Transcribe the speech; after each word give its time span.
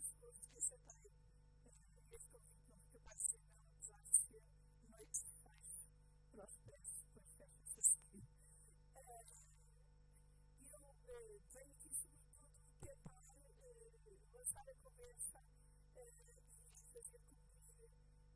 esse 0.00 0.14
gosto 0.16 0.48
que 0.48 0.56
esse 0.56 0.78
convite 0.78 2.38
não 2.70 2.80
de 4.00 4.88
noite 4.88 5.24
de 5.24 5.30
fecho 5.30 5.88
para 6.32 6.44
os 6.44 6.56
pés, 6.64 7.04
depois 7.04 7.28
fecha-se 7.36 7.80
a 7.80 7.82
seguir. 7.82 8.24
Eu 11.06 11.40
venho 11.52 11.72
aqui, 11.72 11.92
sobretudo, 11.92 12.48
tentar 12.80 13.20
lançar 14.32 14.68
a 14.70 14.74
conversa 14.74 15.42
e 15.96 16.84
fazer 16.94 17.20
cumprir 17.28 17.90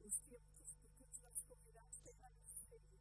os 0.04 0.16
tempos, 0.18 0.76
porque 0.82 1.04
os 1.04 1.20
nossos 1.20 1.44
convidados 1.44 1.98
têm 2.00 2.14
vários 2.20 2.50
sair. 2.68 3.00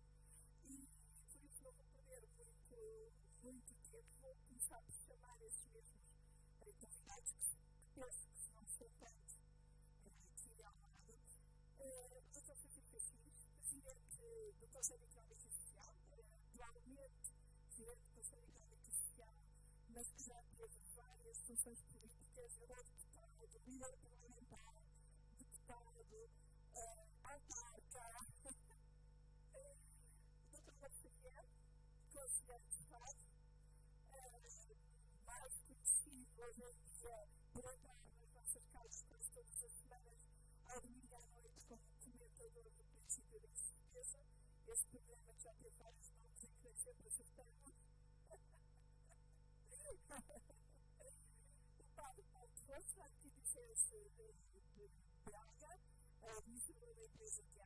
E 0.63 0.87
por 1.33 1.43
isso 1.43 1.63
não 1.63 1.71
vou 1.73 1.85
perder 1.87 2.29
muito, 2.37 3.11
muito 3.43 3.75
tempo, 3.91 4.07
vou 4.21 4.35
começar 4.47 4.81
por 4.83 4.93
chamar 4.93 5.41
esses 5.41 5.65
mesmos 5.73 6.01
convidados 6.79 7.33
que, 7.33 7.57
que 7.93 8.32
penso 8.99 9.39
que 10.01 10.69
o 11.79 12.09
Dr. 12.09 12.43
Francisco 12.43 12.81
Caxias, 12.91 13.11
presidente 13.59 14.53
do 14.59 14.67
Conselho 14.67 15.03
Económico 15.03 15.41
e 15.41 15.51
Social, 15.51 15.93
atualmente 16.11 17.31
presidente 17.67 18.01
do 18.01 18.11
Conselho 18.15 18.43
Económico 18.43 18.89
e 18.89 18.93
Social, 18.93 19.33
mas 19.89 20.07
que 20.11 20.23
já 20.23 20.41
teve 20.57 20.79
várias 20.95 21.37
funções 21.43 21.81
políticas, 21.81 22.57
é 22.61 22.65
deputado, 22.67 23.59
líder 23.65 23.97
parlamentar, 23.97 24.83
deputado, 25.37 26.29
autarca. 27.23 28.23
Paulo 30.51 30.95
Xavier, 31.01 31.45
conselheiro 32.11 32.63
de 32.63 32.75
Estado, 32.75 33.17
mais 35.25 35.53
conhecido 35.61 36.41
hoje 36.41 36.61
em 36.61 36.99
dia 36.99 37.27
por 37.53 37.63
entrar 37.65 37.92
domingo 40.79 41.15
à 41.15 41.21
noite, 41.21 41.65
como 41.67 41.81
comentador 42.03 42.63
do 42.63 42.83
princípio 42.95 43.39
da 43.39 43.47
incerteza. 43.47 44.19
Este 44.67 44.87
programa 44.87 45.33
que 45.33 45.43
já 45.43 45.53
teve 45.53 45.75
vários 45.77 46.11
nomes 46.11 46.43
em 46.43 46.47
que 46.47 46.63
nem 46.63 46.75
sempre 46.75 47.07
acertamos. 47.07 47.53
o 51.79 51.83
padre 51.95 52.23
Paulo 52.33 52.53
Torres, 52.65 52.97
arquidiocese 52.97 54.11
Braga, 55.25 55.79
administrador 56.37 56.95
da 56.95 57.05
empresa 57.05 57.43
Diário 57.43 57.62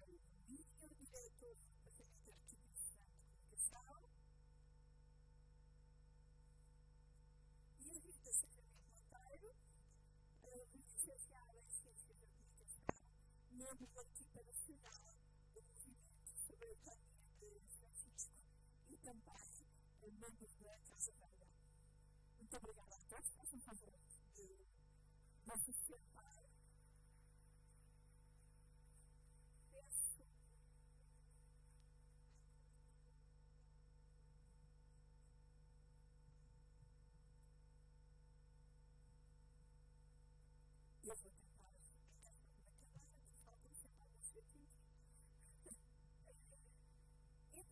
membro 13.68 13.88
da 13.88 14.02
equipa 14.02 14.42
nacional 14.44 15.14
do 15.54 15.62
Movimento 15.62 16.38
sobre 16.38 16.68
a 16.68 16.72
Economia 16.72 17.60
de 17.60 17.70
Francisco 17.76 18.32
e 18.88 18.98
também 19.00 19.58
membro 20.14 20.48
da 20.64 20.78
Casa 20.88 21.12
Velha. 21.12 21.48
Muito 22.38 22.56
obrigada 22.56 22.96
a 22.96 23.00
todos. 23.10 23.30
Façam 23.34 23.60
favor 23.60 23.94
de, 24.36 24.48
de 25.44 25.58
se 25.58 25.74
sentar. 25.74 26.24
Peço 26.24 26.47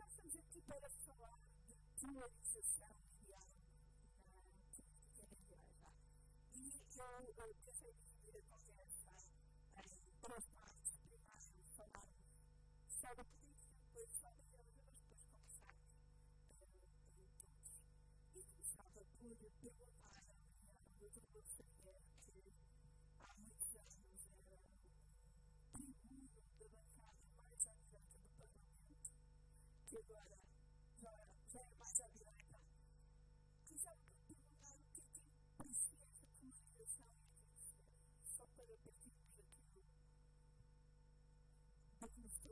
Então, 0.06 0.28
estamos 0.28 0.36
aqui 0.36 0.62
para 0.62 0.88
falar 1.04 1.40
de 1.66 1.74
polarização 2.00 2.90
medial 3.10 3.42
na 4.36 4.42
política 4.44 4.84
da 5.18 5.34
igreja. 5.34 5.90
E 6.54 6.70
eu 7.28 7.56
pensei 7.66 7.92
dividir 7.92 8.38
a 8.38 8.42
conversa 8.44 8.85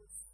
truth. 0.03 0.32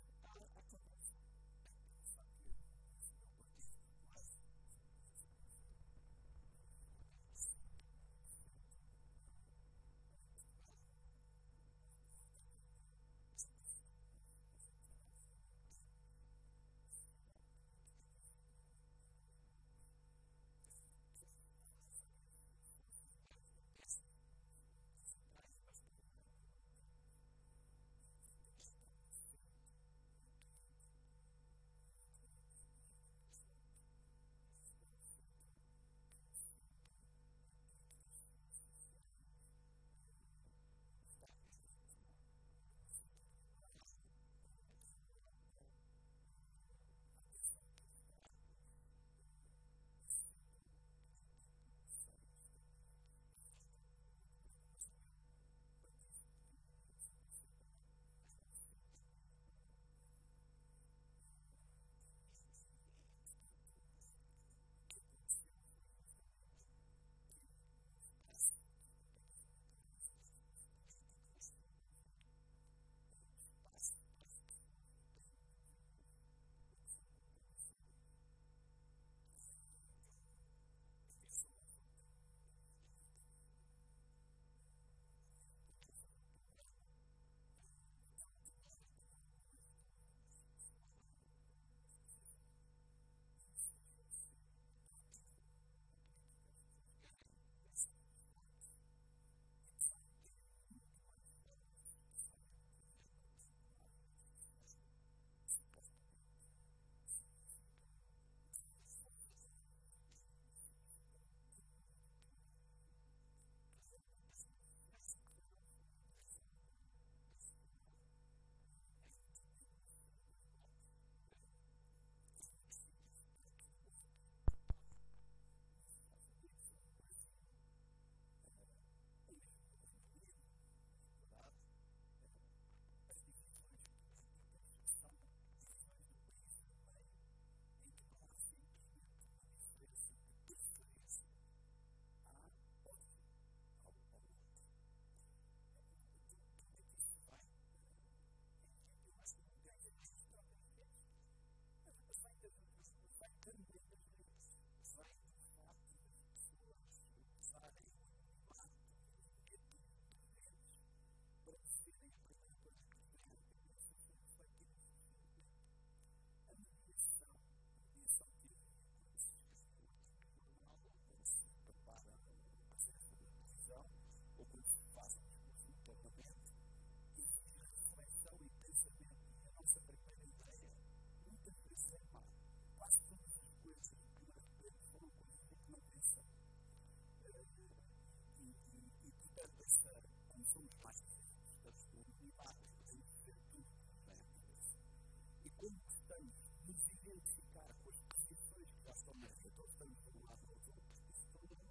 Um 199.59 200.29
ao 200.29 200.37
outro. 200.49 200.73
Isso 201.11 201.27
tudo 201.33 201.55
a 201.55 201.63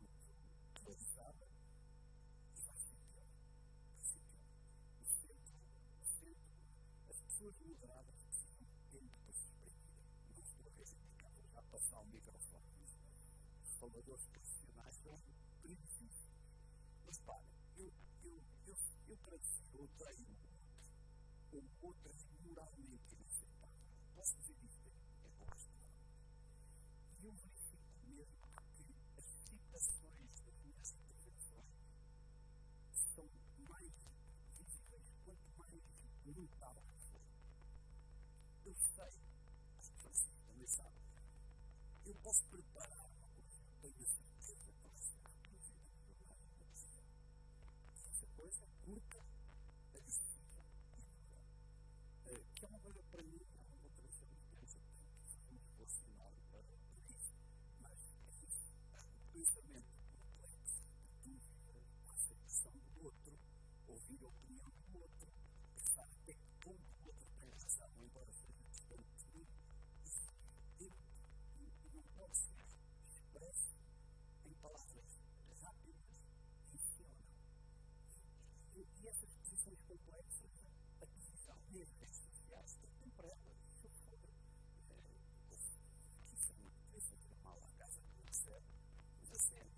muito 0.00 0.24
polarizada 0.74 1.46
e 1.46 1.56
pior. 1.56 2.60
Vai 2.66 2.76
ser 2.76 2.96
pior. 3.08 3.26
O 5.00 5.06
centro, 5.06 5.56
o 6.00 6.04
centro, 6.04 6.50
as 7.08 7.20
pessoas 7.20 7.54
moderadas 7.60 8.22
precisam 8.24 8.66
de 8.68 8.80
tempo 8.92 9.16
para 9.24 9.32
se 9.32 9.44
exprimir. 9.44 9.88
Não 10.28 10.42
estou 10.42 10.66
a 10.66 11.30
vou 11.30 11.48
já 11.48 11.62
passar 11.62 12.00
o 12.00 12.06
microfone. 12.06 12.64
Os 13.64 13.74
faladores 13.76 14.26
profissionais 14.26 14.96
são 14.96 15.18
perigosíssimos. 15.62 16.28
Mas 17.06 17.18
para, 17.18 17.40
eu, 17.78 17.92
eu, 18.22 18.42
eu, 18.66 18.76
eu 19.08 19.16
para 19.16 19.38
dizer, 19.38 19.74
eu 19.74 19.88
tenho 19.96 20.34
ou 21.54 21.62
outras 21.82 22.26
moralmente 22.44 22.64
inaceitáveis. 22.74 22.94
Posso 22.94 23.03
dizer 24.32 24.56
isto? 24.64 24.88
É 25.22 25.28
pouco 25.38 25.56
E 27.20 27.26
eu 27.26 27.32
verifico 27.34 27.76
mesmo 28.08 28.38
que 28.72 29.20
as 29.20 29.26
citações 29.26 30.40
das 30.40 30.54
minhas 30.64 30.92
intervenções 30.92 31.66
são 33.14 33.28
mais 33.68 33.92
visíveis 34.56 35.12
quanto 35.24 35.58
mais 35.58 35.82
notáveis 36.24 37.04
for. 37.10 37.20
Eu 38.64 38.74
sei, 38.74 39.12
as 39.78 39.88
pessoas 39.90 40.26
também 40.46 40.66
sabem, 40.66 41.02
eu 42.06 42.14
posso 42.16 42.44
preparar 42.46 43.10
uma 43.10 43.28
coisa, 43.28 43.60
tenho 43.82 43.94
a 44.00 44.06
certeza 44.06 44.33
outro, 65.04 65.28
pensar 65.74 66.02
até 66.04 66.32
que 66.32 66.48
ponto 66.64 66.80
o 67.04 68.02
embora 68.02 68.32
seja 68.32 68.52
de 68.70 68.80
não 71.94 72.02
pode 72.16 72.36
ser 72.36 72.64
em 74.46 74.52
palavras 74.54 75.20
rápidas. 75.62 75.94
E 78.74 79.06
essas 79.06 79.30
posições 79.34 79.80
complexas, 79.82 80.50
a 81.02 81.04
decisão 81.04 81.58
mesmo 81.70 82.04
aliás, 82.46 82.78
tem 82.98 83.10
para 83.10 83.28
ela, 83.28 83.54
se 83.80 83.88
for, 83.88 84.18
é, 84.88 84.96
que 85.48 85.54
é 85.54 86.54
muito 86.54 86.80
triste, 86.90 87.16
fazer 87.16 87.36
mal 87.42 87.62
à 87.62 87.68
casa 87.78 88.00
mas 88.24 88.46
a 89.28 89.68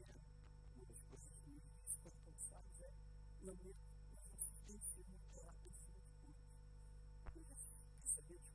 uma 0.77 0.85
das 0.87 1.03
coisas 1.03 1.31
que 1.31 1.51
nos 1.51 1.63
diz 1.85 1.99
quando 2.03 2.19
começamos 2.25 2.81
é, 2.81 2.93
lamento, 3.43 3.96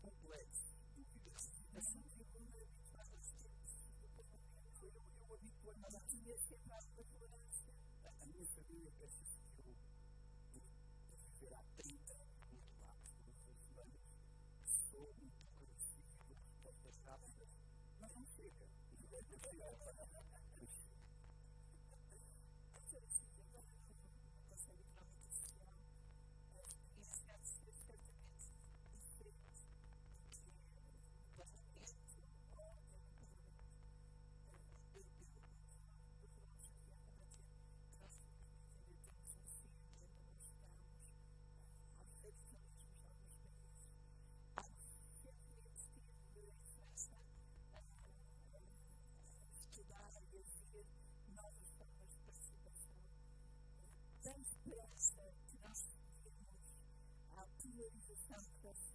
complexos, 0.02 0.74
dúvidas, 0.96 1.48
hesitações 1.48 2.18
e 2.18 2.24
vulnerabilidades 2.24 3.36
foi 4.80 4.90
eu, 4.90 5.06
eu 5.20 5.36
habituei-me 5.36 5.86
a 5.86 6.00
tinha 6.10 6.38
sempre 6.38 6.74
a 6.74 6.82
tolerância. 6.82 7.74
A 8.20 8.26
minha 8.26 8.46
família 8.48 8.92
pensa 8.98 9.24
que 9.24 9.62
eu, 9.62 9.76
por 11.08 11.18
viver 11.20 11.54
há 11.54 11.64
30 11.78 12.14
anos, 12.14 12.32
sou 14.90 15.08
um 15.22 15.30
pouco 15.30 15.64
agressivo, 15.64 16.04
respostas 16.28 16.98
rápidas, 17.06 17.50
mas 18.00 18.16
não 18.16 18.26
chega. 18.26 18.68
Não 19.12 19.18
é 19.18 20.41
dispersa 54.42 55.22
que 55.48 55.58
nós 55.62 55.86
temos 56.24 56.84
a 57.38 57.46
priorização 57.62 58.44
para 58.62 58.74
si. 58.74 58.92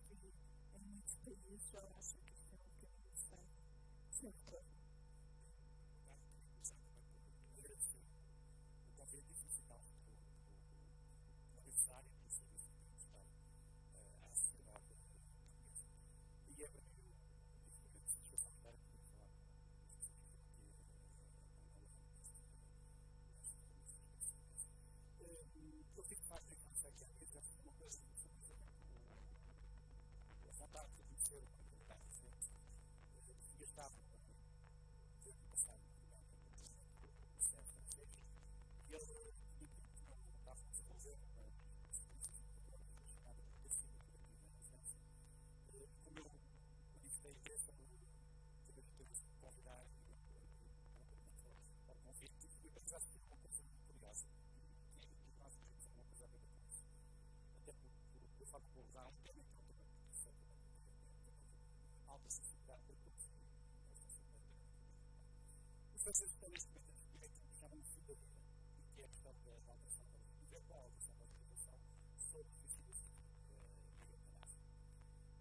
A 66.07 66.13
discutir 66.13 66.47
aquilo 66.47 67.51
que 67.51 67.59
chamam 67.59 67.81
de 67.81 67.89
cidadania, 67.89 68.39
e 68.79 68.95
que 68.95 69.03
é 69.03 69.05
a 69.05 69.09
questão 69.09 69.33
da 69.33 69.51
alteração 69.51 69.67
da 69.67 69.75
legislação, 69.75 70.63
qual 70.69 70.81
a 70.81 70.85
alteração 70.85 71.17
da 71.17 71.25
legislação 71.25 71.79
sobre 72.17 72.55
suicídios 72.55 73.11
e 73.51 74.13
eutanásia. 74.13 74.63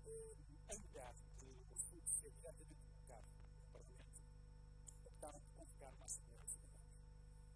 Em 0.07 0.77
lugar 0.81 1.13
de 1.37 1.45
o 1.45 1.73
assunto 1.75 2.09
ser 2.09 2.31
diretamente 2.31 2.81
colocado 2.81 3.25
no 3.61 3.67
Parlamento, 3.73 4.23
optaram 5.05 5.39
por 5.39 5.51
convocar 5.53 5.93
uma 5.93 6.05
Assembleia 6.05 6.41
de 6.41 6.49
Cidadãos, 6.49 6.97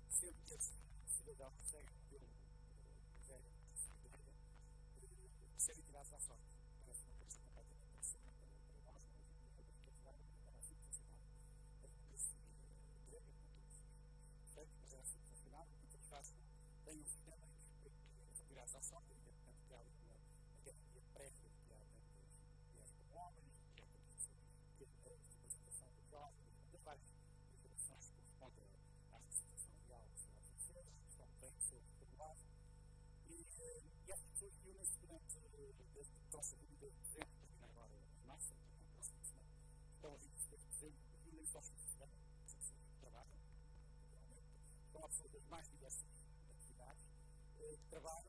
sendo 0.10 0.38
que 0.46 0.54
esse 0.54 0.74
cidadão 1.08 1.54
segue 1.64 1.92
pelo 2.12 2.28
velho 3.28 3.52
cidadão 3.76 4.34
serem 5.58 5.82
tirados 5.82 6.14
à 6.14 6.20
sorte. 6.20 6.49
Que 18.80 18.86
são 18.86 18.98
à 18.98 19.02
sorte, 19.02 19.12
evidentemente 19.12 19.60
que 19.68 19.74
há 19.74 19.82
uma 19.82 20.16
garantia 20.64 21.04
prévia 21.14 21.52
que 21.68 21.74
há 21.74 21.84
mulheres 22.72 22.92
como 22.96 23.20
homens, 23.20 23.52
que 23.76 23.84
há 23.84 23.88
tantas 23.88 25.36
representação 25.36 25.90
dos 25.92 26.08
jovens, 26.10 26.48
de 26.72 26.78
várias 26.78 27.12
informações 27.52 28.06
que 28.08 28.16
correspondem 28.16 28.64
à 29.12 29.18
representação 29.18 29.74
real 29.86 30.08
da 30.08 30.42
francesa, 30.42 30.92
que 30.96 31.10
estão 31.10 31.28
bem 31.42 31.54
formuladas. 31.60 32.48
E, 33.28 34.12
as 34.14 34.22
pessoas 34.24 34.56
que 34.56 34.70
unem-se 34.70 34.98
durante 35.00 35.40
desde 35.94 36.16
o 36.16 36.22
próximo 36.32 36.66
de 36.68 36.76
dezembro, 36.78 37.36
termina 37.36 37.68
agora 37.68 37.94
em 37.94 38.28
março, 38.28 38.54
então, 38.54 38.80
a 38.80 38.94
próxima 38.94 39.24
semana, 39.24 39.52
estão 39.94 40.14
a 40.14 40.18
26 40.18 40.62
de 40.62 40.68
dezembro, 40.70 41.00
unem-se 41.28 41.58
aos 41.58 41.70
que 41.70 41.76
as 41.76 41.84
pessoas 41.84 42.72
que 42.72 43.00
trabalham, 43.02 43.40
naturalmente, 44.10 44.48
estão 44.86 45.04
a 45.04 45.10
pessoas 45.10 45.32
das 45.32 45.46
mais 45.48 45.68
diversas 45.68 46.08
atividades, 46.50 47.04
que 47.58 47.78
trabalham, 47.90 48.29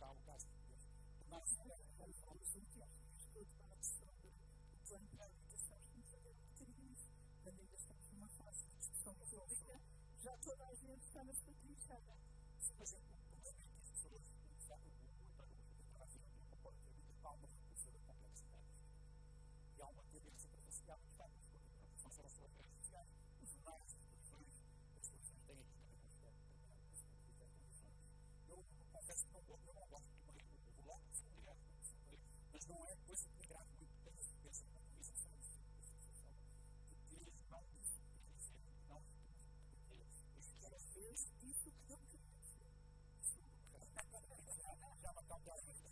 Kaukaz. 0.00 0.46
Właściwie 1.28 1.76
konsumpcja 2.26 2.86
szkód 3.18 3.48
panowstrowy, 3.58 4.28
błędami 4.88 5.40
dostarczym 5.52 6.02
aktywizm, 6.44 7.10
będę 7.44 7.66
dostarczym 7.66 8.18
masy, 8.18 8.42
są 9.04 9.14
możliwe, 9.14 9.78
że 10.22 10.30
to 10.44 10.56
ważne 10.56 11.00
stanowisko 11.00 11.52
kliszane. 11.62 12.16
Sposób 12.58 13.15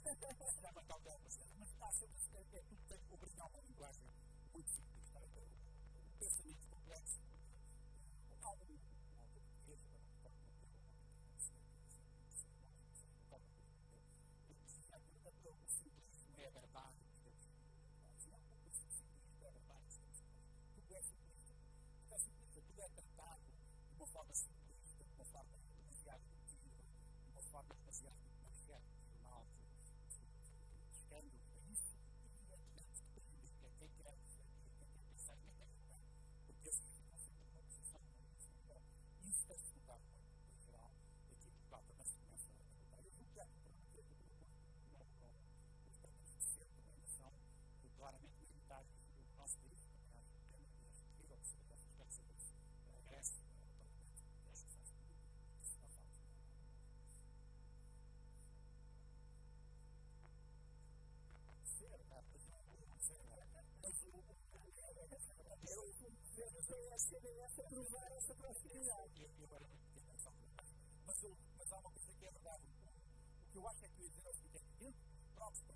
Para 0.05 0.73
matar 0.73 0.97
o 0.97 1.01
dela, 1.01 1.19
mas 1.25 1.71
está 1.71 1.91
sempre 1.93 2.21
é, 2.35 2.59
é 2.59 2.63
tudo 2.63 2.85
tem 2.89 2.99
que 2.99 3.15
obrigar 3.15 3.47
uma 3.49 3.61
linguagem 3.63 4.05
muito 4.53 4.69
simples. 4.69 5.11
Tá? 5.11 5.21
Então, 5.25 5.43
o 5.43 6.19
pensamento 6.19 6.67
complexo, 6.69 7.21
algo 8.43 8.75
forma 24.15 24.33
simplista, 24.33 25.03
de 25.03 25.13
uma 25.17 25.25
forma 25.25 25.59
demasiado 25.59 26.23
emotiva, 26.23 26.85
de 27.25 27.31
uma 27.33 27.43
forma 27.43 27.75
demasiado 27.75 28.24
a 66.95 66.99
semelhança 66.99 67.63
cruzar 67.65 68.13
essa 68.13 68.35
proximidade. 68.37 69.27
E 69.37 69.45
agora 69.45 69.67
tem 69.67 70.05
mas, 71.05 71.23
eu, 71.25 71.37
mas 71.59 71.73
há 71.73 71.79
uma 71.79 71.91
coisa 71.91 72.13
que 72.15 72.25
é 72.25 72.31
verdade. 72.31 72.63
Então. 72.71 72.93
O 72.95 73.51
que 73.51 73.59
eu 73.59 73.69
acho 73.69 73.85
é 73.85 73.89
que 73.89 74.01
o 74.01 74.05
Israel 74.05 74.35
fica 74.35 74.59
é 74.59 74.63
dentro 74.79 75.03
próximo 75.35 75.75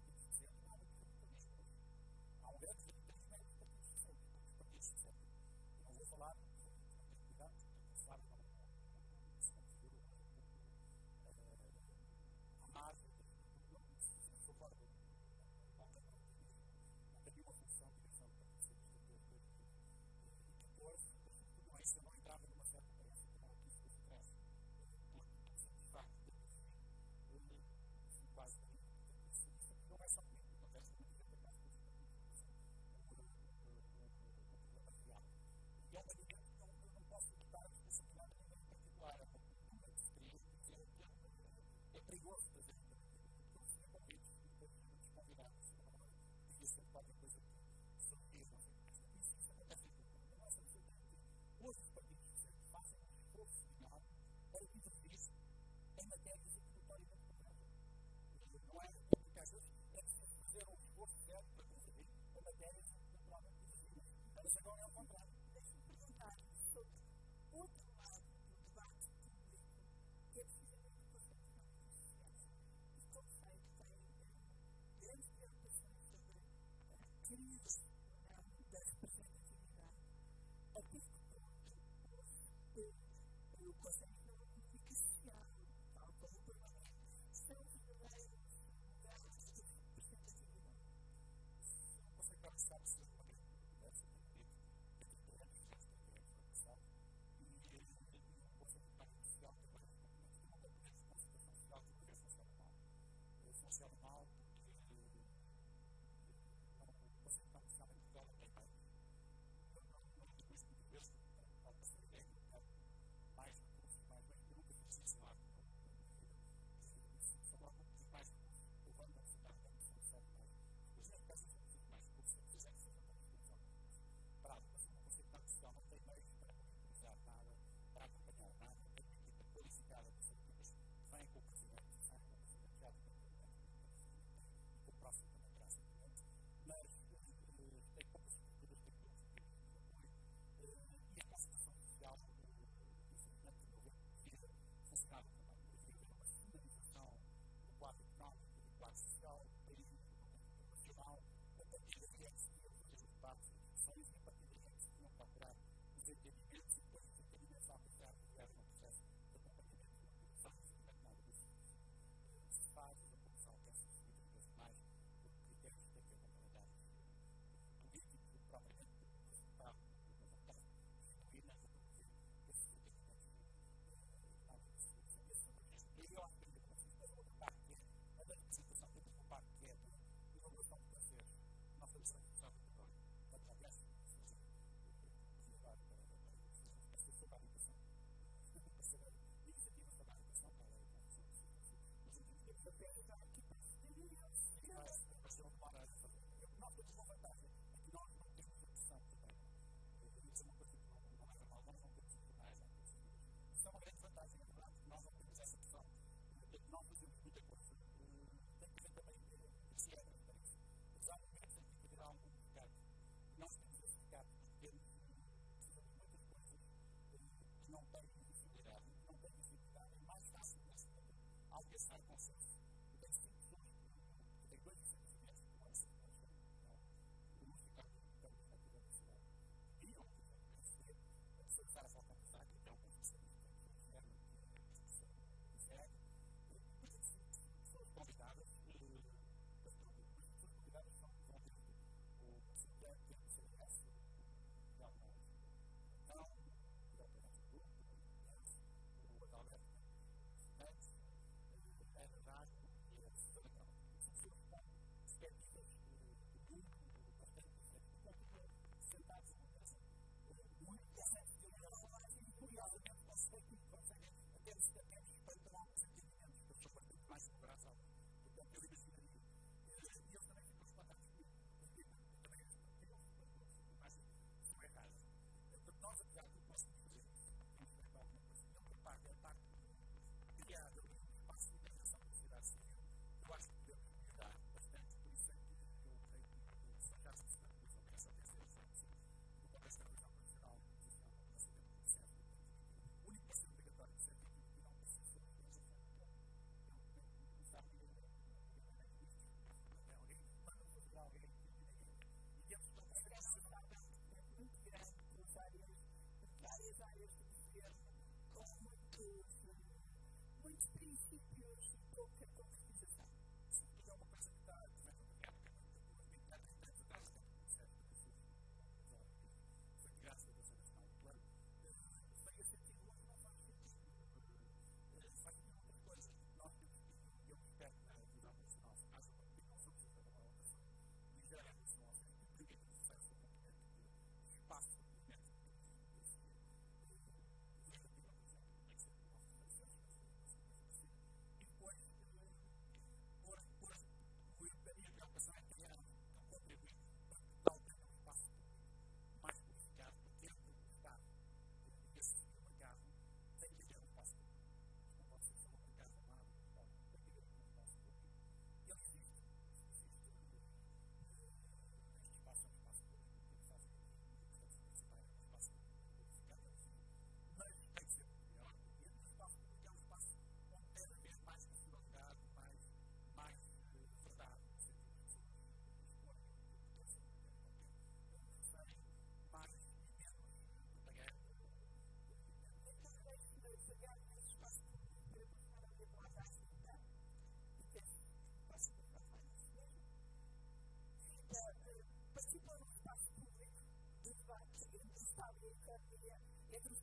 is, 306.69 306.77
is 307.05 307.18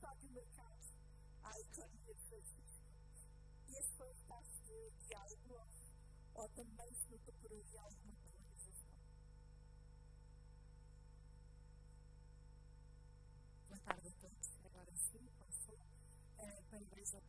sabe, 0.05 0.29
Mercado, 0.29 0.53
caso, 0.53 0.93
a 1.41 1.59
economia 1.59 2.13
de 2.13 2.21
Francisco. 2.25 2.85
E 3.67 3.71
foi 3.71 3.81
pessoas 3.81 4.17
espaço 4.17 4.61
de 4.65 4.91
diálogo 5.07 5.65
ou 6.35 6.49
também 6.49 6.93
se 6.93 7.09
luta 7.09 7.31
por 7.41 7.51
ouvir 7.51 7.77
alguma 7.79 8.13
polarização. 8.17 8.93
Boa 13.67 13.79
tarde 13.79 14.07
a 14.07 14.11
todos. 14.11 14.59
Agora 14.65 14.95
sim, 14.95 15.27
passo 15.39 15.75
para 16.69 16.77
a 16.77 16.81
Igreja 16.81 17.19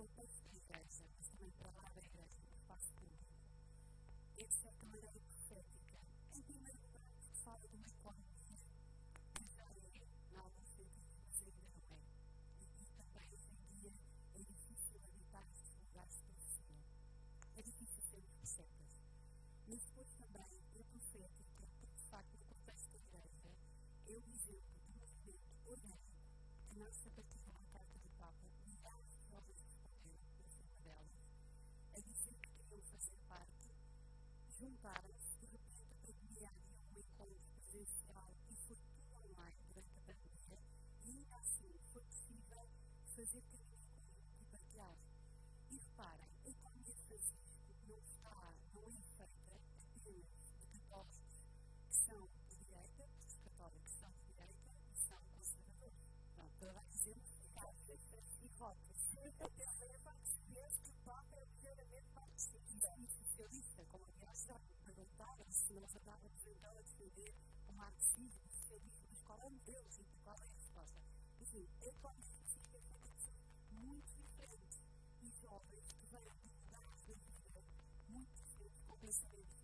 contanto 0.00 0.42
que 0.48 0.56
igreja, 0.56 1.04
mas 1.18 1.28
também 1.28 1.50
para 1.58 1.70
lá 1.72 1.82
da 1.90 2.00
igreja, 2.00 2.40
no 2.48 2.56
espaço 2.56 2.90
público. 2.94 3.34
É 4.38 4.44
a 4.44 4.72
primeira 4.72 5.12
maneira 5.12 5.20
profética. 5.20 5.98
Em 6.34 6.42
primeiro 6.42 6.78
lugar, 6.80 7.02
fala 7.44 7.68
de 7.68 7.76
uma 7.76 7.86
economia 7.86 8.29
juntaram-se 34.60 35.38
de 35.40 35.46
repente 35.46 35.96
para 36.02 36.12
criarem 36.12 36.68
um 36.92 36.98
encontro 37.00 37.40
presencial 37.54 38.28
e 38.50 38.56
foi 38.56 38.76
tudo 38.76 39.16
online 39.24 39.56
durante 39.68 39.96
a 39.96 40.00
pandemia 40.02 40.58
e 41.02 41.08
ainda 41.08 41.36
assim 41.36 41.80
foi 41.90 42.02
possível 42.02 42.68
fazer 43.16 43.40
caminho 43.40 43.88
e 44.38 44.44
partilhar. 44.44 44.96
E 45.70 45.78
reparem, 45.78 46.28
a 46.44 46.50
economia 46.50 46.94
de 46.94 47.02
Francisco 47.04 47.74
não 47.88 47.98
está, 48.00 48.54
não 48.74 48.82
é 48.84 48.90
feita 49.16 49.24
apenas 49.24 50.28
de 50.44 50.78
católicos 50.78 51.40
que 51.88 51.94
são 51.94 52.28
de 52.50 52.56
direita, 52.58 53.08
os 53.26 53.36
católicos 53.38 53.90
são 53.92 54.10
de 54.10 54.24
direita 54.26 54.74
e 54.92 54.98
são 55.08 55.22
conservadores. 55.38 56.04
Pronto, 56.34 56.52
para 56.58 56.72
lá 56.72 56.84
dizemos 56.92 57.30
que 57.30 57.48
Cátia 57.54 57.98
e 58.42 58.48
Rota. 58.58 58.92
Eu 59.24 59.32
tenho 59.78 59.94
a 59.94 59.98
parte 60.00 60.30
que 60.82 60.90
o 60.90 61.04
Papa 61.04 61.36
é 61.36 61.46
verdadeiramente 61.62 62.10
parte 62.12 62.42
socialista 63.08 63.79
nós 65.78 65.94
andávamos 65.94 66.46
então 66.46 66.70
a 66.70 66.82
defender 66.82 67.34
o 67.68 67.72
marxismo, 67.72 68.44
o 68.46 68.50
socialismo, 68.50 69.06
qual 69.24 69.40
é 69.40 69.46
o 69.46 69.50
modelo, 69.50 69.90
gente, 69.90 70.18
qual 70.24 70.36
é 70.36 70.42
a 70.42 70.46
resposta. 70.46 70.96
Enfim, 71.40 71.68
é 71.82 71.92
como 72.02 72.20
se 72.22 72.34
fosse 72.34 72.58
uma 72.58 72.80
coisa 72.98 73.32
muito 73.70 74.14
diferente 74.16 74.82
e 75.22 75.30
jovens 75.30 75.92
que 75.92 76.06
vêm 76.06 76.28
de 76.42 76.48
lugares 76.48 77.06
da 77.06 77.14
vida 77.14 77.62
muito 78.08 78.34
diferentes, 78.34 78.86
com 78.88 78.96
pensamentos 78.98 79.59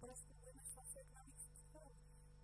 Deras 0.00 0.22
problemer 0.30 0.64
var 0.76 0.84
så 0.84 0.98
ekonomiskt 0.98 1.50
tunga. 1.72 1.90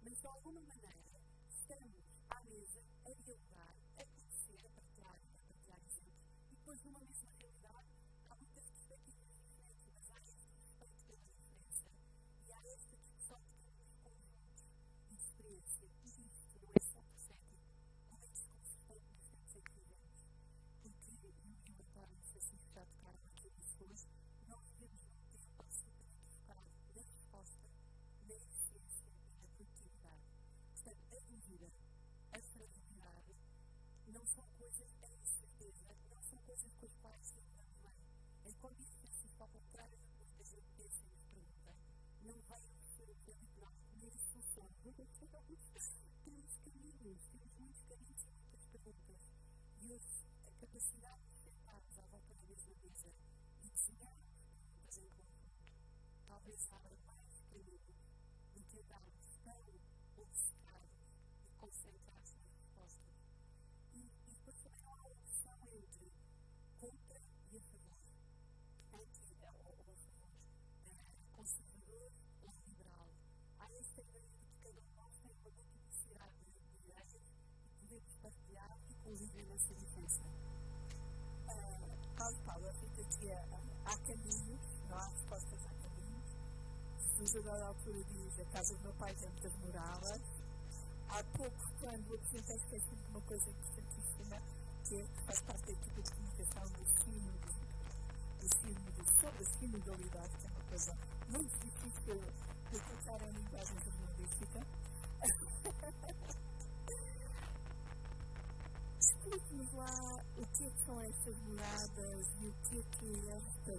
Men 0.05 0.15
så 0.17 0.29
kommer 0.29 0.61
man 0.61 0.79
nära, 0.83 1.21
stämmer, 1.49 2.03
arbetar, 2.29 2.83
är 3.05 3.29
gjort. 3.29 3.52
não 34.23 34.27
são 34.29 34.47
coisas, 34.57 34.89
é 35.03 35.13
incerteza, 35.17 35.85
é 35.89 36.15
não 36.15 36.23
são 36.23 36.39
coisas 36.43 36.73
com 36.75 36.87
as 36.87 36.95
quais 37.03 37.27
se 37.27 37.41
encontra 37.41 37.75
É 37.75 37.91
como 37.91 37.91
bem. 37.91 38.53
Em 38.53 38.55
condições, 38.55 39.41
ao 39.41 39.49
contrário 39.49 39.99
do 39.99 40.27
que 40.37 40.43
a 40.43 40.45
gente 40.45 40.71
pensa 40.77 41.03
e 41.03 41.09
nos 41.09 41.27
pergunta, 41.27 41.75
não 42.23 42.41
vai 42.43 42.65
oferecer 42.65 43.11
o 43.11 43.17
que 43.17 43.33
é 43.33 43.35
de 43.35 43.49
nós, 43.59 43.75
nem 43.97 44.15
a 44.15 44.19
solução. 44.19 44.71
Temos 44.85 45.19
caminhos, 45.19 45.91
temos 46.23 46.61
muitos 47.59 47.83
caminhos 47.83 48.23
e 48.23 48.31
muitas 48.31 48.65
perguntas. 48.67 49.31
E 49.81 49.93
hoje, 49.93 50.25
a 50.45 50.51
é, 50.51 50.53
capacidade 50.53 51.23
de 51.27 51.37
sentarmos 51.43 51.99
à 51.99 52.07
volta 52.07 52.33
da 52.33 52.47
mesma 52.47 52.75
mesa 52.81 53.13
e 53.65 53.71
desenharmos 53.71 54.31
perguntas 54.39 55.19
em 55.19 55.27
conjunto, 55.27 55.75
talvez 56.29 56.71
abra 56.71 57.12
conviver 79.63 79.75
nessa 79.75 79.75
diferença. 79.75 80.21
Uh, 81.49 82.17
Paulo 82.17 82.37
Paulo 82.45 82.69
afirma 82.69 83.05
que 83.19 83.33
há 83.33 83.97
caminhos, 83.99 84.61
não 84.89 84.99
há 84.99 85.07
respostas, 85.07 85.67
há 85.67 85.75
caminhos. 85.83 86.37
Jesus, 87.19 87.37
a 87.37 87.41
dada 87.51 87.67
altura, 87.67 88.05
diz: 88.05 88.41
A 88.41 88.45
casa 88.47 88.75
do 88.75 88.83
meu 88.83 88.93
pai 88.95 89.15
tem 89.15 89.29
muitas 89.29 89.57
moradas. 89.59 90.21
Há 91.09 91.25
pouco, 91.37 91.73
quando 91.81 92.15
apresentei, 92.15 92.57
esqueci 92.57 92.97
de 92.97 93.11
uma 93.11 93.21
coisa 93.21 93.51
importantíssima, 93.51 94.43
que, 94.85 94.97
é, 94.97 95.03
que 95.03 95.23
faz 95.25 95.43
parte 95.43 95.67
da 95.67 95.73
equipa 95.73 96.03
de 96.03 96.11
comunicação 96.11 96.65
do 96.69 96.81
ensino, 96.81 97.33
do 97.33 98.47
ensino 98.47 98.93
sobre 99.21 99.43
a 99.43 99.47
sinodalidade, 99.59 100.37
que 100.39 100.47
é 100.47 100.51
uma 100.51 100.65
coisa 100.69 100.99
muito 101.29 101.59
difícil 101.59 102.21
de 102.71 102.81
colocar 102.81 103.27
em 103.27 103.33
linguagem 103.33 103.77
jornalística. 103.81 104.67
Explique-nos 109.03 109.73
lá 109.73 109.97
o 110.39 110.47
que, 110.47 110.65
é 110.65 110.71
são 110.87 111.01
estas 111.01 111.37
moradas 111.43 112.27
e 112.41 112.47
o 112.47 112.53
que 112.63 112.79
é 112.79 112.83
que 112.85 113.07
é 113.07 113.35
esta 113.35 113.75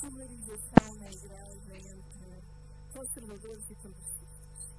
polarização 0.00 0.94
na 0.98 1.08
igreja 1.08 1.76
entre 1.94 2.42
conservadores 2.92 3.70
e 3.70 3.74
progressistas. 3.76 4.74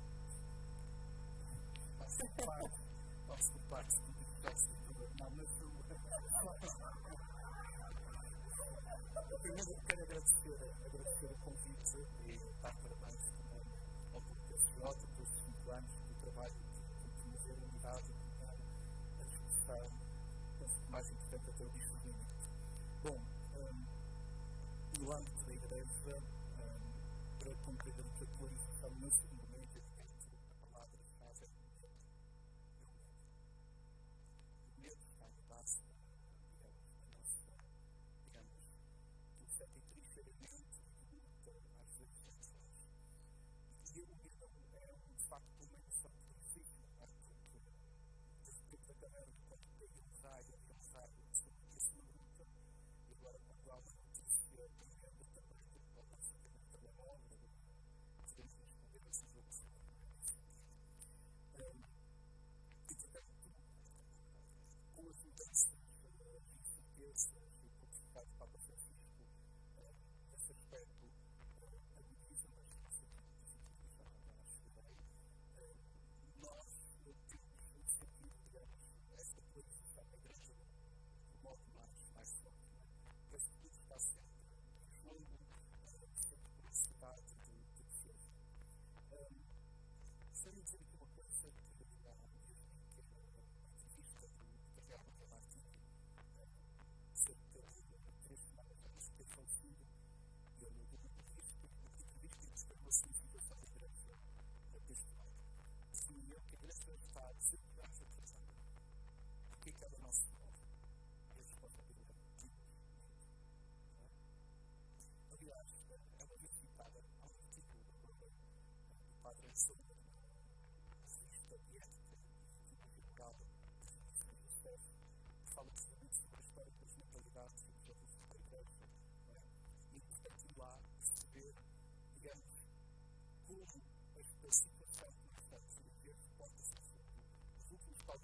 Posso 3.28 3.52
culpar 3.54 3.86
se 3.90 4.00
não, 5.22 5.30
mas 5.32 5.50
Primeiro 9.42 9.82
quero 9.88 10.04
agradecer, 10.04 10.60
agradecer 10.86 11.32
o 11.32 11.38
convite 11.40 11.98
e 12.26 12.62
dar 12.62 12.76
parabéns 12.76 13.24
ao 14.14 14.22
PSJ 14.22 15.08
pelos 15.16 15.30
5 15.30 15.72
anos 15.72 16.05
mais 20.96 21.12
importante 21.12 21.50
até 21.50 21.64
o 21.66 21.70
discernimento. 21.72 22.50
Bom, 23.04 23.20
um, 23.58 25.04
no 25.04 25.12
âmbito 25.12 25.44
da 25.44 25.54
Igreja, 25.54 26.24
um, 26.56 27.38
para 27.38 27.56
compreender 27.66 28.06
que 28.18 28.24
a 28.24 28.28
polarização 28.38 28.90
no 28.92 29.12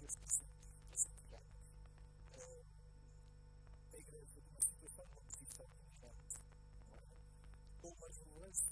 nos 0.00 0.14
últimos, 0.14 0.38
talvez, 0.38 0.72
300 0.88 1.32
anos. 1.34 1.52
Uh, 2.32 2.64
a 3.92 3.98
Igreja, 3.98 4.40
numa 4.48 4.60
situação 4.60 5.04
de 5.04 5.12
uma 5.12 5.22
posição 5.22 5.66
dominante, 5.66 6.36
com 7.82 7.88
uma 7.88 8.08
relevância 8.08 8.71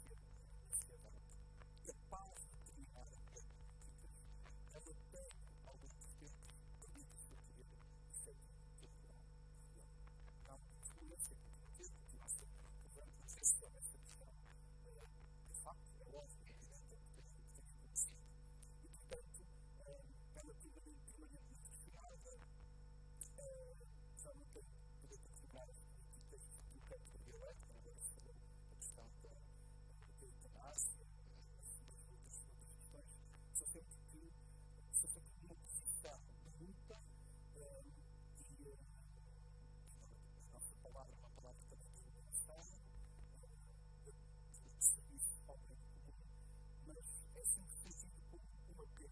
sentido 47.51 48.11
como 48.31 48.43
um 48.79 48.83
apelo 48.83 49.11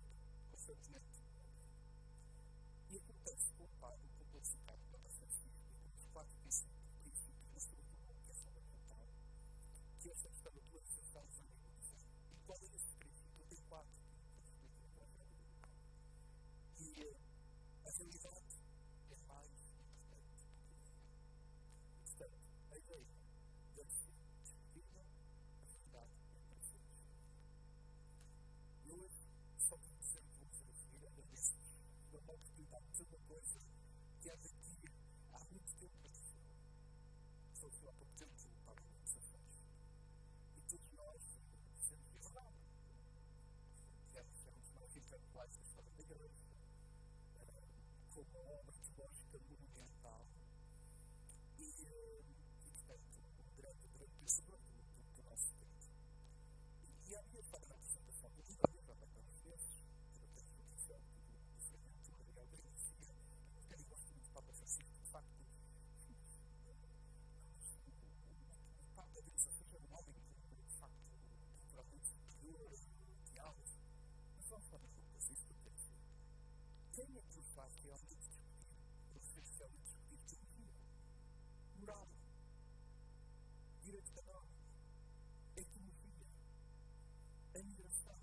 constantemente. 0.51 1.23
E 2.91 2.97
acontece 2.97 3.53
padre, 3.81 4.09
com 4.17 4.25
o 4.25 4.27
pontificado 4.29 4.79
do 4.79 4.91
Papa 4.91 5.11
Francisco, 5.11 5.49
e 5.85 5.91
com 5.91 5.99
os 5.99 6.07
quatro 6.13 6.37
princípios, 6.39 6.79
na 7.55 7.61
sua 7.61 7.83
que 8.23 8.31
é 8.31 8.35
fundamental, 8.35 9.07
que 10.01 10.11
esta 10.11 10.29
questão 10.29 10.53
da 10.53 10.61
polarização 10.61 11.25
dos 11.27 11.41
amigos. 11.41 11.95
E 12.33 12.37
qual 12.47 12.59
é 12.59 12.65
esse 12.65 12.95
princípio? 12.97 13.47
Tem 13.49 13.59
quatro 13.69 13.99
Evangelho. 14.85 15.29
E 16.79 17.17
a 17.87 17.91
realidade 17.91 18.48
direito 84.09 84.13
canónico, 84.15 84.55
economia, 85.57 86.27
a 87.55 87.63
migração? 87.63 88.19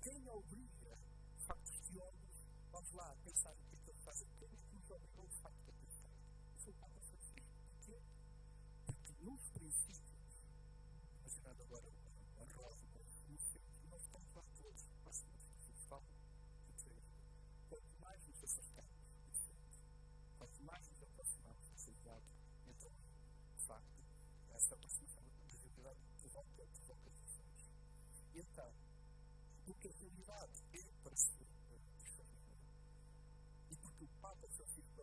Quem 0.00 0.28
obriga, 0.28 0.98
de 1.36 1.44
facto, 1.44 1.68
os 1.68 1.80
teólogos, 1.80 2.46
vamos 2.70 2.92
lá, 2.92 3.16
pensar 3.24 3.52
o 3.52 3.56
que 3.56 3.74
é 3.74 3.78
que 3.78 3.90
eles 3.90 4.02
fazem? 4.02 4.28
Quem 4.38 4.48
é 4.48 4.56
que 4.56 4.74
nos 4.74 4.90
obrigou, 4.90 5.26
de 5.26 5.36
facto, 5.38 5.70
a 5.70 5.72
pensar? 5.72 6.10
Foi 6.58 6.72
o 6.72 6.76
Papa 6.76 7.00
Francisco. 7.00 7.50
Porquê? 7.70 8.02
Porque 8.86 9.12
nos 9.24 9.50
princípios, 9.50 10.44
imaginando 11.20 11.62
agora 11.62 11.88
uma 12.36 12.46
rosa, 12.54 12.84
no 13.28 13.38
centro, 13.38 13.88
nós 13.88 14.02
estamos 14.02 14.34
lá 14.34 14.44
todos, 14.56 14.82
que 14.82 15.70
nos 15.70 15.84
falam, 15.86 16.04
quanto 17.68 18.00
mais 18.00 18.26
nos 18.26 18.36
centro, 18.36 18.84
quanto 20.38 20.62
mais 20.62 20.88
nos 20.88 21.02
aproximamos 21.02 21.68
do 21.68 21.78
centrado, 21.78 22.24
então, 22.66 22.92
de 23.56 23.62
facto, 23.64 24.03
essa 24.64 24.74
aproximação 24.76 25.22
da 25.22 25.58
realidade 25.58 26.00
provoca, 26.16 26.66
provoca 26.72 27.10
emoções. 27.10 27.70
E 28.32 28.38
então, 28.40 28.72
porque 29.66 29.88
a 29.88 29.92
realidade 29.92 30.62
é 30.72 30.92
para 31.02 31.16
ser 31.16 31.46
extraordinária, 32.00 32.56
e 33.70 33.76
porque 33.76 34.04
o 34.04 34.08
Papa 34.22 34.48
Francisco 34.48 35.02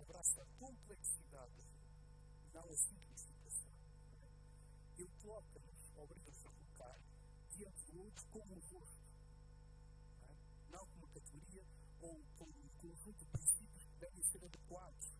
abraça 0.00 0.40
a 0.40 0.46
complexidade 0.58 1.62
não 2.54 2.64
a 2.64 2.76
simplificação, 2.76 3.72
ele 4.96 5.10
coloca-nos, 5.20 5.90
a 5.90 6.50
colocar 6.50 6.98
diante 7.50 7.84
do 7.92 8.00
outro 8.00 8.26
como 8.30 8.54
um 8.54 8.60
rosto, 8.60 9.02
não, 10.70 10.86
como 10.86 11.06
categoria 11.08 11.64
ou 12.00 12.22
como 12.38 12.50
um 12.50 12.68
conjunto 12.80 13.18
de 13.18 13.26
princípios 13.26 13.84
que 13.84 13.96
devem 13.98 14.22
ser 14.22 14.44
adequados, 14.44 15.11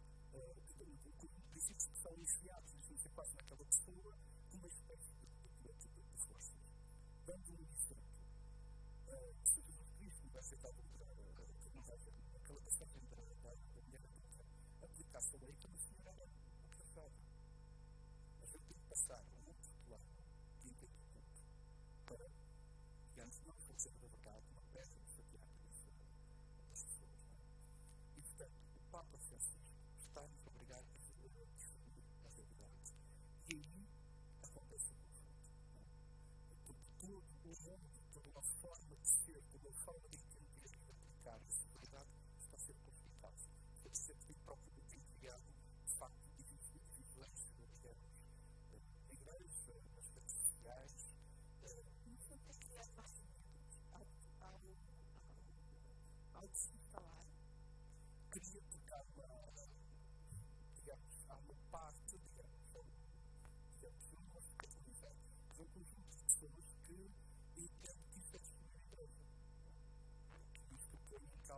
que 1.75 1.97
são 1.99 2.13
enfiados, 2.19 2.73
devem 2.73 2.97
ser 2.97 3.09
quase 3.11 3.35
naquela 3.35 3.65
pessoa, 3.65 4.17
uma 4.53 4.69
espécie 4.69 5.13
de, 5.15 5.27
de, 5.63 6.19
forças. 6.27 6.53
Dando 7.27 7.53
um 7.53 7.63
exemplo, 7.63 8.27
uh, 9.09 9.35
se 9.45 9.63
Jesus 9.63 9.91
Cristo 9.99 10.29
ser 10.43 10.57
dado 10.59 10.81
haver 10.81 11.03
aquela 12.35 12.61
passagem 12.61 13.01
da, 13.09 13.17
mulher 13.17 14.05
adulta, 14.05 14.45
aplicar-se 14.83 15.37
a 15.37 15.39
lei 15.39 15.55
como 15.61 15.79
se 15.79 15.92
mundo, 37.61 37.91
toda 38.13 38.29
uma 38.31 38.43
forma 38.43 38.97
de 38.97 39.09
ser, 39.09 39.43
toda 39.51 39.69
uma 39.69 39.79
forma 39.85 40.09
de 40.09 40.17
entender 40.17 40.71
de 40.71 40.91
aplicar 40.91 41.41
essa 41.47 41.67
realidade 41.69 42.09
está 42.39 42.57
a 42.57 42.61
ser 42.61 42.75
conflitado. 42.85 43.37
Deve 43.83 43.97
ser 43.97 44.17
que 44.17 44.35
próprio 44.45 44.73
tem 44.89 45.01
criado, 45.19 45.45
de 45.85 45.93
facto, 45.95 46.29
divisões 46.37 47.53
internas 47.59 48.27
na 49.07 49.13
igreja, 49.13 49.75
nas 49.95 50.09
redes 50.11 50.33
sociais. 50.33 51.15
No 52.07 52.17
fundo, 52.19 52.51
é 52.51 52.55
criar 52.55 52.89
mais 52.97 53.13
ao, 53.91 54.61
ao, 56.35 56.49
desinstalar. 56.49 57.27
Queria 58.31 58.63
tocar 58.71 59.05
uma, 59.15 59.53
digamos, 60.75 61.27
há 61.29 61.37
uma 61.37 61.55
parte, 61.71 62.19
digamos, 62.19 62.63
digamos, 63.75 64.13
mas 65.49 65.61
um 65.61 65.67
conjunto 65.67 66.09
de 66.09 66.25
pessoas 66.25 66.75
que 66.83 67.11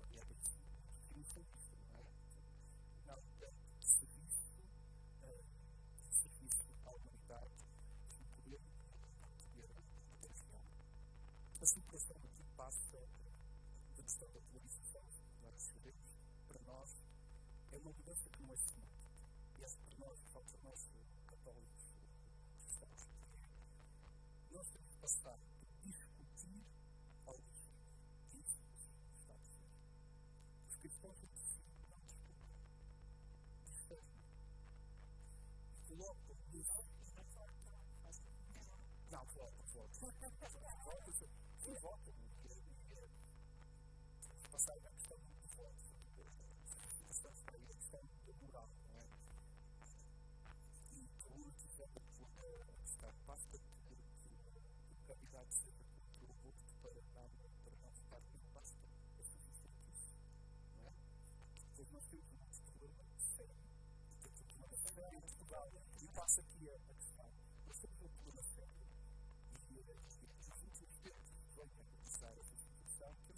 aliás, 0.00 0.28
triunfalista, 1.08 1.76
não 1.88 1.98
é? 1.98 2.04
Não 3.06 3.20
tanto 3.40 3.78
de 3.80 3.86
serviço, 3.86 4.62
de 5.98 6.14
serviço 6.14 6.68
à 6.84 6.90
humanidade, 6.90 7.56
de 8.08 8.24
poder, 8.36 8.60
de 10.20 10.28
real. 10.28 10.64
A 11.60 11.66
superação 11.66 12.16
aqui 12.16 12.44
passa 12.56 13.08
da 13.96 14.02
questão 14.04 14.28
da 14.28 14.40
polarização, 14.40 15.02
para 16.46 16.62
nós, 16.62 16.90
é 17.72 17.76
uma 17.76 17.90
mudança 17.90 18.30
que 18.30 18.42
não 18.42 18.52
é 18.52 18.56
simples. 18.56 18.89
E 19.70 20.02
essa 20.24 20.40
para 20.40 20.70
nós, 20.70 20.90
começar 72.20 72.38
essa 72.38 72.56
situação, 72.58 73.16
que 73.26 73.32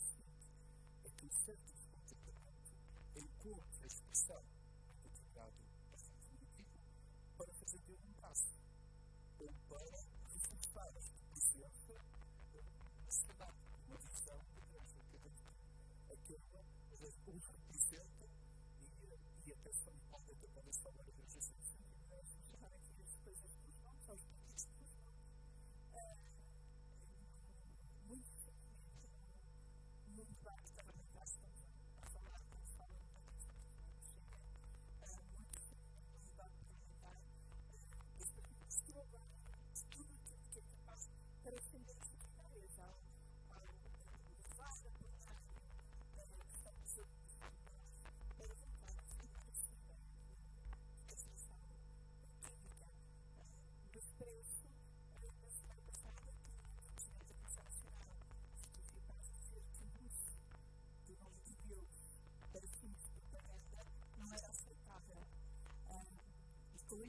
é 1.05 1.11
que 1.11 1.27
o 1.27 1.31
centro 1.31 1.73
de 1.77 1.87
comportamento 1.87 2.75
encontra 3.15 3.63
a 3.63 3.72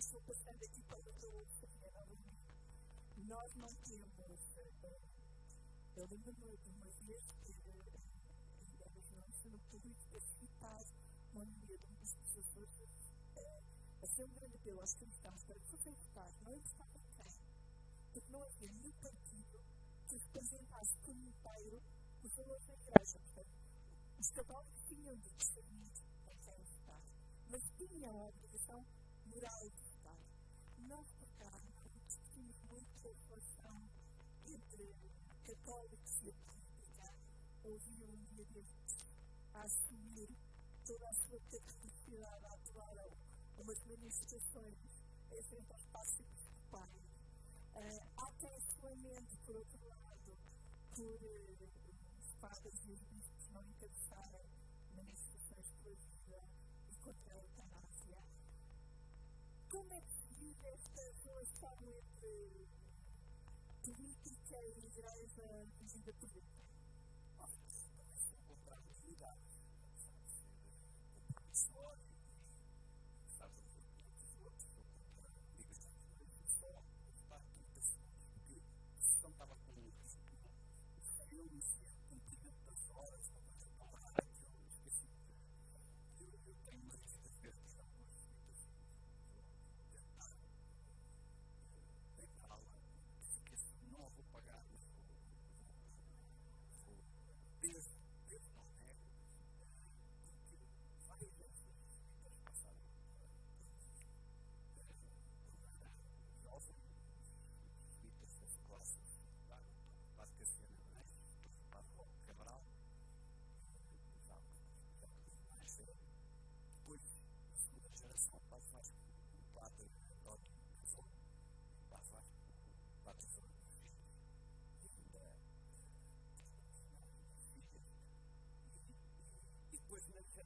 isso, 0.03 0.19
passando 0.27 0.61
aqui 0.65 0.81
para 0.81 0.99
o 0.99 1.45
Xavier 1.47 1.93
novamente, 1.93 2.43
nós 3.23 3.55
não 3.55 3.73
temos. 3.85 4.13
Eu 5.95 6.05
lembro-me 6.07 6.57
de 6.57 6.69
uma 6.71 6.89
vez 6.89 7.23
que 7.45 7.53
ainda 8.59 8.89
no 9.15 9.27
ensino 9.29 9.59
público 9.71 10.03
para 10.09 10.19
citar 10.19 10.83
uma 11.31 11.45
mulher 11.45 11.77
de 11.77 11.87
um 11.87 11.93
dos 12.01 12.13
professores 12.15 12.81
a 14.01 14.07
ser 14.07 14.23
um 14.25 14.33
grande 14.33 14.55
apelo 14.55 14.81
aos 14.81 14.93
cristãos 14.93 15.43
para 15.45 15.59
que 15.59 15.67
fossem 15.69 15.93
votar, 15.93 16.29
não 16.41 16.53
importava 16.53 16.97
em 16.97 17.07
quem, 17.15 17.39
porque 18.11 18.31
não 18.31 18.43
havia 18.43 18.69
nenhum 18.73 18.91
partido 18.91 19.59
que 20.07 20.17
representasse 20.17 20.97
como 21.05 21.27
inteiro 21.29 21.81
os 22.23 22.35
valores 22.35 22.65
da 22.65 22.73
igreja. 22.73 23.19
Portanto, 23.19 23.51
os 24.19 24.29
católicos 24.31 24.83
tinham 24.89 25.15
de 25.15 25.29
discernir 25.31 25.93
em 26.27 26.37
quem 26.39 26.63
votar, 26.65 27.01
mas 27.49 27.61
tinham 27.77 28.11
a 28.11 28.27
obrigação 28.27 28.85
moral 29.25 29.69
de 29.69 29.82
votar. 30.93 30.93
Nós, 30.93 31.07
por 31.09 31.29
cá, 31.39 31.61
discutimos 32.07 32.55
muito 32.69 33.07
a 33.07 33.13
relação 33.27 33.89
entre 34.45 34.95
católicos 35.43 36.21
e 36.23 36.29
a 36.29 36.33
política. 36.33 37.13
Ouvi 37.63 38.03
um 38.03 38.23
dia 38.35 38.45
destes 38.53 39.09
assumir 39.53 40.29
toda 40.85 41.09
a 41.09 41.13
sua 41.13 41.39
capacidade 41.39 42.45
a 42.45 42.53
atuar 42.53 43.09
umas 43.57 43.83
manifestações 43.85 44.77
em 45.31 45.41
frente 45.43 45.71
aos 45.71 45.85
passos 45.85 46.19
episcopais. 46.19 47.01
Uh, 47.75 48.03
há 48.17 48.31
lamente, 48.83 49.37
por 49.45 49.55
outro 49.55 49.87
lado, 49.87 50.37
por 50.95 51.23
uh, 51.23 51.69
os 52.19 52.33
padres 52.35 52.85
e 52.85 52.91
os 52.91 53.01
bispos 53.03 53.49
não 53.49 53.63
encabeçarem 53.65 54.52
e 65.41 65.65
igreja 65.95 66.13
vivida 66.21 66.52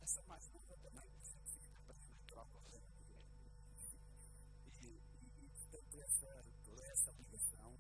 essa 0.02 0.22
mais 0.28 0.50
nova 0.54 0.78
também 0.78 1.10
significa 1.24 1.80
para 1.86 1.96
troca 2.28 2.60
e, 4.66 4.86
e, 4.86 5.02
e, 5.42 5.50
portanto, 5.50 6.02
essa, 6.02 6.46
toda 6.64 6.84
essa 6.88 7.12
ligação 7.12 7.78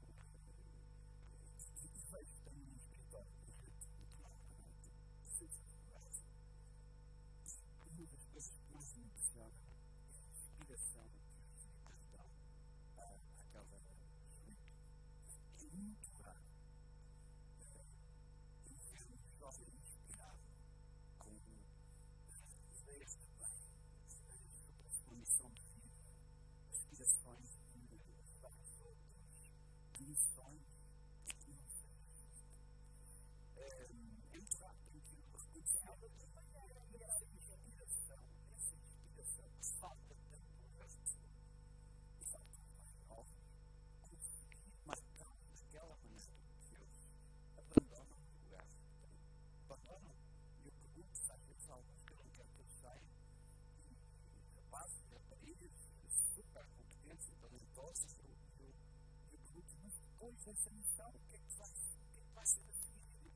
depois 60.17 60.43
dessa 60.45 60.71
missão, 60.71 61.09
o 61.11 61.19
que 61.29 61.35
é 61.35 61.37
que 61.37 61.51
vai, 61.57 61.69
o 61.69 62.11
que 62.11 62.19
é 62.19 62.23
que 62.23 62.33
vai 62.33 62.45
ser 62.47 62.67
a 62.67 62.73
seguir? 62.73 63.31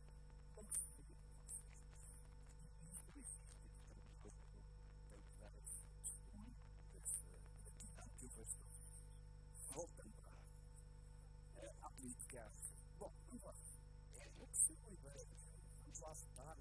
Como 0.55 0.71
se 0.71 0.83
seguir? 0.95 1.17
Isto 2.89 3.19
existe, 3.19 3.69
portanto, 4.23 4.33
que 5.11 5.39
dar 5.39 5.53
esse 5.61 5.85
testemunho, 6.01 6.55
dessa 6.91 7.23
que 8.17 8.25
eu 8.25 8.29
vejo 8.29 8.41
os 8.41 8.55
dias. 8.55 9.05
Voltando 9.69 10.21
à, 10.25 11.85
à 11.85 11.89
política, 11.91 12.51
bom, 12.97 13.13
vamos 13.27 13.43
lá. 13.43 13.53
É, 14.15 14.31
eu 14.39 14.47
percebo 14.47 14.87
a 14.87 14.91
ideia, 14.91 15.27
vamos 15.83 15.99
lá 15.99 16.13
votar, 16.13 16.57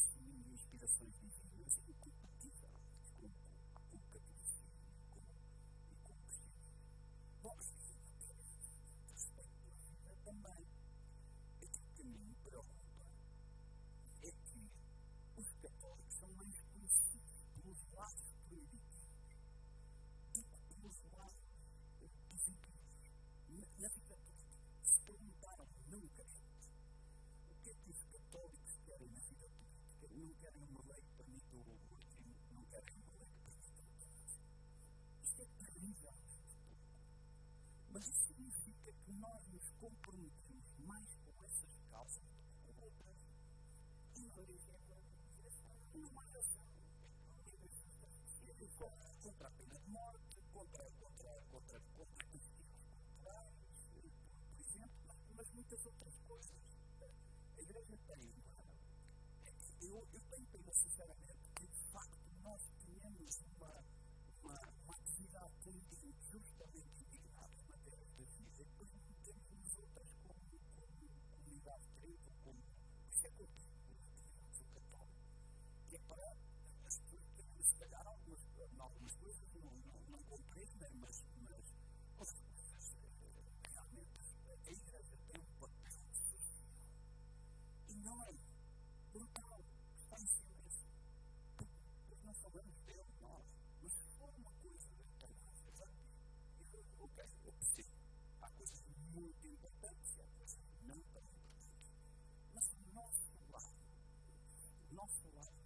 assumindo 0.00 0.50
inspirações 0.52 1.12
divinas, 1.14 1.38
é 1.52 1.70
incompatível 1.70 2.19
Mas 38.00 38.08
isso 38.08 38.28
significa 38.28 38.92
que 39.04 39.12
nós 39.12 39.46
nos 39.48 39.70
comprometemos 39.78 40.74
mais 40.86 41.14
com 41.16 41.44
essas 41.44 41.78
causas 41.90 42.24
do 42.24 42.42
que 42.46 42.72
com 42.72 42.82
outras. 42.82 43.28
E, 44.16 44.26
por 44.30 44.48
exemplo, 44.48 44.96
uma 45.92 46.22
razão 46.22 46.64
contra 49.22 49.48
a 49.48 49.50
pena 49.50 49.78
de 49.78 49.90
morte, 49.90 50.40
contra, 50.50 50.90
contra, 50.92 51.42
contra, 51.50 51.80
contra 51.94 52.24
castigos 52.30 52.88
culturais, 53.04 53.54
por 53.92 54.04
exemplo, 54.60 55.16
mas 55.36 55.50
muitas 55.50 55.84
outras 55.84 56.18
coisas. 56.26 56.56
A 57.58 57.60
Igreja 57.60 57.98
tem 58.06 58.32
uma. 58.32 58.64
Eu, 59.82 60.08
eu 60.10 60.20
tenho 60.30 60.46
pena, 60.46 60.72
sinceramente, 60.72 61.50
que 61.54 61.66
de 61.66 61.84
facto 61.92 62.32
nós 62.42 62.62
tenhamos 62.80 63.42
uma, 63.58 63.84
uma, 64.42 64.60
uma 64.84 64.94
atividade 64.94 65.52
política 65.62 65.99
como. 72.50 72.62
É 73.22 73.30
que 75.88 75.96
é 75.96 75.98
para 76.00 76.36
as 76.86 76.98
pessoas 76.98 77.24
que 77.56 77.62
se 77.62 77.74
calhar 77.76 78.06
algumas, 78.06 78.40
algumas 78.78 79.14
coisas 79.16 79.48
não, 79.54 79.72
não, 79.86 80.00
não 80.10 80.22
compreendem, 80.24 80.94
mas, 81.00 81.24
mas 81.42 81.74
coisas 82.16 82.36
realmente 83.72 84.20
a 84.48 84.70
igreja 84.70 85.16
tem 85.28 85.40
um 85.40 85.58
papel 85.58 85.92
social 85.92 86.64
enorme, 87.88 88.40
brutal, 89.12 89.64
que 89.94 90.02
está 90.02 90.20
em 90.20 90.26
silêncio. 90.26 90.86
Porque 92.08 92.24
não 92.24 92.34
sabemos 92.34 92.76
dele 92.84 93.04
nós, 93.20 93.44
mas 93.82 93.92
for 94.18 94.34
uma 94.36 94.50
coisa 94.62 94.88
ok, 97.00 97.24
eu 97.44 97.52
percebo. 97.52 97.90
Há 98.40 98.50
coisas 98.50 98.82
muito 99.12 99.46
importantes 99.46 100.16
e 100.18 100.39
o 105.00 105.02
nosso 105.02 105.26
lado 105.34 105.59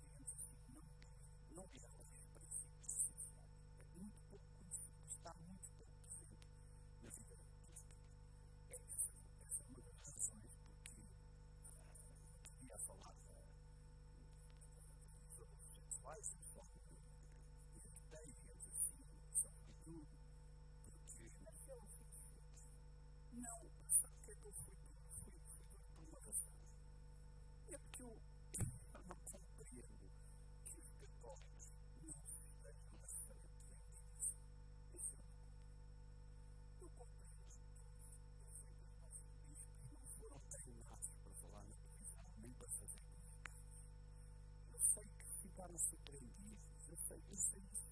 surpreendidos, 47.36 47.84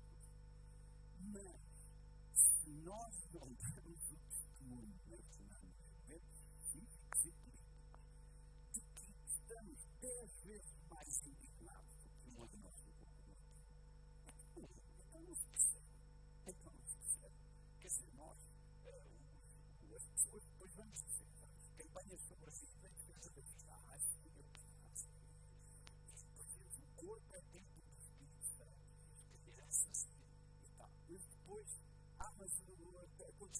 eu 1.14 1.42
sei, 1.42 1.61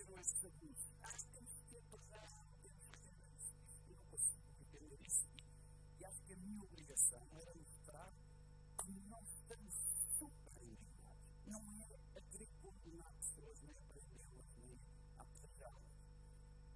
esses 0.01 0.45
abusos. 0.47 0.95
Ah, 1.03 1.13
temos 1.35 1.53
que 1.53 1.65
temos 1.67 1.85
que 1.85 1.99
ter 2.63 2.73
isso. 3.37 3.55
Eu 3.91 3.97
não 3.97 4.05
consigo 4.07 4.41
entender 4.61 4.99
isso. 5.07 5.27
E 6.01 6.05
acho 6.05 6.23
que 6.23 6.33
a 6.33 6.37
minha 6.37 6.63
obrigação 6.63 7.29
era 7.35 7.55
mostrar 7.55 8.11
que 8.81 8.91
nós 9.11 9.29
estamos 9.29 9.75
super 10.19 10.63
indignados. 10.63 11.29
Não 11.47 11.73
é 11.75 11.99
a 12.17 12.21
querer 12.23 12.49
condenar 12.63 13.13
pessoas, 13.15 13.61
nem 13.61 13.77
aprendê-las, 13.77 14.47
nem 14.57 14.81
apedrejá-las. 15.19 15.85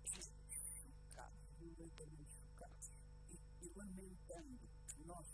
É 0.05 0.21
chocados, 0.21 1.49
violentamente 1.59 2.33
chocados. 2.35 2.91
E, 3.31 3.41
e 3.65 3.73
lamentando 3.75 4.69
que 4.89 5.05
nós, 5.05 5.27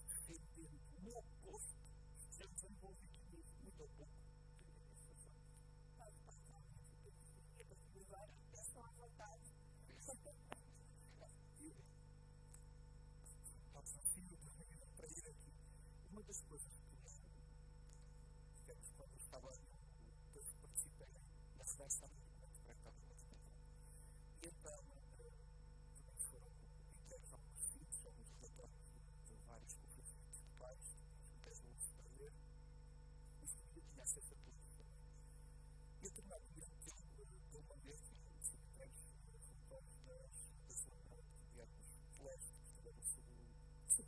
a 43.93 44.05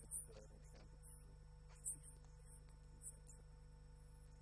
professora, 0.00 0.42
digamos, 0.50 1.22
marxista, 1.68 2.18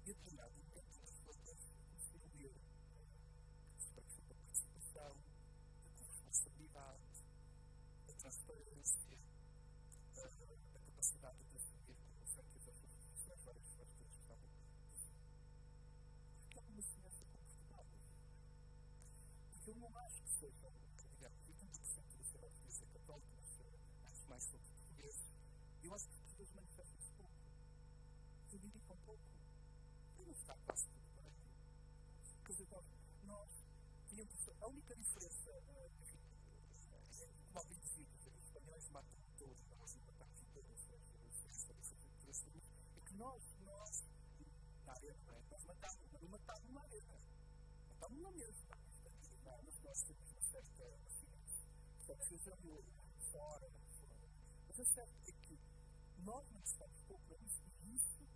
e 0.07 0.11
a 0.11 0.15
determinado 0.15 0.55
momento 0.57 0.89
as 0.89 1.19
relações 1.21 1.61
comecei 1.85 2.21
a 2.21 2.29
ler 2.41 2.55
sobre 3.77 4.01
a 4.01 4.25
da 4.29 4.35
participação, 4.35 5.13
da 5.85 5.91
corresponsabilidade, 5.91 7.05
da 8.07 8.13
transparência, 8.15 9.19
da, 10.15 10.23
da 10.25 10.81
capacidade 10.81 11.45
de 11.45 11.57
assumir 11.57 11.97
como 12.01 12.27
certas 12.27 12.67
as 12.67 12.77
suas 12.77 12.95
posições, 12.95 13.45
várias 13.45 13.69
coisas 13.75 13.95
que 13.95 14.21
estavam 14.23 14.49
Porque 16.41 16.59
é 16.59 16.63
uma 16.63 16.83
semelhança 16.83 17.25
confortável. 17.27 18.01
Porque 19.53 19.71
eu 19.71 19.77
não 19.77 19.99
acho 19.99 20.23
que 20.23 20.31
seja, 20.31 20.70
mais 24.41 24.45
sobre 24.45 24.67
portugueses. 24.73 25.23
Eu 25.83 25.95
acho 25.95 26.07
que 26.07 26.13
os 26.13 26.19
portugueses 26.21 26.55
manifestam-se 26.55 27.11
pouco. 27.13 27.35
Reivindicam 28.51 28.97
pouco 29.05 29.23
não 30.17 30.33
está 30.33 30.55
quase 30.65 30.87
tudo 30.87 31.23
bem. 31.23 31.33
Quer 32.47 32.53
dizer, 32.53 32.69
nós 33.25 33.51
tínhamos 34.09 34.49
a 34.61 34.67
única 34.67 34.97
diferença, 34.97 35.51
enfim, 36.01 36.19
como 37.49 37.59
alguém 37.59 37.79
dizia, 37.81 38.07
os 38.27 38.45
espanhóis 38.45 38.89
matam 38.91 39.19
todos, 39.39 39.67
nós 39.79 39.97
matamos 40.07 40.43
todos, 40.55 40.89
é 42.97 43.01
que 43.01 43.15
nós, 43.15 43.43
nós, 43.61 44.05
na 44.87 44.93
arena, 44.93 45.19
não 45.27 45.35
é? 45.35 45.43
Nós 45.51 45.65
matávamos, 45.65 46.09
mas 46.13 46.23
não 46.23 46.29
matávamos 46.31 46.73
na 46.73 46.81
arena, 46.83 47.21
matávamos 47.89 48.23
na 48.23 48.31
mesma. 48.31 48.79
Mas 49.45 49.81
nós 49.81 50.03
temos 50.03 50.31
uma 50.31 50.43
certa, 50.43 50.85
assim, 51.07 51.27
estamos 51.99 52.29
fazendo 52.29 52.85
fora, 53.33 53.80
certo 54.85 55.29
é 55.29 55.33
que 55.33 55.59
nós 56.19 56.51
não 56.51 56.61
estamos 56.61 57.03
isso 57.41 57.63
e 57.81 57.95
isso 57.95 58.27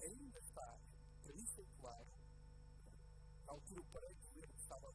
ainda 0.00 0.38
está 0.38 0.78
para 1.26 1.34
mim 1.34 1.46
foi 1.46 1.66
claro, 1.80 2.06
na 3.44 3.52
altura 3.52 3.82
de 3.82 3.86
o 4.44 4.54
que 4.54 4.60
estava 4.60 4.92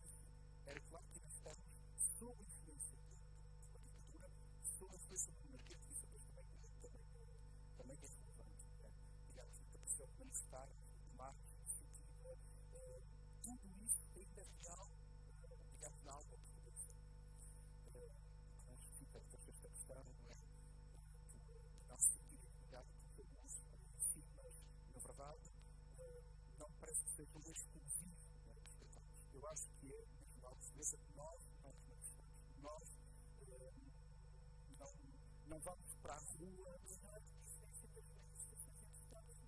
não 35.51 35.59
vamos 35.59 35.93
para 36.01 36.13
a 36.13 36.19
rua. 36.19 36.79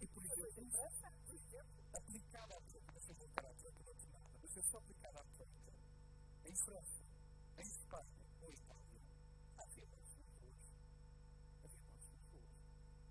E, 0.02 0.08
por 0.08 0.26
exemplo, 0.26 0.44
aplicada 1.94 2.58
à 2.58 2.62
Troika, 2.62 3.00
sem 3.00 3.16
voltar 3.16 3.46
à 3.46 3.54
Troika, 3.54 3.84
não 3.86 3.94
nada, 4.12 4.40
mas 4.42 4.58
é 4.58 4.62
só 4.64 4.78
aplicada 4.80 5.20
à 5.22 5.24
Troika, 5.24 5.74
em 6.44 6.56
França, 6.56 7.04
em 7.58 7.62
Espanha 7.62 8.26
ou 8.42 8.52
Itália, 8.52 9.02
havia 9.58 9.86
muitos 9.86 10.14
pessoas. 10.14 10.76
Havia 11.64 11.80
muitas 11.80 12.10
pessoas. 12.10 12.52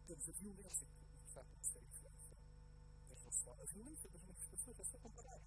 Temos 0.07 0.29
a 0.29 0.33
violência 0.33 0.87
que 0.87 1.29
está 1.29 1.41
a 1.41 1.45
acontecer 1.45 1.79
em 1.79 1.93
França, 1.93 2.37
a 3.63 3.65
violência 3.73 4.11
das 4.11 4.23
manifestações 4.23 4.81
é 4.81 4.85
só 4.85 4.99
comparar. 4.99 5.41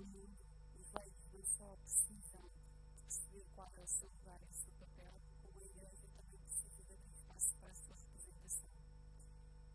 Mundo 0.00 0.38
os 0.74 0.92
leigos 0.92 1.28
não 1.32 1.44
só 1.44 1.76
precisam 1.76 2.48
de 2.96 3.02
perceber 3.02 3.44
qual 3.54 3.70
é 3.76 3.80
o 3.80 3.86
seu 3.86 4.08
lugar 4.08 4.40
e 4.42 4.50
o 4.50 4.54
seu 4.54 4.72
papel, 4.72 5.12
como 5.42 5.58
a 5.58 5.62
Igreja 5.62 6.08
também 6.16 6.40
precisa 6.40 6.82
de 6.82 6.92
abrir 6.94 7.12
espaço 7.12 7.54
para 7.56 7.72
a 7.72 7.74
sua 7.74 7.94
representação. 7.96 8.70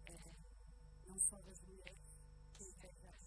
É, 0.07 0.35
não 1.05 1.19
só 1.19 1.41
das 1.41 1.61
mulheres, 1.61 2.17
que 2.53 2.63
a 2.63 2.67
Igreja 2.67 3.17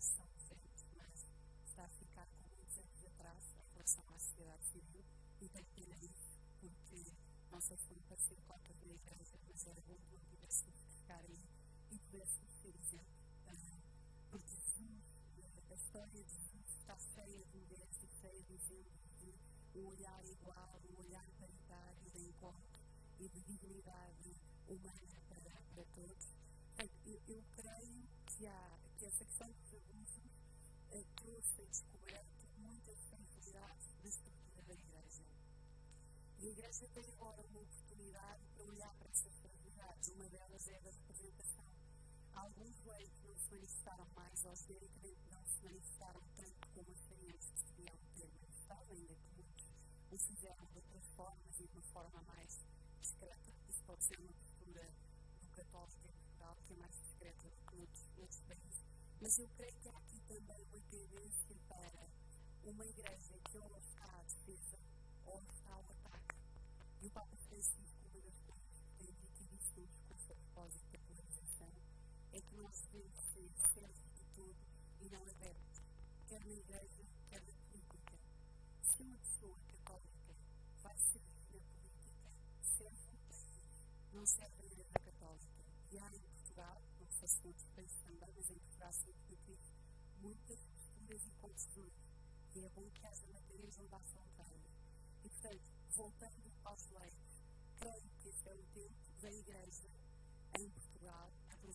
são 0.00 0.26
recentes, 0.26 0.84
mas 0.96 1.30
está 1.64 1.84
a 1.84 1.88
ficar 1.88 2.26
com 2.26 2.48
muitos 2.54 2.78
anos 2.78 3.04
atrás 3.04 3.54
em 3.54 3.72
relação 3.72 4.04
à 4.08 4.18
sociedade 4.18 4.64
civil 4.66 5.04
e 5.40 5.48
tem 5.48 5.64
pena 5.64 5.96
disso, 5.96 6.38
porque 6.60 7.12
não 7.50 7.60
sei 7.60 7.76
se 7.76 7.88
vão 7.88 8.02
parecer 8.02 8.36
cotas 8.46 8.80
na 8.82 8.94
história 16.02 16.26
está 16.66 16.98
cheia 16.98 17.44
de 17.46 17.56
mulheres 17.58 18.02
e 18.02 18.08
cheia 18.20 18.42
de 18.42 18.56
de 18.58 19.78
um 19.78 19.86
olhar 19.86 20.24
igual, 20.24 20.80
um 20.90 20.98
olhar 20.98 21.24
paritário 21.38 22.10
de 22.10 22.18
encontro 22.18 22.80
e 23.20 23.28
de 23.28 23.40
dignidade 23.42 24.36
humana 24.66 25.22
para, 25.28 25.62
para 25.74 25.84
todos. 25.94 26.34
Eu, 27.06 27.20
eu 27.28 27.44
creio 27.52 28.08
que, 28.26 28.46
há, 28.46 28.78
que 28.98 29.06
essa 29.06 29.24
questão 29.24 29.48
dos 29.52 29.74
abusos 29.74 30.32
eh, 30.90 31.04
trouxe 31.16 31.62
a 31.62 31.64
descoberto 31.66 32.48
muitas 32.58 32.98
fragilidades 33.04 33.92
da 34.02 34.08
estrutura 34.08 34.62
da 34.62 34.74
Igreja. 34.74 35.24
E 36.38 36.48
a 36.48 36.50
Igreja 36.50 36.88
tem 36.88 37.08
agora 37.12 37.46
uma 37.46 37.60
oportunidade 37.60 38.44
para 38.54 38.64
olhar 38.64 38.94
para 38.96 39.08
essas 39.08 39.34
fragilidades. 39.38 40.08
Uma 40.08 40.28
delas 40.28 40.66
é 40.66 40.76
a 40.76 40.80
da 40.80 40.90
representação. 40.90 41.61
Alguns 42.34 42.84
leigos 42.84 43.22
não 43.24 43.36
se 43.36 43.50
manifestaram 43.50 44.06
mais, 44.16 44.44
ou 44.44 44.52
evidentemente 44.52 45.30
não 45.30 45.44
se 45.44 45.62
manifestaram 45.62 46.20
tanto 46.36 46.68
como 46.74 46.90
achariam 46.90 47.38
que 47.38 47.62
deviam 47.64 47.98
ter 48.14 48.28
manifestado, 48.32 48.92
ainda 48.92 49.14
que 49.14 49.34
muitos 49.34 49.72
o 50.10 50.18
fizeram 50.18 50.66
de 50.66 50.76
outras 50.78 51.08
formas 51.16 51.60
e 51.60 51.66
de 51.66 51.72
uma 51.72 51.82
forma 51.82 52.22
mais 52.22 52.66
discreta. 53.00 53.52
Isso 53.68 53.82
pode 53.84 54.04
ser 54.04 54.18
uma 54.20 54.32
postura 54.32 54.92
do 55.40 55.48
católico 55.50 56.00
Portugal, 56.00 56.56
que 56.66 56.72
é 56.72 56.76
mais 56.76 56.94
discreta 57.00 57.48
do 57.48 57.56
que 57.66 57.76
noutros, 57.76 58.08
noutros 58.16 58.40
países. 58.40 58.84
Mas 59.20 59.38
eu 59.38 59.48
creio 59.56 59.74
que 59.80 59.88
há 59.88 59.98
aqui 59.98 60.20
também 60.20 60.66
uma 60.66 60.80
tendência 60.90 61.56
para 61.68 62.08
uma 62.64 62.86
igreja 62.86 63.38
que 63.50 63.58
ou 63.58 63.78
está 63.78 64.04
à 64.04 64.22
defesa 64.22 64.78
ou 65.24 65.42
está 65.42 65.72
ao 65.72 65.84
ataque. 65.90 66.36
E 67.00 67.06
o 67.06 67.10
Papa 67.10 67.36
Francisco, 67.36 68.08
uma 68.08 68.20
das 68.20 68.38
coisas 68.38 68.78
que 68.80 69.04
tem 69.04 69.14
dito 69.14 69.54
isso 69.54 69.80
no 69.80 69.86
discurso 69.86 70.32
a 70.32 70.36
propósito 70.36 70.91
é 72.32 72.40
que 72.40 72.56
nós 72.56 72.80
devemos 72.92 73.20
ser 73.20 73.50
servos 73.74 74.10
de 74.14 74.24
tudo 74.34 74.56
e 75.00 75.08
não 75.10 75.20
adeptos, 75.20 75.82
quer 76.26 76.40
na 76.40 76.52
igreja, 76.52 77.04
quer 77.28 77.42
na 77.42 77.52
política. 77.52 78.18
Se 78.82 79.02
uma 79.02 79.18
pessoa 79.18 79.58
católica 79.68 80.34
vai 80.80 80.96
servir 80.96 81.60
na 81.60 81.90
política, 81.90 82.30
serve 82.62 83.06
o 83.12 83.18
país, 83.28 83.84
não 84.14 84.24
serve 84.24 84.62
a 84.62 84.64
igreja 84.64 84.98
católica. 85.04 85.62
E 85.90 85.98
há 85.98 86.14
em 86.14 86.20
Portugal, 86.20 86.82
não 86.98 87.10
sei 87.10 87.28
se 87.28 87.46
outros 87.46 87.68
países 87.76 88.00
também, 88.00 88.32
mas 88.34 88.50
em 88.50 88.58
Portugal 88.58 88.92
se 88.92 89.04
tem 89.04 89.58
muitas 90.22 90.64
posturas 90.64 91.26
e 91.26 91.30
confusões. 91.32 91.92
E 92.54 92.64
é 92.64 92.68
bom 92.70 92.90
que 92.90 93.06
haja 93.06 93.26
matérias 93.26 93.78
onde 93.78 93.94
há 93.94 94.00
fronteira. 94.00 94.70
E, 95.22 95.28
portanto, 95.28 95.62
voltando 95.90 96.52
aos 96.64 96.90
leigos, 96.90 97.42
creio 97.76 98.10
que 98.20 98.28
este 98.28 98.48
é 98.48 98.54
o 98.54 98.64
tempo 98.72 99.20
da 99.20 99.30
Igreja 99.30 99.90
em 100.58 100.70
Portugal 100.70 101.30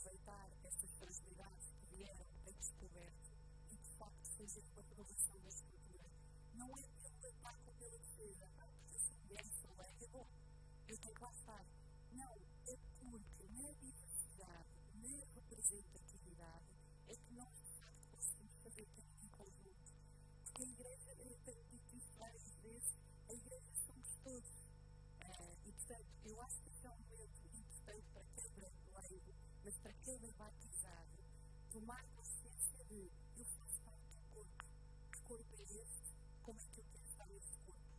aproveitar 0.07 0.49
estas 0.63 0.89
fragilidades 0.93 1.67
que 1.73 1.97
vieram 1.97 2.25
a 2.47 2.51
descoberto 2.51 3.29
e, 3.69 3.75
de 3.75 3.89
facto, 3.97 4.29
fazer 4.37 4.63
uma 4.71 4.81
renovação 4.83 5.37
da 5.39 5.49
estrutura. 5.49 6.05
Não 6.53 6.77
é 6.77 6.87
pelo 7.01 7.27
ataque 7.27 7.67
ou 7.67 7.73
pela 7.73 7.97
defesa, 7.99 8.47
não, 8.55 8.67
porque 8.67 8.95
eu 8.95 8.99
sou 8.99 9.17
mulher 9.17 9.45
e 9.45 9.51
sou 9.51 9.75
leiga, 9.75 10.05
é 10.05 10.07
bom, 10.07 10.27
eu 10.87 10.97
tenho 10.97 11.13
que 11.13 11.21
lá 11.21 11.31
estar. 11.31 11.65
Não, 12.13 12.46
tomar 31.79 32.03
consciência 32.15 32.83
de 32.85 33.11
eu 33.37 33.45
faço 33.45 33.79
parte 33.81 34.09
do 34.09 34.19
corpo. 34.33 34.65
Que 35.11 35.21
corpo 35.21 35.55
é 35.55 35.61
este? 35.61 36.15
Como 36.41 36.59
é 36.59 36.65
que 36.65 36.79
eu 36.79 36.85
quero 36.85 37.03
estar 37.05 37.27
neste 37.27 37.55
corpo? 37.59 37.93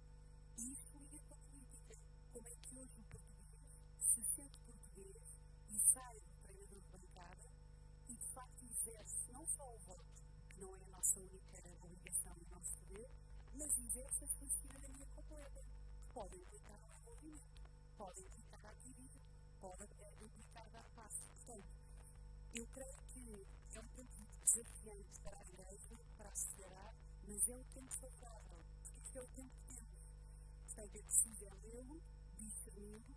E 0.57 0.73
isto 0.73 0.99
liga 0.99 1.21
com 1.21 1.35
a 1.35 1.39
política. 1.39 1.95
Como 2.33 2.49
é 2.49 2.57
que 2.57 2.75
hoje 2.75 3.01
o 3.01 3.05
português 3.05 3.63
se 4.01 4.25
sente 4.35 4.59
português 4.63 5.23
e 5.71 5.79
sai 5.79 6.19
do 6.19 6.35
treinador 6.43 6.81
de 6.81 6.89
bancada 6.89 7.51
e 8.09 8.17
de 8.17 8.27
facto 8.35 8.65
exerce 8.65 9.31
não 9.31 9.47
só 9.47 9.73
o 9.73 9.79
voto, 9.79 10.25
que 10.49 10.61
não 10.61 10.75
é 10.75 10.83
a 10.83 10.89
nossa 10.89 11.21
única 11.21 11.63
obrigação 11.81 12.35
e 12.37 12.43
o 12.43 12.51
nosso 12.51 12.77
dever, 12.79 13.11
mas 13.55 13.79
exerce 13.79 14.25
a 14.25 14.27
sua 14.27 14.49
cidadania 14.49 15.07
completa, 15.15 15.63
que 15.63 16.13
pode 16.13 16.37
implicar 16.37 16.83
um 16.83 16.99
envolvimento, 16.99 17.63
pode 17.97 18.21
implicar 18.23 18.67
a 18.67 18.71
ativismo, 18.71 19.23
pode 19.61 19.85
implicar 20.21 20.69
dar 20.71 20.85
passo. 20.97 21.23
Portanto, 21.47 21.69
eu 22.55 22.67
creio 22.69 22.99
que 23.13 23.58
é 23.77 23.81
um 23.81 23.89
tempo 23.89 24.13
desafiante 24.45 25.21
para 25.21 25.39
a 25.39 25.45
Igreja, 25.45 25.99
para 26.17 26.29
a 26.31 26.35
sociedade, 26.35 26.97
mas 27.27 27.49
é 27.49 27.57
um 27.57 27.65
tempo 27.65 27.93
saudável, 27.93 28.65
porque 28.83 29.01
isto 29.01 29.19
é 29.19 29.23
o 29.23 29.29
tempo 29.29 29.55
que 29.67 29.75
temos. 29.75 29.99
Portanto, 30.65 30.97
é 30.97 31.03
é 31.45 31.55
lê-lo, 31.55 32.03
discerni-lo 32.39 33.17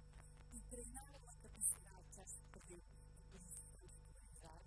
e 0.52 0.62
treinar 0.64 1.16
uma 1.16 1.34
capacidade 1.34 2.10
que 2.12 2.22
acho 2.22 2.36
que 2.36 2.50
perdemos 2.52 2.92
no 2.92 3.30
país 3.32 3.52
que 3.52 3.64
estamos 3.64 3.96
polarizado, 3.98 4.66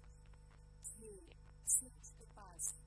que 0.83 1.71
sermos 1.71 2.11
capazes 2.11 2.84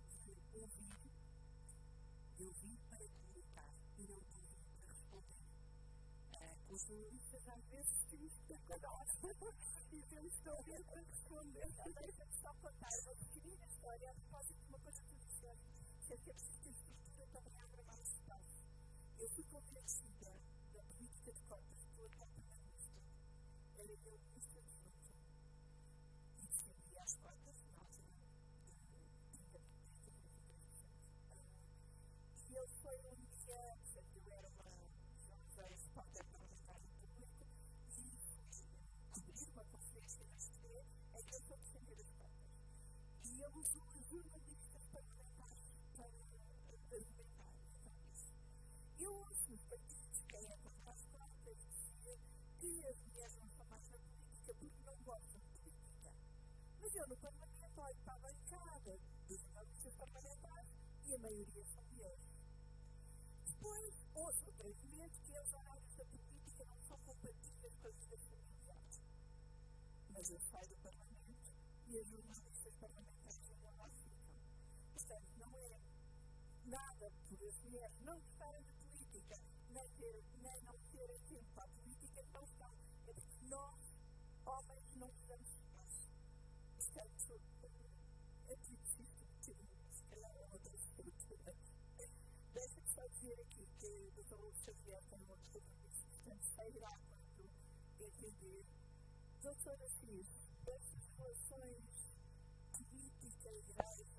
Uh, 6.78 6.80
com 6.80 6.84
os 6.84 6.84
jornalistas, 6.84 7.48
às 7.48 7.66
vezes, 7.70 8.06
temos 8.08 8.34
que 8.34 8.46
ter 8.48 8.60
cuidado 8.62 9.10
e 9.92 10.02
temos 10.04 10.34
que 10.38 10.50
ouvir 10.50 10.84
para 10.84 11.02
responder. 11.02 11.68
Deixa-me 11.74 12.34
só 12.34 12.54
contar 12.62 13.00
uma 13.02 13.16
pequenina 13.16 13.66
história 13.66 14.12
a 14.12 14.14
propósito 14.14 14.62
de 14.62 14.70
uma 14.70 14.80
coisa 14.80 15.02
que 15.02 15.08
tu 15.08 15.16
disseste, 15.26 15.66
que 16.06 16.14
é 16.14 16.18
que 16.18 16.30
é 16.30 16.34
preciso 16.34 16.60
ter 16.62 16.70
estrutura 16.70 17.28
também 17.34 17.58
abre 17.58 17.82
mais 17.82 18.08
espaço. 18.08 18.64
Eu 19.18 19.30
fui 19.30 19.44
convencida 19.46 20.40
da 20.74 20.84
política 20.84 21.34
de 21.34 21.42
cotas 21.44 21.86
pela 21.96 22.10
própria 22.10 22.48
era 23.78 23.94
eu 24.06 24.20
ministro 24.20 24.62
de 24.62 24.74
fruto 24.74 25.14
e 26.38 26.48
defendia 26.48 27.02
as 27.02 27.14
cotas 27.16 27.47
Eu 56.98 57.06
no 57.06 57.18
Parlamento 57.18 57.80
olho 57.80 57.96
para 58.04 58.14
a 58.16 58.20
bancada 58.20 59.00
dos 59.28 59.40
jornalistas 59.40 59.96
parlamentares 59.98 60.70
e 61.06 61.14
a 61.14 61.20
maioria 61.20 61.66
são 61.66 61.84
mulheres. 61.92 62.26
Depois, 63.46 63.94
ouço 64.16 64.46
outra 64.48 64.74
vez 64.74 65.20
que 65.20 65.38
os 65.38 65.54
horários 65.54 65.96
da 65.96 66.06
política 66.06 66.66
não 66.66 66.82
são 66.82 66.98
compatíveis 67.06 67.76
com 67.80 67.88
a 67.88 67.92
vida 67.92 68.18
familiar. 68.18 68.84
Mas 70.10 70.30
eu 70.32 70.40
saio 70.40 70.68
do 70.70 70.78
Parlamento 70.78 71.54
e 71.86 72.00
as 72.00 72.08
jornalistas 72.08 72.76
parlamentares 72.78 73.50
ainda 73.52 73.70
lá 73.78 73.90
ficam. 73.90 74.36
Portanto, 74.94 75.28
não 75.38 75.56
é 75.56 75.80
nada 76.66 77.12
por 77.30 77.44
as 77.48 77.58
mulheres 77.60 78.00
não 78.02 78.20
gostarem 78.20 78.64
de 78.64 78.74
política, 78.74 79.40
nem, 79.70 79.88
ter, 79.92 80.24
nem 80.42 80.62
não 80.64 80.78
terem 80.92 81.20
tempo 81.30 81.46
para 81.54 81.64
a 81.64 81.68
política, 81.68 82.26
não 82.34 82.44
estão. 82.44 82.74
É 83.06 83.14
porque 83.14 83.46
nós, 83.46 83.77
sairá 96.58 97.00
quando 97.08 97.48
entender. 98.00 98.66
Doutora 99.44 99.86
Assis, 99.86 100.28
estas 100.66 101.08
relações 101.16 101.84
política-igreja, 102.74 104.17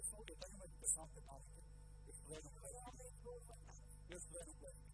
não 0.00 0.04
eu 0.04 0.04
sou 0.04 0.24
eu 0.26 0.36
tenho 0.36 0.54
uma 0.54 0.64
educação 0.64 1.06
católica 1.08 1.62
eu 2.06 2.12
estudei 2.12 2.40
no 2.40 2.50
colégio 2.50 2.92
eu 4.08 4.16
estudei 4.16 4.44
no 4.44 4.54
colégio 4.54 4.89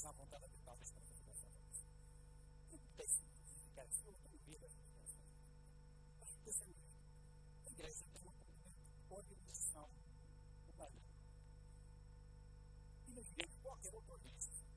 mais 0.00 0.06
à 0.06 0.12
vontade 0.12 0.48
de 0.48 0.58
talvez 0.60 0.90
para 0.92 1.02
fazer 1.02 1.28
essa 1.28 1.46
avaliação. 1.46 1.90
O 2.72 2.78
que 2.78 2.88
tem 2.96 3.06
isso? 3.06 4.06
Eu 4.06 4.14
tenho 4.14 4.38
vida 4.46 4.66
a 4.66 4.70
é 7.68 7.70
igreja 7.70 8.04
tem 8.14 8.22
uma 8.22 8.32
organização 9.10 9.90
humana. 10.68 11.02
Imaginemos 13.08 13.56
qualquer 13.60 13.94
outra 13.94 14.14
organização 14.14 14.68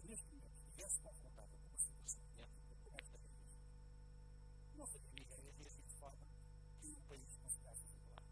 que 0.00 0.08
neste 0.08 0.34
momento 0.34 0.56
estivesse 0.56 1.00
confrontada 1.00 1.56
com 1.56 1.66
uma 1.66 1.78
situação 1.78 2.20
ética 2.36 2.76
como 2.84 3.00
esta 3.00 3.16
igreja. 3.16 3.58
Não 4.76 4.86
seria 4.86 5.10
ninguém 5.10 5.48
a 5.48 5.52
reagir 5.52 5.82
de 5.82 5.94
forma 5.96 6.26
que 6.80 6.92
o 6.92 7.02
país 7.08 7.36
considerasse 7.38 7.82
regular. 7.86 8.24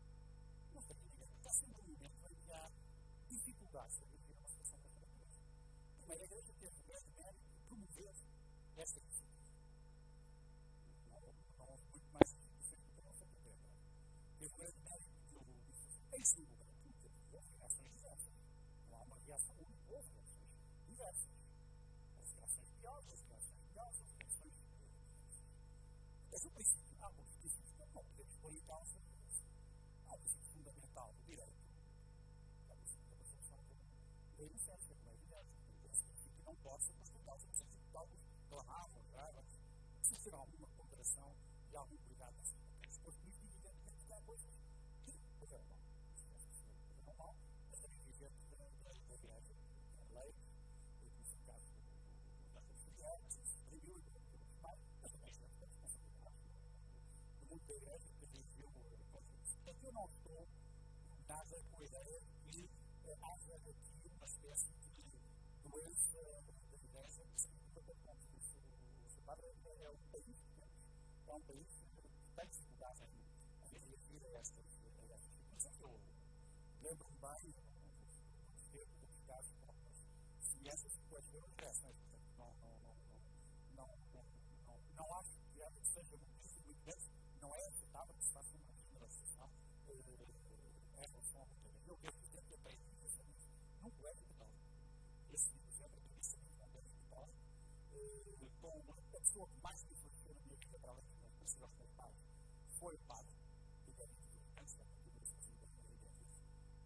Não 0.73 0.83
seria 0.83 1.03
ninguém 1.03 1.29
está 1.35 1.51
sendo 1.51 1.81
um 1.81 1.89
momento 1.89 2.21
que 2.47 2.53
há 2.53 2.71
dificuldades 3.29 4.20
Primeiro, 6.11 6.25
a 6.25 6.27
Igreja 6.27 6.53
mérito 7.15 7.47
de 7.47 7.63
promover 7.69 8.15
esta 8.77 8.99
iniciativa. 8.99 9.31
Não, 11.57 11.67
houve 11.69 11.85
muito 11.87 12.11
mais 12.11 12.31
do 12.33 12.39
que 12.41 13.01
a 13.01 13.05
nossa 13.05 13.27
própria 13.27 13.55
Teve 14.41 14.53
o 14.53 14.57
grande 14.57 14.81
mérito 14.83 15.11
de 15.15 15.35
o 15.37 15.39
fazer. 15.39 16.19
Em 16.19 16.25
segundo 16.25 16.51
lugar, 16.51 16.75
porque 16.83 17.11
houve 17.31 17.49
reações 17.61 17.93
diversas. 17.93 18.35
Não 18.91 18.99
há 18.99 19.03
uma 19.05 19.17
reação 19.19 19.55
única, 19.55 19.93
houve 19.93 20.11
reações 20.11 20.51
diversas. 20.89 21.31
Houve 22.19 22.35
reações 22.35 22.71
piores, 22.81 23.11
houve 23.11 23.25
reações 23.31 23.61
melhores, 23.69 24.01
houve 24.01 24.15
reações 24.19 24.55
diversas. 24.59 25.45
Mas 26.33 26.45
o 26.45 26.51
princípio, 26.51 26.90
precisa 40.11 40.31
ter 40.31 40.35
alguma 40.35 40.67
ponderação 40.77 41.37
e 41.71 41.77
algum 41.77 41.97
cuidado 41.99 42.35
nessas 42.37 42.59
matérias. 42.59 42.99
Pois 43.05 43.17
por 43.17 43.29
isso, 43.29 43.45
evidentemente, 43.45 44.05
que 44.05 44.13
há 44.13 44.21
que 45.05 45.13
correram 45.39 45.65
mal. 45.69 45.79
Correram 46.89 47.15
mal, 47.17 47.37
mas 47.71 47.81
também 47.81 48.01
evidente 48.03 48.35
da 49.07 49.15
Igreja, 49.15 49.55
da 49.97 50.21
lei, 50.21 50.35
como 50.99 51.25
foi 51.25 51.39
o 51.39 51.47
caso 51.47 51.71
da 52.55 52.61
que 52.61 53.47
se 53.47 53.67
e 53.71 53.79
do 53.79 54.61
mais, 54.61 54.81
mas 55.01 55.13
também 55.13 55.31
é 55.31 55.49
da 55.61 55.67
responsabilidade 55.67 56.37
do 57.39 57.47
mundo 57.47 57.67
da 57.67 57.75
Igreja, 57.75 58.09
que 58.19 58.27
viveu 58.27 58.71
eu 59.87 59.93
não 59.93 60.07
estou 60.07 60.49
nada 61.29 61.63
com 61.71 61.77
a 61.77 61.85
ideia 61.85 62.21
de 62.51 62.69
que 63.03 63.13
haja 63.23 63.55
aqui 63.55 64.11
uma 64.17 64.27
espécie 64.27 64.73
de 64.97 65.05
doença 65.63 66.19
da 66.19 66.75
Igreja 66.75 67.23
que 67.33 67.41
se 67.41 67.49
preocupa 67.73 68.11
com. 68.11 68.59
O 69.17 69.23
Padre 69.23 69.47
é 69.47 69.60
seja 85.91 86.17
não 87.41 87.55
é 87.55 87.67
aceitável 87.67 88.15
que 88.15 88.25
se 88.25 88.33
faça 88.33 88.57
uma 88.57 88.75
generalização 88.75 89.51
em 89.89 90.03
relação 91.01 91.41
ao 91.41 91.47
Montenegro. 91.47 91.89
Eu 91.89 91.97
dizer 92.23 92.43
que 92.43 92.55
aprendi 92.55 92.91
isso 93.05 93.23
num 93.81 93.91
colégio 93.91 94.25
católico. 94.27 94.61
Esse 95.33 95.51
livro 95.53 95.73
sempre 95.73 95.99
aprendi 95.99 96.21
isso 96.21 96.37
num 96.39 96.69
colégio 96.69 96.97
católico, 97.09 97.39
com 98.61 98.69
uma 98.69 99.03
pessoa 99.11 99.49
que 99.49 99.61
mais 99.63 99.83
me 99.85 99.93
influenciou 99.93 100.35
na 100.35 100.41
minha 100.43 100.57
vida, 100.57 100.79
para 100.79 100.91
além 100.93 101.05
de 101.07 101.15
conhecer 101.17 101.65
os 101.65 101.73
meus 101.75 101.91
pais, 101.93 102.17
foi 102.79 102.95
o 102.95 102.99
padre, 103.01 103.33
da 103.99 104.07
cultura 104.07 105.23
exclusiva 105.23 105.67
da 105.67 105.81
igreja, 105.81 106.15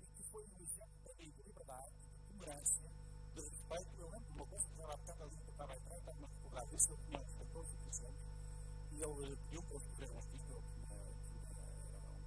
e 0.00 0.06
que 0.06 0.22
foi 0.30 0.44
um 0.46 0.60
exemplo 0.60 0.96
para 1.02 1.14
mim 1.14 1.30
de 1.30 1.42
liberdade, 1.42 1.92
de 1.92 2.08
tolerância, 2.32 2.90
de 3.34 3.40
respeito. 3.40 3.98
Eu 3.98 4.08
lembro 4.08 4.32
de 4.32 4.36
uma 4.38 4.46
coisa 4.46 4.64
que 4.64 4.72
estava 4.72 4.94
a 4.94 4.96
bocado 4.96 5.22
ali, 5.24 5.36
que 5.36 5.50
estava 5.50 5.72
a 5.72 5.76
entrar, 5.76 5.98
estava 5.98 6.60
a 6.60 6.64
isso, 6.74 6.90
eu 6.90 6.96
tinha 6.98 7.20
uns 7.20 7.34
14, 7.34 7.76
15 7.76 8.06
anos, 8.06 8.22
e 8.22 8.23
ele 9.10 9.36
pediu 9.36 9.62
para 9.62 9.76
escrever 9.76 10.10
um 10.14 10.18
artigo, 10.18 10.62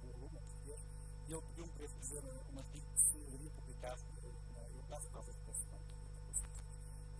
um 0.04 0.08
aluno 0.14 0.40
português, 0.40 0.80
e 1.26 1.32
ele 1.32 1.42
pediu-me 1.42 1.72
para 1.72 1.88
fazer 1.88 2.24
um 2.24 2.58
artigo 2.58 2.86
que 2.92 3.00
seria 3.00 3.50
publicado, 3.50 4.02
eu 4.22 4.80
estava 4.80 5.08
talvez 5.10 5.36
esse 5.48 5.66
nome, 5.66 5.88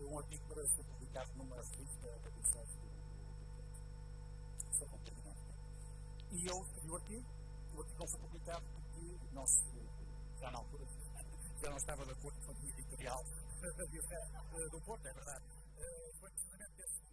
um 0.00 0.18
artigo 0.18 0.44
para 0.48 0.66
ser 0.68 0.84
publicado 0.84 1.32
numa 1.36 1.56
revista 1.56 2.18
da 2.18 2.30
Diocese 2.30 2.76
do. 2.78 2.88
Só 4.78 4.86
terminar. 4.98 5.36
E 6.30 6.46
eu 6.46 6.62
escrevi 6.62 6.90
o 6.90 6.96
artigo, 6.96 7.26
o 7.74 7.80
artigo 7.80 7.98
não 7.98 8.08
foi 8.08 8.20
publicado 8.20 8.64
porque 8.72 9.18
não 9.32 9.46
se, 9.46 9.60
já 10.40 10.50
na 10.50 10.58
altura, 10.58 10.86
já 11.60 11.70
não 11.70 11.76
estava 11.76 12.04
de 12.04 12.12
acordo 12.12 12.46
com 12.46 12.52
a 12.52 12.54
editorial 12.54 13.24
do 14.70 14.80
Porto, 14.82 15.06
é 15.06 15.12
verdade. 15.12 15.44
Foi 16.20 16.30
precisamente 16.30 16.72
nesse 16.78 17.07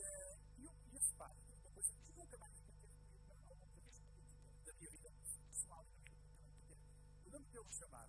É, 0.00 0.38
e 0.58 0.66
o 0.66 0.72
que 0.90 1.00
se 1.00 1.14
faz? 1.14 1.32
Uma 1.60 1.70
coisa 1.70 1.92
que 2.04 2.12
nunca 2.12 2.38
mais 2.38 2.52
aconteceu 2.54 2.90
ao 3.28 3.36
longo 3.36 4.64
da 4.64 4.72
minha 4.74 4.90
vida 4.90 5.10
pessoal, 5.50 5.84
podemos 7.24 7.48
ter 7.48 7.58
o 7.58 7.64
que 7.64 7.74
chamar 7.74 8.08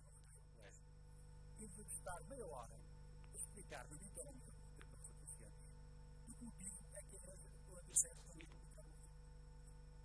entrevistar 1.58 2.20
é, 2.20 2.24
meia 2.24 2.46
hora, 2.46 2.80
explicar-me 3.34 3.98
literalmente 3.98 4.50
o 4.50 4.76
que 4.76 4.86
para 4.86 5.00
os 5.00 5.08
pacientes. 5.08 5.66
E 6.28 6.32
o 6.32 6.44
motivo 6.44 6.84
é 6.92 7.02
que 7.02 7.16
a 7.16 7.32
arquitetura 7.32 7.82
do 7.82 7.96
centro 7.96 8.22
foi 8.22 8.46
muito 8.46 8.70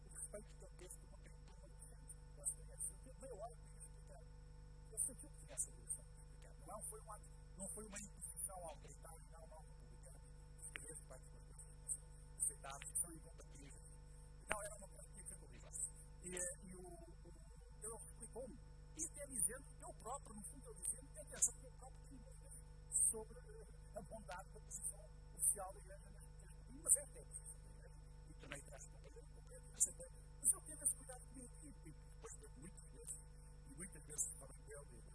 O 0.05 0.09
respeito 0.09 0.49
que 0.57 0.63
eu 0.63 0.69
penso 0.79 0.99
que 0.99 1.05
uma 1.05 1.17
arquitetura 1.17 1.67
do 1.67 1.75
eu 1.75 1.97
com 2.35 2.41
a 2.41 2.43
experiência, 2.43 2.93
eu 2.93 2.97
tenho 3.03 3.19
meia 3.21 3.35
hora 3.35 3.55
para 3.55 3.79
explicar. 3.79 4.23
Eu 4.91 4.99
senti 4.99 5.27
que 5.27 5.37
tinha 5.37 5.53
essa 5.53 5.71
direção 5.71 6.03
para 6.03 6.15
explicar. 6.15 6.67
Não 6.67 6.81
foi, 6.81 6.99
um 6.99 7.05
não 7.57 7.67
foi 7.69 7.85
uma 7.85 7.99
imposição 7.99 8.57
ao 8.57 8.69
alguém. 8.69 9.04
Aceitáveis, 12.65 12.91
que 12.91 12.99
são 12.99 13.13
incompatíveis. 13.13 13.73
Não, 14.49 14.63
era 14.63 14.75
uma 14.75 14.87
coisa 14.87 15.09
que 15.09 15.13
tinha 15.13 15.23
que 15.23 15.29
ser 15.29 15.43
horrível. 15.45 15.71
E, 16.23 16.29
e 16.67 16.75
o, 16.75 16.81
o, 16.81 17.33
ele 17.83 17.95
explicou-me. 17.95 18.59
Dizendo, 18.95 19.65
eu 19.81 19.93
próprio, 19.95 20.35
no 20.35 20.43
fundo, 20.43 20.67
eu 20.67 20.73
dizendo, 20.73 21.07
tem 21.13 21.21
atenção 21.21 21.53
que 21.55 21.65
eu 21.65 21.71
próprio 21.71 22.01
tenho 22.07 22.23
dúvidas 22.23 22.53
sobre 23.11 23.39
a 23.95 24.01
bondade 24.01 24.49
da 24.51 24.59
posição 24.61 25.09
oficial 25.35 25.73
da 25.73 25.79
Igreja. 25.79 26.09
Mas 26.81 26.95
é 26.95 27.01
até 27.01 27.21
e 28.29 28.33
também 28.35 28.61
traz 28.61 28.87
companheiro 28.87 29.27
concreto, 29.35 29.65
mas 29.71 29.87
eu 30.53 30.61
tive 30.61 30.83
esse 30.83 30.95
cuidado 30.95 31.25
comigo 31.27 31.53
e 31.63 31.91
depois 31.91 32.33
de 32.37 32.47
muitas 32.57 32.89
vezes, 32.91 33.19
e 33.67 33.75
muitas 33.75 34.03
vezes 34.05 34.33
falei 34.39 34.57
com 34.57 34.71
ele, 34.71 35.14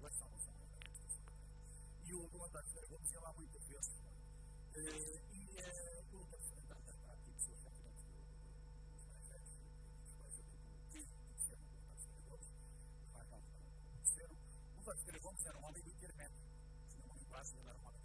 que 0.00 0.06
é 0.06 0.10
o. 0.10 0.50
E 2.04 2.14
o 2.14 2.44
António 2.44 2.68
Ferreira 2.70 2.88
Gomes 2.88 3.12
ia 3.12 3.20
lá 3.20 3.32
muitas 3.34 3.64
vezes. 3.68 3.94
E 4.72 5.46
o 6.12 6.22
representante 6.24 6.66
da 6.68 6.74
prática, 6.76 7.32
pessoas 7.32 7.60
que 7.60 7.68
dos 8.92 9.04
mais 9.06 9.28
velhos, 9.28 9.52
dos 10.02 10.12
quais 10.14 10.38
eu 10.38 10.44
tive 10.90 11.12
conheceram 11.26 11.60
o 11.60 11.68
António 11.68 12.00
Ferreira 12.00 12.28
Gomes, 12.30 12.48
os 12.48 13.12
mais 13.12 13.28
novos 13.28 13.46
não 13.52 13.60
conheceram. 13.92 14.34
O 14.34 14.80
António 14.80 15.00
Ferreira 15.04 15.20
Gomes 15.20 15.46
era 15.46 15.58
um 15.58 15.64
homem 15.64 15.82
muito 15.82 16.02
hermético, 16.02 16.48
se 16.88 17.02
não 17.06 17.14
me 17.14 17.24
quase, 17.26 17.56
ele 17.58 17.68
era 17.68 17.78
um 17.78 17.86
homem 17.86 17.99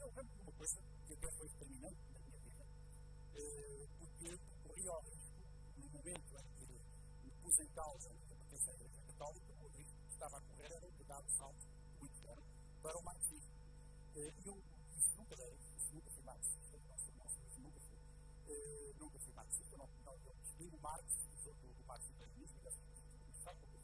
eu 0.00 0.12
lembro 0.16 0.34
de 0.34 0.40
uma 0.40 0.52
coisa 0.52 0.80
que 1.06 1.12
até 1.12 1.30
foi 1.32 1.48
determinante 1.48 2.00
na 2.12 2.18
minha 2.20 2.38
vida, 2.40 2.64
uh, 2.64 3.88
porque 3.98 4.38
corria 4.64 4.92
o 4.92 5.00
risco, 5.00 5.40
no 5.76 5.88
momento 5.90 6.36
em 6.36 6.44
que 6.56 7.26
me 7.26 7.30
pus 7.42 7.58
em 7.60 7.68
causa 7.68 8.08
a 8.08 8.34
pertença 8.34 8.70
à 8.70 8.74
Igreja 8.74 9.02
Católica, 9.02 9.52
o 9.60 9.68
risco 9.68 9.96
que 10.06 10.12
estava 10.12 10.38
a 10.38 10.40
correr 10.40 10.72
era 10.72 10.90
de 10.90 11.04
dar 11.04 11.20
o 11.20 11.28
salto 11.28 11.66
muito 12.00 12.22
grande 12.22 12.42
para 12.82 12.98
o 12.98 13.02
marxismo. 13.02 13.52
Uh, 14.16 14.32
eu 14.46 14.62
isso 14.96 15.16
nunca 15.16 15.36
dei, 15.36 15.58
nunca 15.92 16.10
fui 16.10 16.22
marxista, 16.24 16.78
nunca 17.58 17.80
fui. 17.80 17.98
Uh, 18.48 18.94
nunca 18.98 19.18
fui 19.18 19.32
marxista, 19.34 19.76
não, 19.76 19.88
não, 20.04 20.14
eu 20.24 20.34
estimo 20.42 20.78
Marx, 20.80 21.04
sou 21.44 21.54
do, 21.54 21.74
do 21.74 21.84
marxismo-leninismo, 21.84 22.58
e 22.58 22.62
dessa 22.62 22.80
coisa, 22.80 23.04
nunca 23.04 23.68
fui 23.68 23.80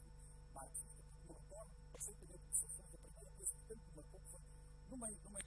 marxista, 0.53 1.03
porque 1.03 1.33
me 1.33 1.39
retorno 1.39 1.71
perfeitamente 1.91 2.47
de 2.47 2.55
sessões, 2.57 2.95
a 2.95 2.97
primeira 2.97 3.31
coisa 3.31 3.53
que 3.53 3.63
tanto 3.67 3.85
me 3.85 3.95
marcou 3.95 4.21
foi 4.31 4.41
numa, 4.89 5.07
numa 5.09 5.46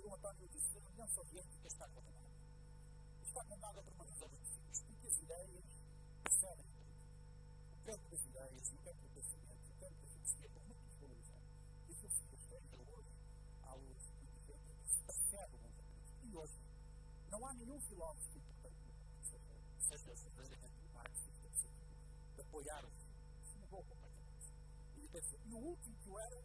Pergunta 0.00 0.30
António 0.30 0.48
disse: 0.48 0.78
a 0.78 0.88
União 0.88 1.08
Soviética 1.08 1.68
está 1.68 1.86
condenada. 1.88 2.30
Está 3.22 3.44
condenada 3.44 3.82
por 3.82 3.92
uma 3.92 4.04
razão 4.04 4.28
muito 4.30 4.46
simples, 4.46 4.80
porque 4.80 5.06
as 5.06 5.18
ideias 5.18 5.64
servem 6.40 6.66
tudo. 6.72 6.88
O 7.76 7.84
campo 7.84 8.08
das 8.08 8.24
ideias, 8.24 8.68
o 8.70 8.76
campo 8.78 9.00
do 9.02 9.08
pensamento, 9.10 9.70
o 9.70 9.74
campo 9.78 10.00
da 10.00 10.08
filosofia 10.08 10.46
estão 10.46 10.62
muito 10.64 10.86
desvalorizados. 10.88 11.48
E 11.86 11.92
a 11.92 11.94
filosofia 11.96 12.56
é 12.56 12.60
esteja 12.60 12.82
hoje 12.90 13.12
à 13.62 13.74
luz 13.74 13.98
do 14.08 14.24
movimento 14.24 14.74
que 14.80 14.88
se 14.88 15.02
percebe 15.04 15.54
o 15.54 15.58
movimento. 15.58 16.24
E 16.24 16.36
hoje, 16.36 16.60
não 17.28 17.46
há 17.46 17.52
nenhum 17.52 17.80
filósofo 17.82 18.38
importante, 18.38 19.04
seja, 19.20 20.16
seja 20.16 20.30
verdadeiramente 20.30 20.94
marxista, 20.94 21.46
etc., 21.46 21.70
de 22.36 22.40
apoiar 22.40 22.84
o 22.86 22.90
se 23.44 23.58
vou 23.68 23.84
completamente. 23.84 24.48
isso. 25.12 25.36
e 25.44 25.52
o 25.52 25.58
último 25.58 25.94
que 25.98 26.08
o 26.08 26.18
era 26.18 26.42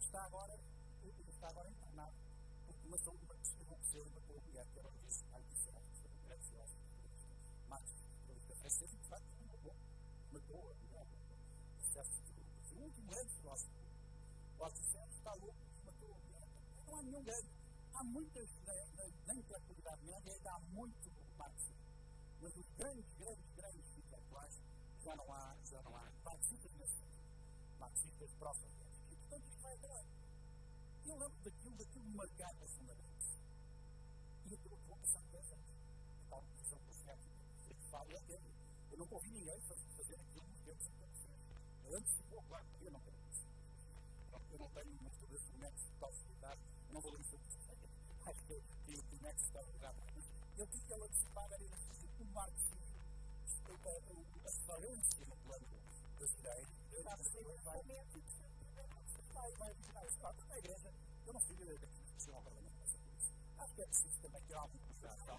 está 0.00 0.24
agora, 0.24 0.58
está 1.28 1.48
agora 1.50 1.68
encarnado 1.68 2.21
internado, 2.82 2.82
por 2.82 2.88
doação 2.88 3.16
de 3.16 3.24
uma 3.24 3.34
corrupção 3.64 4.10
da 4.10 4.20
colônia, 4.20 4.66
que 4.72 4.78
era 4.78 4.88
o 4.88 4.92
vice 4.92 5.24
Alquicer, 5.32 5.72
que 5.72 6.08
um 6.08 6.26
grande 6.26 6.44
filósofo, 6.44 6.80
marxista, 7.68 8.56
francês, 8.56 8.90
de 8.90 9.08
facto, 9.08 9.26
matou, 9.50 9.74
matou 10.32 10.70
o 10.70 10.74
processo 11.78 12.10
de 12.10 12.32
corrupção. 12.32 12.78
O 12.78 12.82
último 12.82 13.06
grande 13.06 13.32
filósofo, 13.34 13.70
o 14.58 14.64
Alquicer, 14.64 15.08
está 15.08 15.34
louco, 15.34 15.56
matou 15.84 16.16
Não 16.86 16.96
há 16.96 17.02
nenhum 17.02 17.22
grande. 17.22 17.48
Há 17.94 18.04
muitas, 18.04 18.48
na, 18.66 18.72
na, 18.72 19.04
na 19.26 19.34
intelectualidade 19.34 20.04
média, 20.04 20.32
ainda 20.32 20.50
há 20.50 20.58
muito 20.58 21.10
marxismo. 21.36 21.76
Mas 22.40 22.56
os 22.56 22.66
grandes, 22.76 23.04
grandes, 23.18 23.54
grandes 23.54 23.96
intelectuais, 23.96 24.60
já 25.04 25.16
não 25.16 25.32
há, 25.32 25.56
já 25.64 25.82
não 25.82 25.96
há 25.96 26.10
marxistas. 26.24 26.72
Marxistas 27.78 28.30
pró-soviéticos. 28.38 29.12
E, 29.12 29.16
portanto, 29.16 29.46
isto 29.46 29.62
vai 29.62 29.74
acabar. 29.74 30.11
Eu 31.12 31.18
lembro 31.18 31.42
daquilo, 31.44 31.76
daquilo 31.76 32.04
marcar 32.16 32.54
profundamente. 32.54 33.26
E 34.46 34.54
aquilo 34.54 34.76
que 34.78 34.88
vou 34.88 34.96
passar 34.96 35.20
10 35.30 35.52
anos. 35.52 35.66
A 35.68 36.30
tal 36.30 36.42
visão 36.56 36.78
profética. 36.80 37.36
É 37.68 37.74
que 37.74 37.90
fala 37.90 38.12
e 38.12 38.16
entende. 38.16 38.50
Eu 38.90 38.98
nunca 38.98 39.14
ouvi 39.14 39.30
ninguém 39.30 39.60
fazer 39.60 40.14
aquilo 40.14 40.46
que 40.64 40.70
eu 40.70 40.76
fiz. 40.76 41.94
Antes 41.94 42.14
ficou 42.16 42.42
claro 42.48 42.64
que 42.64 42.86
eu 42.86 42.90
não 42.90 43.00
quero 43.00 43.16
isso. 43.28 43.46
Eu 44.52 44.58
não 44.58 44.68
tenho 44.70 45.00
uma 45.00 45.10
fotografia 45.10 45.52
de 45.52 45.58
nexo 45.58 45.84
de 45.84 45.98
tal 46.00 46.12
não 46.92 47.00
vou 47.02 47.12
ler 47.12 47.20
isso. 47.20 47.36
Acho 48.24 48.44
que 48.46 48.54
o 48.54 49.22
nexo 49.22 49.44
está 49.44 49.62
ligado. 49.62 49.96
Eu 50.56 50.66
tive 50.66 50.84
que 50.86 50.94
antecipar 50.94 51.52
era 51.52 51.62
o 51.62 51.68
marxismo 51.68 52.92
a 54.44 54.52
falência 54.66 55.26
no 55.26 55.36
plano 55.36 55.66
das 56.18 56.30
ideias. 56.32 56.68
Vai, 59.34 59.52
vai, 59.52 59.74
vai, 59.74 60.10
vai, 60.10 60.32
vai, 60.32 60.34
a 60.50 60.58
igreja. 60.58 61.01
Eu 61.26 61.32
não 61.32 61.40
sei 61.40 61.56
da 61.56 61.86
discussão 61.86 62.34
ao 62.34 62.42
Parlamento 62.42 62.78
nessa 62.78 62.98
coisa. 62.98 63.32
Acho 63.58 63.74
que 63.74 63.82
é 63.82 63.86
preciso 63.86 64.20
também 64.20 64.42
ter 64.42 64.54
alguma 64.54 64.86
moderação 64.86 65.38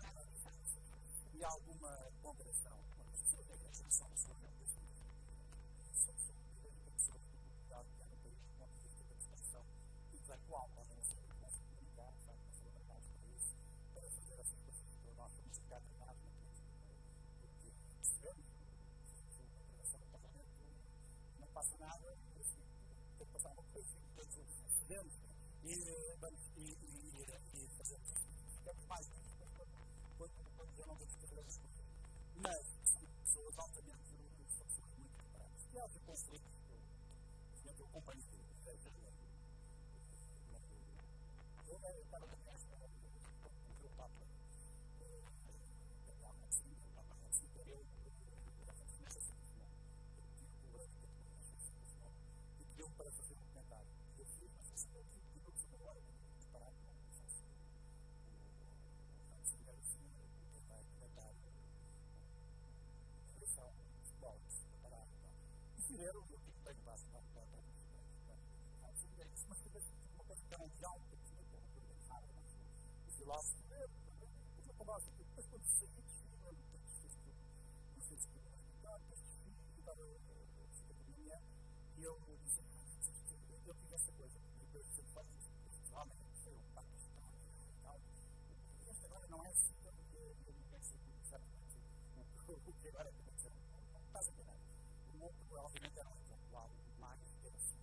e 1.34 1.44
alguma 1.44 2.12
ponderação. 2.22 2.78
Da 2.98 3.04
são 3.90 4.08
as 4.08 4.22
pessoas 6.94 7.22
que 7.68 7.74
há 7.74 7.84
no 7.84 8.18
país, 8.18 8.40
do 8.40 8.50
ponto 8.58 8.74
de 8.80 9.04
da 9.10 9.16
discussão 9.16 9.66
podem 10.74 10.96
não 10.96 11.04
como 11.28 11.50
se 11.50 11.60
comunicar, 11.62 12.14
sabe, 12.26 12.40
saber 12.54 12.72
da 12.72 12.80
casa 12.86 13.10
para 13.12 13.28
isso, 13.36 13.56
para 13.94 14.10
fazer 14.10 14.40
essas 14.40 14.62
coisas 14.62 14.84
que 15.04 15.12
nós 15.18 15.32
somos 15.34 15.58
ficar 15.58 15.82
treinados 15.82 16.24
na 16.24 16.32
percebemos, 17.98 18.46
intervenção 19.62 20.00
no 20.00 20.08
Parlamento, 20.08 20.54
não 21.40 21.48
passa 21.48 21.78
nada, 21.78 22.18
tem 23.18 23.28
que 23.28 23.34
passar 23.34 23.52
uma 23.52 23.64
coisa, 23.64 23.98
quer 24.16 24.26
dizer, 24.26 24.46
percebemos 24.64 25.14
e, 25.14 25.23
e, 25.23 25.23
e, 25.23 25.23
e 25.23 25.23
fazemos 25.23 25.23
ficamos 28.64 28.86
mais 28.88 29.08
quando, 30.18 30.32
quando 30.58 30.80
eu 30.80 30.88
não 30.88 30.96
temos 30.98 31.16
que 31.16 31.22
fazer 31.22 31.40
as 31.40 31.58
coisas. 31.58 31.80
Mas 32.36 32.66
são 32.84 33.02
pessoas 33.24 33.58
altamente, 33.58 34.04
são 34.58 34.66
pessoas 34.66 34.98
muito 34.98 35.16
preparadas. 35.16 35.68
E 35.74 35.80
há 35.80 35.88
de 35.88 36.00
conflito, 36.00 36.50
eu, 37.66 37.74
eu 37.80 37.86
acompanho 37.86 38.22
tudo, 38.24 38.44
eu 41.68 42.04
estava 42.04 42.28
os 73.24 73.26
filósofos, 73.26 73.56
uma 74.66 74.74
conversa, 74.74 75.12
depois 75.18 75.48
quando 75.48 75.64
se 75.64 75.78
seguinte, 75.80 77.32
não 77.96 78.02
sei 78.02 78.18
se 78.18 78.28
então, 78.28 79.00
depois 79.00 79.20
de 79.22 79.80
estava 79.80 80.04
minha, 81.08 81.42
e 81.98 82.04
eu 82.04 82.20
disse, 82.44 82.60
eu 83.66 83.76
tive 83.76 83.96
essa 83.96 84.12
coisa, 84.12 84.40
depois 84.60 84.86
de 84.92 85.02
faz 85.14 85.28
estes 85.72 85.92
homens, 85.94 86.20
foi 86.44 86.54
um 86.54 86.74
Paquistão 86.76 87.24
e 87.24 87.82
tal. 87.82 87.98
E 88.86 88.90
esta 88.90 89.06
agora 89.06 89.28
não 89.28 89.46
é 89.46 89.48
assim, 89.48 89.74
eu 89.86 89.94
não 89.94 90.64
penso 90.70 90.96
exatamente 91.24 91.78
o 92.50 92.74
que 92.74 92.88
agora 92.90 93.08
é 93.08 93.12
que 93.14 93.20
aconteceu. 93.22 93.52
Não 93.94 94.02
estás 94.04 94.28
a 94.28 94.32
entender. 94.32 94.60
O 95.14 95.18
um 95.18 96.20
exemplar 96.20 96.70
mais 97.00 97.22
que 97.40 97.48
era 97.48 97.56
assim, 97.56 97.80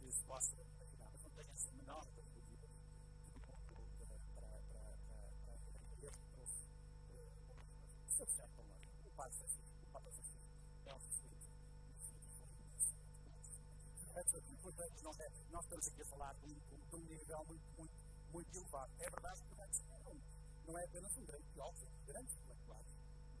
que 0.00 0.10
se 0.10 0.24
possa 0.24 0.56
imaginar, 0.60 1.08
mas 1.12 1.22
não 1.22 1.30
tem 1.30 1.46
essa 1.52 1.70
menor 1.70 2.04
das 2.16 2.25
subjetivo 8.16 8.62
o 9.04 9.10
Pai 9.10 9.30
Francisco, 9.30 9.60
o 9.82 9.92
Papa 9.92 10.10
Francisco, 10.10 10.40
é 10.86 10.94
um 10.94 11.00
sujeito 11.00 11.36
Portanto, 14.62 15.20
é, 15.20 15.28
nós 15.50 15.64
estamos 15.64 15.88
aqui 15.88 16.02
a 16.02 16.06
falar 16.06 16.34
de 16.34 16.46
um, 16.46 16.54
de 16.54 16.96
um 16.96 16.98
nível 16.98 17.44
muito, 17.44 17.62
muito, 17.76 17.94
muito 18.32 18.56
elevado. 18.56 18.92
É 18.98 19.10
verdade 19.10 19.42
que 19.42 19.54
não, 19.54 20.16
não 20.66 20.78
é 20.78 20.84
apenas 20.84 21.16
um 21.16 21.24
grande 21.24 21.44
teólogo, 21.52 21.86
um 21.86 22.06
grande 22.06 22.32
intelectual 22.32 22.84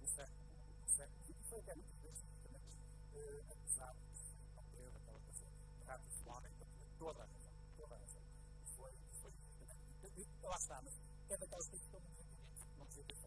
do 0.00 0.06
século, 0.06 0.38
do 0.84 0.90
XX, 0.90 1.48
foi 1.48 1.58
até 1.60 1.74
muitas 1.74 2.00
vezes, 2.02 2.22
uh, 2.22 3.52
apesar 3.52 3.94
de 3.94 4.00
não 4.54 4.62
ter 4.64 4.88
aquela 4.88 5.20
coisa 5.20 5.46
tradicional, 5.80 6.42
toda 6.98 7.22
a 7.22 7.26
razão, 7.26 7.52
toda 7.76 7.94
a 7.94 7.98
razão. 7.98 8.22
Foi, 8.76 8.92
foi, 9.22 9.32
lá 10.42 10.56
está, 10.56 10.82
mas 10.82 10.94
é 11.30 11.36
daquelas 11.38 11.68
coisas 11.68 11.88
que 11.88 11.96
eu 11.96 12.00
não 12.78 12.86
devia 12.86 13.04
ter 13.04 13.14
feito. 13.14 13.25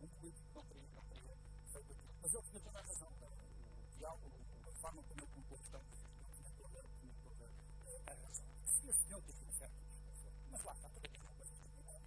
Um 0.00 0.08
político 0.08 0.48
não 0.54 0.64
teria, 0.64 0.88
não 0.94 1.04
teria 1.04 1.36
feito. 1.72 1.96
Mas 2.22 2.34
ele 2.34 2.42
tinha 2.42 2.60
toda 2.60 2.78
a 2.78 2.82
razão, 2.82 3.08
o 3.08 3.98
diálogo, 3.98 4.30
a 4.66 4.72
forma 4.80 5.02
como 5.02 5.20
ele 5.20 5.26
colocou 5.26 5.56
a 5.56 5.58
questão, 5.58 5.80
eu 8.90 8.94
senhor 9.10 9.22
tem 9.22 9.34
um 9.34 9.52
certo 9.52 9.74
desconforto. 9.90 10.38
Mas 10.50 10.64
lá 10.64 10.72
está, 10.72 10.88
tem 10.88 11.20
uma 11.20 11.32
coisa 11.34 11.52
determinada. 11.52 12.00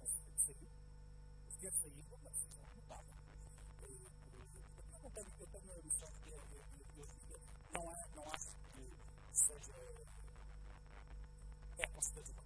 Você 0.00 0.20
saiu, 0.36 0.68
ter 1.58 1.72
saído 1.72 2.14
é 2.14 2.16
uma 2.16 2.30
decisão 2.30 2.64
notável. 2.76 3.14
Eu 3.82 5.00
não 5.02 5.10
tenho, 5.10 5.28
eu 5.40 5.46
tenho 5.48 5.72
a 5.72 5.82
noção 5.82 6.08
de 6.12 6.20
que 6.20 6.34
não, 7.72 7.94
é, 7.94 8.08
não 8.14 8.32
acho 8.32 8.50
que 8.72 9.36
seja. 9.36 9.72
É 11.78 11.86
com 11.88 12.43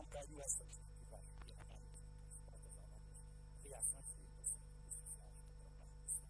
não 0.00 0.06
tenho 0.06 0.40
essa 0.40 0.64
questão 0.64 1.20
reações 3.62 4.06
sociais 4.06 4.56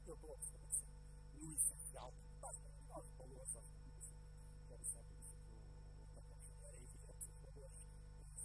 Eu 0.09 0.15
estou 0.15 0.35
a 0.35 0.39
estabelecer 0.39 0.87
no 1.35 1.53
essencial, 1.53 2.13
basicamente, 2.41 2.89
nós 2.89 3.07
valores 3.17 3.55
aos 3.55 3.69
que 3.69 4.75
era 4.75 4.85
sempre 4.85 5.15
isso 5.21 5.37
que 5.37 5.55
o 6.03 6.15
Capão 6.17 6.37
era 6.65 6.77
evidente, 6.79 7.31
os 7.31 7.41
valores 7.45 7.87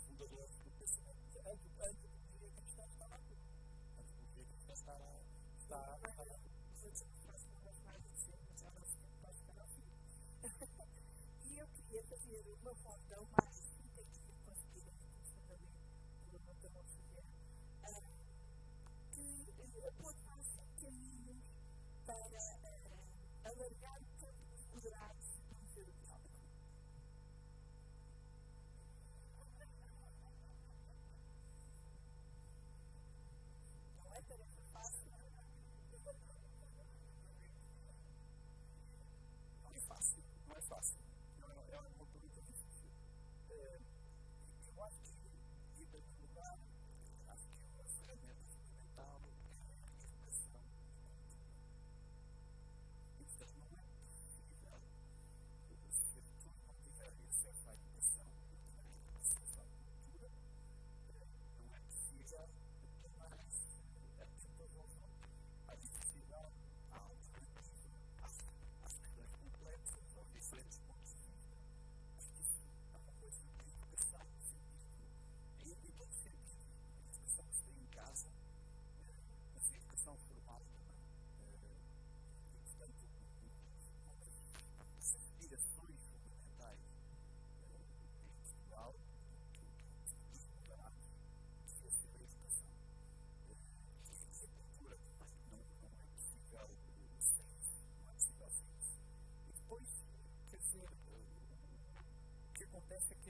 fundadores 0.05 0.59
do 0.59 0.69
pensamento. 0.77 1.39
A 1.39 1.49
antropologia 1.49 2.51
cristã 2.51 2.83
está 2.85 3.07
lá 3.07 3.19
tudo. 3.27 3.41
A 3.97 4.01
antropologia 4.01 4.45
cristã 4.45 4.73
está 4.73 4.93
lá. 4.93 5.19
Está 5.57 5.77
lá. 5.77 5.99
E 11.45 11.57
eu 11.57 11.67
queria 11.69 12.03
fazer 12.03 12.45
uma 12.61 12.75
mais 12.75 13.44
que 19.81 19.91
pode 20.01 20.17
fazer 20.19 20.67
caminhos 20.81 21.43
para 22.05 22.15
alargar 23.43 24.01
o 24.01 24.05
campo 24.19 24.45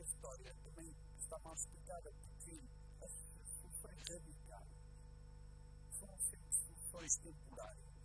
história 0.05 0.55
também 0.63 0.95
está 1.17 1.37
mal 1.39 1.53
explicada, 1.53 2.11
porque 2.11 2.61
as 3.01 3.11
soluções 3.59 4.03
radicais 4.09 4.69
são 5.99 6.17
sempre 6.17 6.53
soluções 6.53 7.17
temporárias 7.17 7.95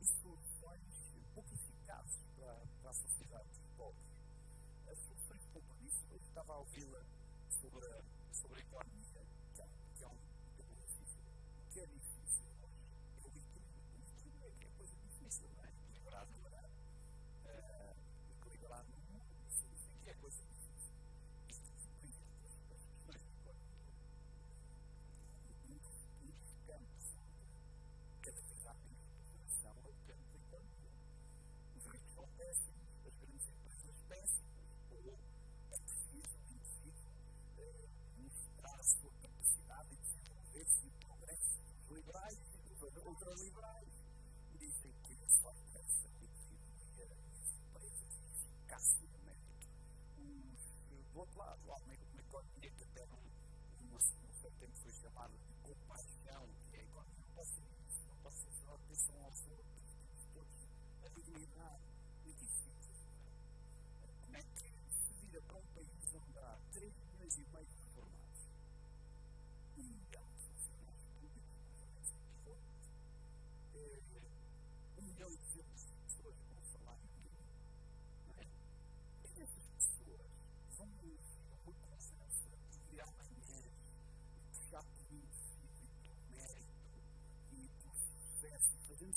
e 0.00 0.06
soluções 0.06 0.94
pouco 1.34 1.52
eficazes 1.52 2.22
para, 2.36 2.54
para 2.80 2.90
a 2.90 2.94
sociedade 2.94 3.48
dos 3.48 3.68
povos. 3.76 4.04
As 4.86 4.98
soluções 5.00 5.42
de 5.42 5.48
compromisso, 5.48 6.06
eu 6.10 6.16
estava 6.18 6.52
a 6.52 6.58
ouvi-la 6.58 7.02
sobre, 7.50 7.86
sobre 8.32 8.60
a 8.60 8.62
economia, 8.62 8.93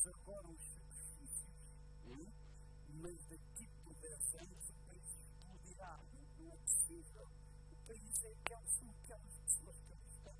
agora 0.08 0.48
os 0.48 0.62
sacrifícios, 0.62 1.50
hum? 2.06 2.32
mas 3.02 3.26
daqui 3.26 3.68
por 3.84 3.94
10 3.96 4.36
anos 4.36 4.70
o 4.70 4.74
país 4.88 5.18
explodirá. 5.18 6.00
Não, 6.40 6.52
é 6.52 6.56
possível. 6.58 7.28
O 7.72 7.88
país 7.88 8.24
é 8.24 8.32
aquelas, 8.32 8.70
são 8.72 8.90
aquelas 8.90 9.38
pessoas 9.40 9.76
que 9.82 9.92
ali 9.92 10.08
estão. 10.08 10.36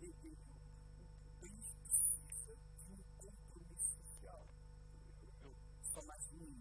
E, 0.00 0.06
e, 0.06 0.36
o 0.98 1.40
país 1.40 1.74
precisa 1.74 2.56
de 2.78 2.92
um 2.92 3.02
compromisso 3.18 3.96
social. 4.02 4.46
Eu, 5.22 5.48
eu, 5.48 5.54
só 5.82 6.02
mais 6.02 6.32
um 6.32 6.60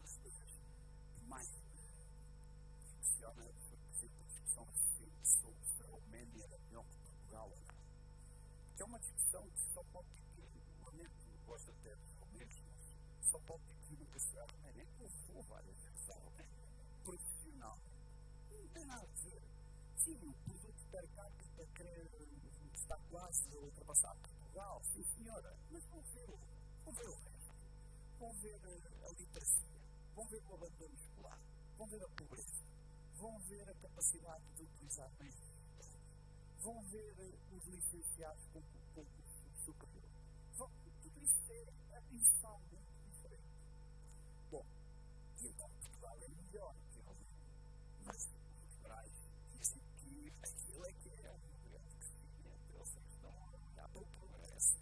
das 0.00 0.16
coisas 0.16 0.50
que 1.14 1.24
mais 1.26 1.48
impressiona, 2.82 3.44
por 3.44 3.94
exemplo, 3.94 4.20
a 4.20 4.26
discussão 4.26 4.64
recente 4.64 5.28
sobre 5.28 5.64
se 5.64 5.82
a 5.82 5.86
Roménia 5.86 6.44
era 6.44 6.58
melhor 6.58 6.84
que 6.84 6.96
Portugal. 6.98 7.52
Que 8.74 8.82
é 8.82 8.84
uma 8.84 8.98
discussão 8.98 9.48
que 9.50 9.67
chegar 14.20 14.42
à 14.42 14.52
Roménia. 14.52 14.86
Eu 15.00 15.08
vou 15.34 15.42
várias 15.44 15.76
vezes 15.76 16.10
à 16.10 16.14
Roménia, 16.14 16.66
profissional. 17.04 17.78
Não 18.50 18.68
tem 18.68 18.84
nada 18.86 19.02
a 19.02 19.06
dizer. 19.06 19.42
Sim, 19.96 20.18
o 20.28 20.32
produto 20.44 20.86
per 20.90 21.08
capita 21.14 21.68
está 22.72 22.96
quase 23.10 23.54
a 23.54 23.58
ultrapassar 23.58 24.14
Portugal, 24.16 24.82
sim 24.84 25.04
senhora, 25.16 25.56
mas 25.70 25.84
vão 25.86 26.02
ver, 26.02 26.26
vão 26.84 26.94
ver 26.94 27.08
o 27.08 27.14
resto. 27.14 27.52
Vão 28.18 28.32
ver 28.34 28.60
a 29.04 29.12
literacia, 29.12 29.80
vão 30.14 30.26
ver 30.26 30.42
o 30.48 30.54
abandono 30.54 30.94
escolar, 30.94 31.38
vão 31.76 31.86
ver 31.86 32.02
a 32.02 32.08
pobreza, 32.08 32.64
vão 33.14 33.38
ver 33.40 33.68
a 33.68 33.74
capacidade 33.74 34.44
de 34.56 34.62
utilizar 34.62 35.10
digitais, 35.20 36.00
vão 36.60 36.82
ver 36.84 37.14
os 37.52 37.66
licenciados 37.66 38.44
com 38.52 38.62
concurso 38.94 39.64
superior. 39.64 40.17
Tudo 41.28 41.52
isso 41.52 41.52
é 41.52 41.96
abissalmente 41.96 42.92
diferente. 43.04 43.48
Bom, 44.50 44.64
e 45.40 45.46
então 45.46 45.68
Portugal 45.68 46.16
é 46.22 46.28
melhor 46.28 46.74
que 46.90 47.00
a 47.00 47.04
mas 48.06 48.16
os 48.16 48.74
liberais 48.76 49.12
dizem 49.52 49.80
que 49.98 50.32
aquilo 50.42 50.86
é 50.86 50.92
que 50.92 51.08
é 51.10 51.30
um 51.30 51.68
grande 51.68 51.94
crescimento, 51.96 52.72
eles 52.72 52.96
estão 53.12 53.30
a 53.30 53.88
para 53.88 54.00
o 54.00 54.06
progresso. 54.06 54.78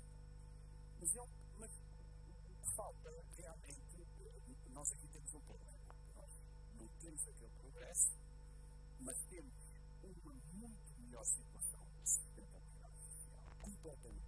Mas, 1.00 1.14
eu, 1.16 1.28
mas 1.58 1.70
o 1.72 2.62
que 2.62 2.76
falta 2.76 3.10
realmente, 3.36 3.86
nós 4.76 4.92
aqui 4.92 5.08
temos 5.08 5.34
um 5.34 5.40
problema. 5.40 5.96
Nós 6.14 6.30
não 6.78 6.88
temos 7.00 7.28
aquele 7.28 7.50
progresso, 7.50 8.10
mas 9.00 9.16
temos 9.30 9.54
uma 10.02 10.34
muito 10.54 11.00
melhor 11.00 11.24
situação 11.24 11.80
de 12.02 12.08
sustentabilidade 12.08 12.98
social, 13.00 13.56
completamente 13.62 14.25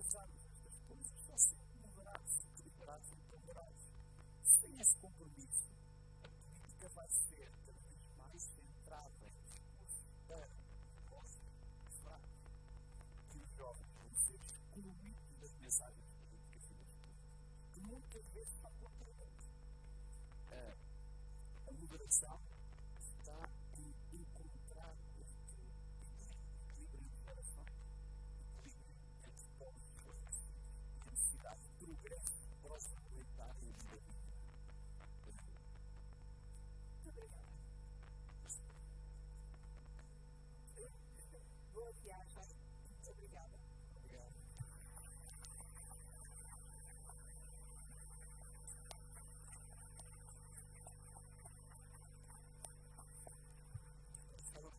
casarmos 0.00 0.42
estas 0.46 0.80
coisas, 0.88 1.12
só 1.26 1.36
sendo 1.36 1.76
moderados, 1.82 2.32
equilibrados 2.56 3.12
e 3.12 3.16
ponderados. 3.30 3.92
Sem 4.44 4.80
esse 4.80 4.96
compromisso, 4.96 5.68
a 6.24 6.28
política 6.28 6.88
vai 6.88 7.08
ser 7.10 7.50
cada 7.66 7.78
vez 7.80 8.08
mais 8.16 8.42
centrada 8.42 9.26
em 9.26 9.42
discursos 9.44 10.06
para 10.26 10.48
negócio 10.94 11.42
fraco. 12.02 12.28
E 13.34 13.38
os 13.40 13.56
jovens 13.58 13.92
vão 13.92 14.14
ser 14.14 14.40
excluídos 14.40 15.38
das 15.38 15.52
mensagens 15.60 16.06
políticas 16.16 16.64
e 16.64 16.74
das 16.74 16.94
políticas, 16.94 17.74
que 17.74 17.80
muitas 17.80 18.26
vezes 18.30 18.54
são 18.58 18.70
contrariamente. 18.80 19.50
A 21.68 21.72
moderação 21.72 22.40
para 32.02 32.74
os 32.74 32.92
aproveitar 32.92 33.54
e. 33.62 33.66
Muito 36.94 37.08
obrigado. 37.08 37.50
Boa 41.74 41.92
viagem. 42.02 42.48
Muito 42.88 43.10
obrigada. 43.10 43.58
Obrigado. 43.96 44.34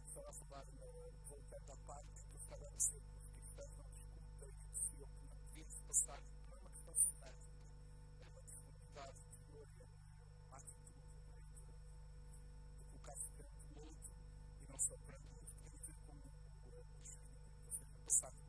Estava 0.08 0.30
a 0.30 0.34
falar, 0.34 0.66
voltando 1.30 1.72
à 1.72 1.76
parte 1.86 2.10
a 2.66 2.70
dizer 2.70 3.02
que 3.02 3.18
os 3.18 3.30
cristãos 3.30 3.78
não 3.78 3.86
e 4.48 4.52
diziam 4.74 5.08
que 5.08 5.28
não 5.28 5.82
passar, 5.88 6.22
discernimento, 18.12 18.41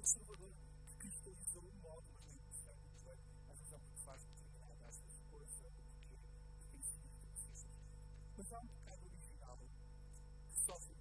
conservador, 0.00 0.50
que 0.86 0.96
cristaliza 0.96 1.60
um 1.60 1.72
modo, 1.82 2.04
mas 2.14 2.24
nem 2.24 2.38
percebe 2.38 2.78
muito 2.80 3.04
bem 3.04 3.18
a 3.48 3.52
razão 3.52 3.78
por 3.80 3.90
que 3.90 4.00
faz 4.00 4.22
determinada 4.24 4.84
essa 4.88 5.04
escolha, 5.06 5.44
o 5.44 5.48
tem 6.70 6.82
sido 6.82 7.08
progressista. 7.10 7.68
Mas 8.36 8.52
há 8.52 8.58
um 8.60 8.66
pecado 8.66 9.04
original 9.04 9.58
que 10.48 10.58
sofre 10.64 10.99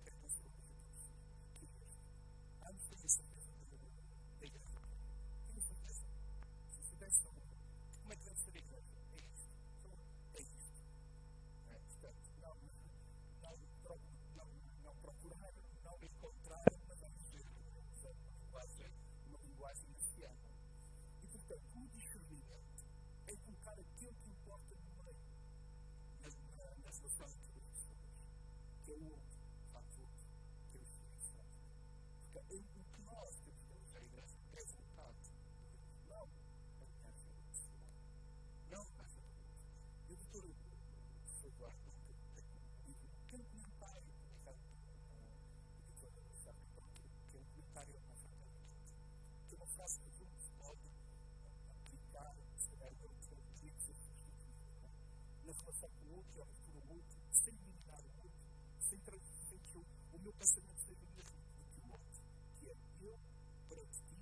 passar 55.69 55.87
por 55.89 56.09
outro, 56.17 56.33
e 56.35 56.41
olho 56.41 56.55
por 56.65 56.75
o 56.75 56.93
outro, 56.95 57.17
sem 57.31 57.53
eliminar 57.53 58.01
o 58.01 58.23
outro, 58.23 58.39
sem, 58.79 58.99
sem 59.47 59.59
que 59.59 59.77
o, 59.77 59.85
o 60.13 60.19
meu 60.19 60.33
pensamento 60.33 60.79
seja 60.81 61.05
o 61.05 61.15
mesmo 61.15 61.37
do 61.37 61.65
que 61.69 61.79
o 61.79 61.91
outro, 61.91 62.21
que 62.55 62.69
é 62.69 62.75
eu, 63.01 63.19
perante 63.67 64.01
ti, 64.01 64.17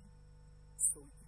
sou 0.76 1.06
intitulado 1.06 1.27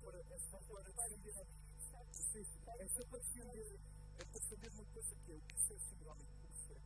Só 0.00 0.06
para, 0.06 0.18
é 0.18 0.38
só 0.38 0.58
para 0.60 0.82
defender 0.82 1.34
é 2.80 2.84
defender, 3.18 3.80
é 4.18 4.24
para 4.24 4.40
defender 4.40 4.70
uma 4.72 4.84
coisa 4.86 5.14
que 5.14 5.30
é 5.30 5.34
o 5.34 5.40
que 5.40 5.72
é 5.74 5.78
singularmente 5.78 6.32
conceito 6.40 6.80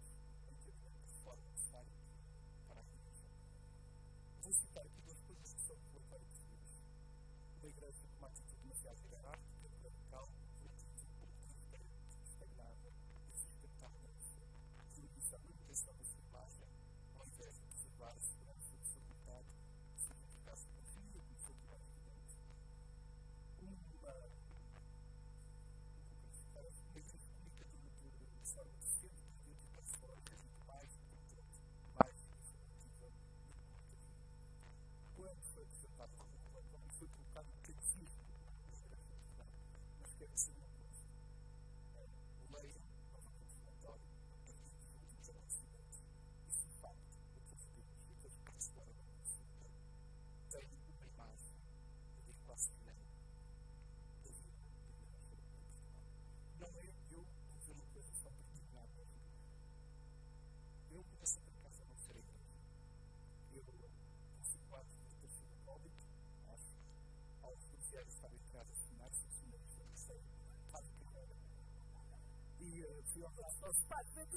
em 0.48 0.56
termos 0.56 0.90
de 0.90 1.06
reforma 1.06 1.42
necessária 1.52 1.92
para 2.66 2.80
a 2.80 2.82
revolução. 2.82 3.30
Vou 4.42 4.52
citar 4.52 4.84
aqui 4.84 5.03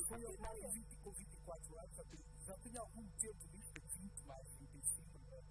fui 0.07 0.25
ao 0.25 0.37
Brasil, 0.37 0.83
fui 0.85 0.97
com 1.03 1.11
24 1.11 1.79
anos, 1.79 1.95
tenho, 2.05 2.23
já 2.45 2.57
tenho 2.57 2.79
algum 2.79 3.07
tempo 3.19 3.47
disto, 3.49 3.81
20 3.99 4.25
mais 4.25 4.47
25, 4.57 5.19
não 5.19 5.37
é? 5.37 5.41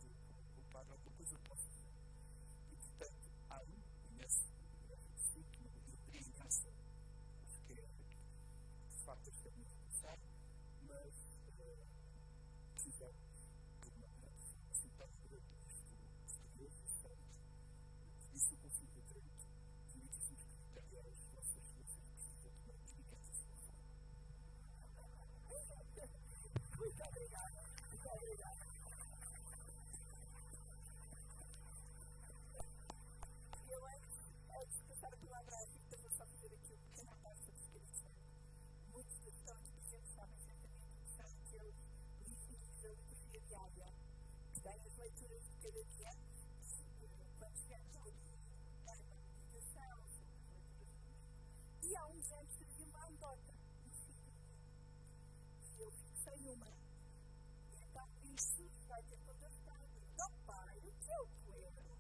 Com 0.55 0.61
o 0.61 0.65
padre, 0.73 0.93
alguma 0.93 1.17
coisa 1.17 1.37
que 1.37 1.49
posso 1.49 1.76
eu 56.47 56.55
fixei 56.55 56.55
uma. 56.55 56.67
E 57.73 57.83
então 57.83 58.09
isso 58.37 58.71
vai 58.89 59.03
ter 59.03 59.19
contestado. 59.19 59.89
Não, 60.17 60.31
pai, 60.47 60.79
o 60.79 60.93
que 60.93 61.11
eu 61.11 61.29
quero? 61.45 61.99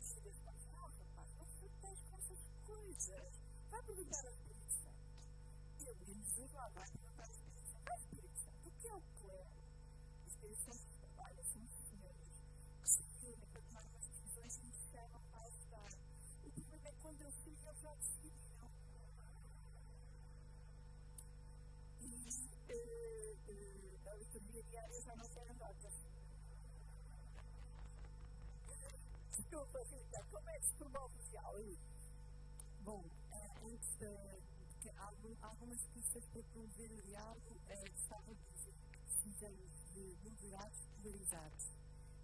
E 0.00 0.20
Deus 0.20 0.36
pode 0.40 0.58
dizer, 0.58 0.72
não, 0.72 0.90
se 0.90 1.68
tens 1.80 2.00
com 2.02 2.16
essas 2.16 2.38
coisas. 2.66 3.32
Vai 3.70 3.82
perguntar 3.82 4.24
ao 4.24 4.32
Espírito 4.32 4.70
Santo. 4.70 5.00
Eu 5.86 5.96
ia-nos 6.08 6.52
lá, 6.52 6.68
vai 6.68 6.90
perguntar 6.90 7.24
ao 7.24 7.30
Espírito 7.30 7.68
Santo. 7.70 7.82
Ah, 7.86 7.96
Espírito 7.96 8.38
Santo, 8.38 8.68
o 8.68 8.72
que 8.72 8.86
eu 8.86 9.02
quero? 9.20 9.50
O 10.24 10.28
Espírito 10.28 10.60
Santo 10.64 10.84
trabalha, 10.98 11.44
são 11.44 11.62
senhores 11.88 12.40
que 12.82 12.88
se 12.88 13.02
reúnem 13.22 13.48
para 13.52 13.62
tomar 13.62 13.84
umas 13.84 14.06
decisões 14.06 14.56
e 14.56 14.62
me 14.66 14.72
chamam 14.90 15.22
para 15.30 15.46
ajudar. 15.46 15.92
O 16.44 16.50
problema 16.50 16.88
é 16.88 16.92
que 16.92 17.00
quando 17.00 17.22
eu 17.22 17.30
fui, 17.30 17.52
eles 17.52 17.80
já 17.80 17.94
decidiram. 17.94 18.19
Desculpa, 29.50 29.82
Rita, 29.82 30.24
como 30.30 30.48
é 30.48 30.60
que 30.60 30.66
se 30.66 30.74
promove 30.76 31.18
o 31.18 31.22
diálogo? 31.24 31.78
Bom, 32.84 33.04
antes 33.64 33.88
de, 33.98 34.42
que 34.80 34.90
algum, 34.90 35.34
algumas 35.42 35.80
pistas 35.88 36.24
para 36.28 36.42
promover 36.44 36.92
o 36.92 37.02
diálogo, 37.02 37.60
estava 37.96 38.30
a 38.30 38.34
dizer 38.54 38.72
que 38.72 38.98
precisamos 39.06 39.72
de 39.92 40.16
moderados 40.22 40.86
polarizados. 41.02 41.66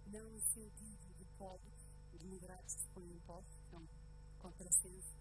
Não 0.05 0.29
no 0.29 0.39
sentido 0.39 1.13
de 1.17 1.25
polos, 1.37 1.91
de 2.17 2.25
moderados 2.27 2.75
que 2.75 2.81
se 2.81 2.87
põem 2.91 3.11
em 3.11 3.19
que 3.19 3.69
são 3.71 3.87
contrassenso, 4.39 5.17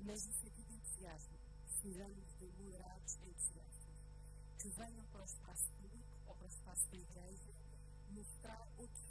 mas 0.00 0.26
no 0.26 0.32
sentido 0.34 0.68
de 0.68 0.74
entusiasmo. 0.74 1.38
Precisamos 1.64 2.36
de 2.38 2.52
moderados 2.62 3.16
entusiastas 3.16 3.96
que 4.58 4.68
venham 4.68 5.06
para 5.06 5.22
o 5.22 5.24
espaço 5.24 5.70
público 5.80 6.18
ou 6.26 6.34
para 6.34 6.44
o 6.44 6.48
espaço 6.48 6.90
da 6.90 6.98
igreja 6.98 7.54
mostrar 8.10 8.68
outros 8.76 9.05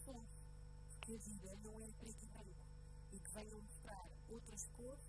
porque 1.06 1.14
a 1.14 1.18
vida 1.18 1.56
não 1.64 1.80
é 1.84 1.92
preto 2.00 2.26
e 2.26 2.28
branco, 2.30 2.66
e 3.14 3.20
que 3.20 3.30
venham 3.30 3.62
mostrar 3.62 4.10
outras 4.28 4.68
cores 4.70 5.06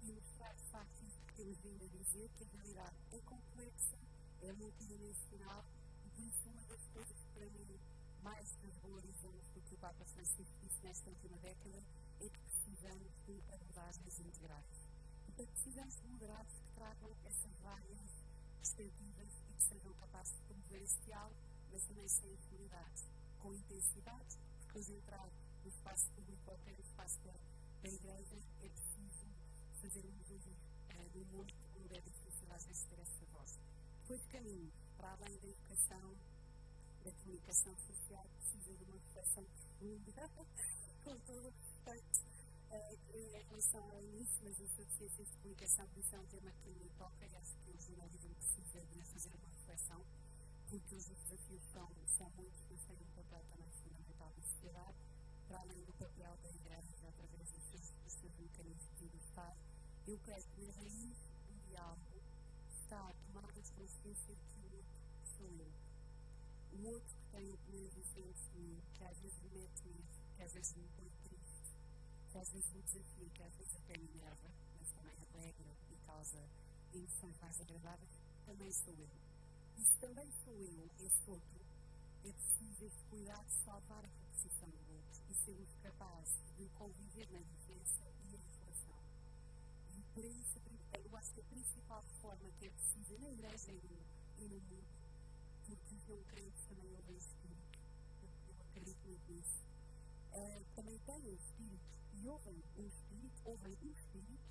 e 0.00 0.12
mostrar 0.12 0.54
isso 0.54 1.18
que 1.26 1.34
temos 1.34 1.58
vindo 1.58 1.84
a 1.84 1.88
dizer, 1.88 2.30
que 2.36 2.44
a 2.44 2.46
realidade 2.46 2.96
é 3.10 3.20
complexa, 3.22 3.98
é 4.42 4.52
multidimensional 4.52 5.64
e 6.04 6.08
por 6.10 6.24
isso 6.24 6.48
uma 6.48 6.62
das 6.66 6.86
coisas 6.86 7.18
que 7.18 7.32
para 7.32 7.50
mim 7.50 7.80
mais 8.22 8.54
desvalorizamos 8.62 9.48
do 9.48 9.60
que 9.62 9.74
o 9.74 9.78
Papa 9.78 10.04
Francisco 10.04 10.54
disse 10.62 10.80
nesta 10.84 11.10
última 11.10 11.36
década 11.38 11.82
é 12.20 12.28
que 12.28 12.38
precisamos 12.38 13.10
de 13.26 13.42
abordagens 13.52 14.20
integrais. 14.20 14.88
Portanto, 15.26 15.50
precisamos 15.50 15.96
de 15.96 16.06
moderados 16.06 16.60
que 16.60 16.74
tragam 16.74 17.10
essas 17.24 17.52
várias 17.58 18.10
perspectivas 18.58 19.42
e 19.48 19.54
que 19.54 19.62
sejam 19.64 19.92
capazes 19.94 20.32
de 20.32 20.42
promover 20.44 20.82
esse 20.82 21.00
diálogo, 21.00 21.40
mas 21.72 21.84
também 21.86 22.08
sem 22.08 22.32
impunidade, 22.34 23.02
com 23.40 23.52
intensidade, 23.52 24.38
depois 24.60 24.86
de 24.86 24.92
entrar 24.94 25.28
no 25.62 25.68
espaço 25.68 26.10
público, 26.12 26.42
qualquer 26.44 26.78
espaço 26.80 27.18
da, 27.20 27.32
da 27.82 27.88
igreja, 27.88 28.36
é 28.62 28.68
preciso 28.68 29.26
fazer 29.80 30.04
um 30.04 30.20
é, 30.90 31.08
no 31.14 31.24
mundo 31.26 31.54
onde 31.76 31.96
é 31.96 32.00
difícil 32.00 32.46
às 32.50 32.64
vezes 32.66 32.84
ter 32.84 32.98
essa 33.00 33.24
voz. 33.26 33.58
Depois, 34.02 34.26
caminho, 34.26 34.72
para 34.96 35.10
além 35.12 35.38
da 35.38 35.48
educação, 35.48 36.14
da 37.04 37.12
comunicação 37.12 37.76
social, 37.78 38.26
precisa 38.36 38.76
de 38.76 38.84
uma 38.84 38.96
reflexão 38.96 39.44
profunda, 39.44 40.30
com 41.04 41.18
todo 41.20 41.48
o 41.48 41.50
respeito 41.50 42.30
em 43.14 43.42
relação 43.48 43.82
ao 43.90 44.02
início, 44.02 44.40
mas 44.44 44.60
eu 44.60 44.68
sou 44.68 44.84
de 44.84 44.92
ciências 44.94 45.28
de 45.28 45.36
comunicação, 45.38 45.88
isso 45.96 46.14
é 46.14 46.20
um 46.20 46.26
tema 46.26 46.52
que 46.52 46.70
me 46.70 46.88
toca 46.90 47.26
e 47.26 47.36
acho 47.36 47.56
que 47.56 47.70
o 47.70 47.80
jornalismo 47.80 48.34
precisa 48.36 48.80
de 48.86 49.02
fazer 49.02 49.34
uma 49.34 49.48
reflexão, 49.48 50.04
porque 50.68 50.94
os 50.94 51.04
desafios 51.04 51.64
são, 51.72 51.88
são 52.06 52.30
muitos, 52.36 52.62
mas 52.70 52.84
têm 52.84 52.96
um 52.96 53.10
papel 53.16 53.44
também 53.50 53.70
fundamental 53.72 54.32
na 54.36 54.42
sociedade, 54.42 54.98
além 55.54 55.82
do 55.84 55.92
papel 55.94 56.36
da 56.42 56.50
igreja, 56.50 57.08
através 57.08 57.50
dos 57.50 57.62
seus, 57.64 57.94
seus 58.06 58.38
mecanismos 58.38 58.98
de 58.98 59.16
Estado. 59.16 59.58
Eu 60.06 60.18
creio 60.18 60.44
que 60.44 60.60
na 60.60 60.72
raiz 60.72 61.18
do 61.46 61.54
diálogo 61.68 62.22
está 62.70 63.08
a 63.08 63.14
tomada 63.26 63.60
de 63.60 63.72
consciência 63.72 64.34
de 64.34 64.44
que 64.46 64.60
o 64.60 64.76
outro 64.76 64.98
sou 65.36 65.54
eu. 65.56 65.72
O 66.72 66.86
outro 66.94 67.16
que 67.16 67.30
tem 67.30 67.52
opiniões 67.52 67.94
diferentes 67.94 68.48
de 68.52 68.58
mim, 68.58 68.82
que 68.94 69.04
às 69.04 69.18
vezes 69.20 69.40
me 69.42 69.50
mete 69.50 69.82
medo, 69.84 70.08
que 70.36 70.42
às 70.42 70.52
vezes 70.52 70.76
me 70.76 70.88
põe 70.96 71.10
triste 71.22 71.60
que 72.30 72.38
às 72.38 72.48
vezes 72.50 72.72
me 72.72 72.82
desafia, 72.82 73.28
que 73.30 73.42
às 73.42 73.56
vezes 73.56 73.74
até 73.74 73.98
me 73.98 74.08
enerva, 74.08 74.50
mas 74.78 74.92
também 74.92 75.16
alegra 75.34 75.76
e 75.90 75.96
causa 76.06 76.38
emoções 76.92 77.36
mais 77.40 77.60
agradáveis, 77.60 78.10
também 78.46 78.72
sou 78.72 78.94
eu. 78.94 79.10
E 79.76 79.84
se 79.84 79.96
também 79.98 80.30
sou 80.44 80.54
eu, 80.62 80.90
esse 81.00 81.30
outro, 81.30 81.60
é 82.24 82.32
preciso 82.32 82.84
este 82.84 83.04
cuidado 83.06 83.46
de 83.46 83.64
salvar 83.64 84.04
a 84.04 84.08
outro 84.46 85.22
e 85.28 85.34
sermos 85.34 85.74
capazes 85.82 86.40
de 86.56 86.68
conviver 86.70 87.28
na 87.30 87.40
diferença 87.40 88.04
e 88.24 88.32
na 88.32 88.38
reflexão. 88.38 88.98
E 89.92 90.02
por 90.14 90.24
isso, 90.24 90.60
eu 91.04 91.16
acho 91.16 91.32
que 91.32 91.40
a 91.40 91.44
principal 91.44 92.02
reforma 92.02 92.50
que 92.58 92.66
é 92.66 92.70
precisa 92.70 93.18
na 93.18 93.28
igreja 93.30 93.72
e 93.72 94.48
no, 94.48 94.60
mundo, 94.60 94.84
porque 95.66 95.94
os 95.94 96.06
não 96.08 96.22
crentes 96.24 96.64
também 96.66 96.90
ouvem 96.94 97.14
o 97.14 97.18
Espírito, 97.18 97.78
eu 98.22 98.54
acredito 98.60 99.06
muito 99.06 99.32
nisso, 99.32 99.64
uh, 100.32 100.64
também 100.74 100.98
têm 101.00 101.26
o 101.26 101.34
Espírito 101.34 101.84
e 102.14 102.28
ouvem 102.28 102.62
o 102.76 102.86
Espírito, 102.86 103.40
ouvem 103.44 103.72
o 103.82 103.90
Espírito, 103.90 104.44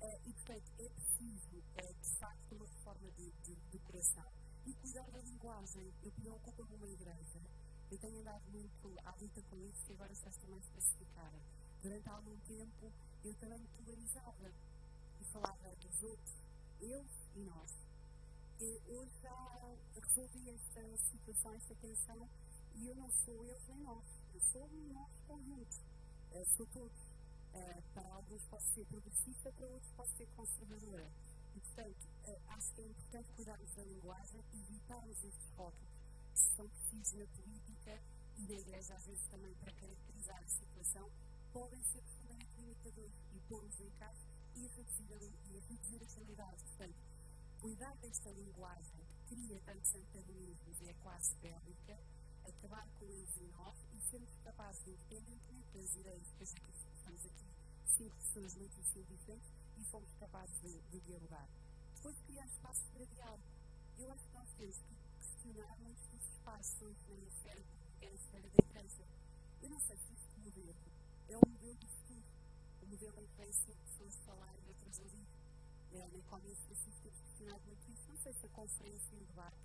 uh, 0.00 0.20
e 0.26 0.32
portanto 0.32 0.72
é 0.78 0.88
preciso, 0.88 1.56
uh, 1.56 1.94
de 1.94 2.10
facto, 2.18 2.54
uma 2.54 2.66
reforma 2.66 3.10
de, 3.12 3.30
de, 3.30 3.54
de, 3.54 3.78
coração. 3.78 4.32
E 4.66 4.74
cuidar 4.74 5.10
da 5.10 5.20
linguagem. 5.20 5.94
Eu 6.02 6.12
preocupo-me 6.12 6.74
uma 6.74 6.88
igreja, 6.88 7.40
eu 7.90 7.98
tenho 7.98 8.20
andado 8.20 8.50
muito 8.50 8.98
à 9.04 9.14
luta 9.20 9.42
com 9.42 9.56
isso 9.64 9.90
e 9.90 9.94
agora 9.94 10.12
está 10.12 10.30
também 10.30 10.58
especificar. 10.58 11.32
Durante 11.82 12.08
algum 12.08 12.36
tempo 12.40 12.92
eu 13.24 13.34
também 13.34 13.58
me 13.58 13.68
polarizava 13.68 14.52
e 15.20 15.24
falava 15.24 15.76
dos 15.76 16.02
outros, 16.02 16.34
eles 16.80 17.12
e 17.34 17.40
nós. 17.40 17.70
E 18.60 18.80
hoje 18.88 19.12
já 19.22 19.76
resolvi 19.94 20.50
esta 20.50 20.96
situação, 20.98 21.54
esta 21.54 21.74
tensão, 21.76 22.28
e 22.74 22.88
eu 22.88 22.94
não 22.96 23.10
sou 23.10 23.44
eles 23.44 23.66
nem 23.68 23.78
nós, 23.78 24.04
eu 24.34 24.40
sou 24.40 24.64
um 24.66 24.92
nosso 24.92 25.22
conjunto 25.26 25.78
uh, 26.32 26.44
sou 26.56 26.66
todos. 26.66 27.08
Uh, 27.54 27.82
para 27.94 28.08
alguns 28.12 28.44
pode 28.44 28.64
ser 28.74 28.84
progressista, 28.86 29.50
para 29.52 29.66
outros 29.66 29.90
pode 29.92 30.10
ser 30.12 30.26
conservadora. 30.36 31.10
E, 31.56 31.60
portanto, 31.60 32.08
uh, 32.28 32.40
acho 32.48 32.72
que 32.74 32.82
é 32.82 32.84
importante 32.84 33.32
cuidarmos 33.32 33.74
da 33.74 33.84
linguagem 33.84 34.44
e 34.52 34.60
evitarmos 34.60 35.24
estes 35.24 35.50
rótulos 36.38 36.42
que 36.42 36.56
são 36.56 36.68
precisos 36.68 37.12
na 37.18 37.26
política 37.26 38.02
e 38.36 38.42
na 38.42 38.54
igreja, 38.54 38.94
às 38.94 39.06
vezes 39.06 39.26
também 39.28 39.54
para 39.54 39.72
caracterizar 39.72 40.42
a 40.42 40.48
situação, 40.48 41.10
podem 41.52 41.82
ser 41.82 42.02
profundamente 42.02 42.60
limitadores 42.60 43.12
e 43.34 43.40
pôr-nos 43.48 43.80
em 43.80 43.90
casa 43.98 44.24
e 44.54 44.66
reduzir 44.68 45.12
a, 45.12 46.02
e 46.02 46.14
realidade. 46.14 46.64
Portanto, 46.64 46.94
cuidar 47.60 47.96
desta 47.96 48.30
linguagem 48.30 49.00
que 49.26 49.34
cria 49.34 49.60
tantos 49.60 49.94
antagonismos 49.94 50.80
e 50.80 50.88
é 50.88 50.94
quase 51.02 51.34
bélica, 51.36 51.98
acabar 52.44 52.88
com 52.98 53.04
eles 53.06 53.36
em 53.36 53.48
nós 53.48 53.76
e 53.92 54.00
sermos 54.10 54.36
capazes 54.44 54.84
de, 54.84 54.90
independentemente 54.90 55.72
das 55.74 55.94
ideias, 55.96 56.32
que 56.32 56.44
estamos 56.44 57.26
aqui 57.26 57.46
cinco 57.84 58.16
pessoas 58.16 58.54
muitíssimo 58.54 59.04
diferentes 59.04 59.50
e 59.76 59.84
fomos 59.84 60.14
capazes 60.14 60.60
de, 60.60 60.80
de 60.90 61.00
dialogar. 61.00 61.48
Depois 61.96 62.16
criar 62.20 62.46
espaços 62.46 62.86
para 62.92 63.04
diálogo. 63.04 63.42
Eu 63.98 64.12
acho 64.12 64.24
que 64.28 64.34
nós 64.34 64.52
temos 64.52 64.78
que 64.78 64.97
muitos 65.78 66.06
dos 66.08 66.22
espaços 66.28 66.96
na 67.08 68.08
esfera 68.10 68.48
da 68.50 68.64
igreja. 68.64 69.04
Eu 69.62 69.70
não 69.70 69.80
sei 69.80 69.96
se 69.96 70.12
este 70.12 70.40
modelo 70.40 70.76
é 71.28 71.36
o 71.36 71.40
modelo 71.48 71.74
do 71.76 71.86
futuro. 71.86 72.24
O 72.82 72.86
modelo 72.86 73.20
em 73.20 73.26
que 73.26 73.36
vem 73.36 73.52
cinco 73.52 73.82
pessoas 73.84 74.16
falar 74.26 74.54
e 74.54 74.68
outras 74.68 74.98
ouvir. 74.98 75.26
É, 75.92 76.06
na 76.06 76.18
Economia 76.18 76.54
Francisco 76.54 77.02
temos 77.02 77.20
questionado 77.20 77.62
muito. 77.66 78.08
Não 78.08 78.16
sei 78.18 78.32
se 78.34 78.46
a 78.46 78.48
conferência 78.50 79.14
e 79.14 79.22
o 79.22 79.26
debate 79.26 79.56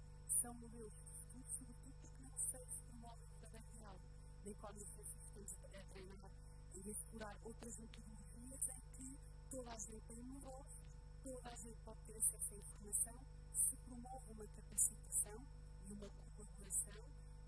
são 0.41 0.53
modelos 0.53 0.93
de 0.93 1.03
futuro, 1.03 1.45
sobretudo 1.49 1.93
porque 1.99 2.23
não 2.23 2.37
sei 2.37 2.65
se 2.65 2.81
promovem 2.83 3.25
o 3.25 3.39
verdadeiro 3.39 3.67
diálogo 3.73 4.23
da 4.43 4.49
economia 4.49 4.83
estamos 4.83 5.57
a 5.63 5.83
treinar 5.83 6.31
e 6.75 6.79
a 6.79 6.91
explorar 6.91 7.37
outras 7.43 7.77
metodologias 7.77 8.69
em 8.69 8.81
que 8.97 9.19
toda 9.49 9.71
a 9.71 9.77
gente 9.77 10.01
tem 10.05 10.19
uma 10.19 10.39
voz, 10.39 10.83
toda 11.23 11.49
a 11.49 11.55
gente 11.55 11.77
pode 11.83 11.99
ter 12.01 12.17
acesso 12.17 12.53
à 12.53 12.57
informação, 12.57 13.25
se 13.53 13.75
promove 13.77 14.31
uma 14.31 14.47
capacitação 14.47 15.45
e 15.87 15.93
uma 15.93 16.09
colaboração 16.09 17.03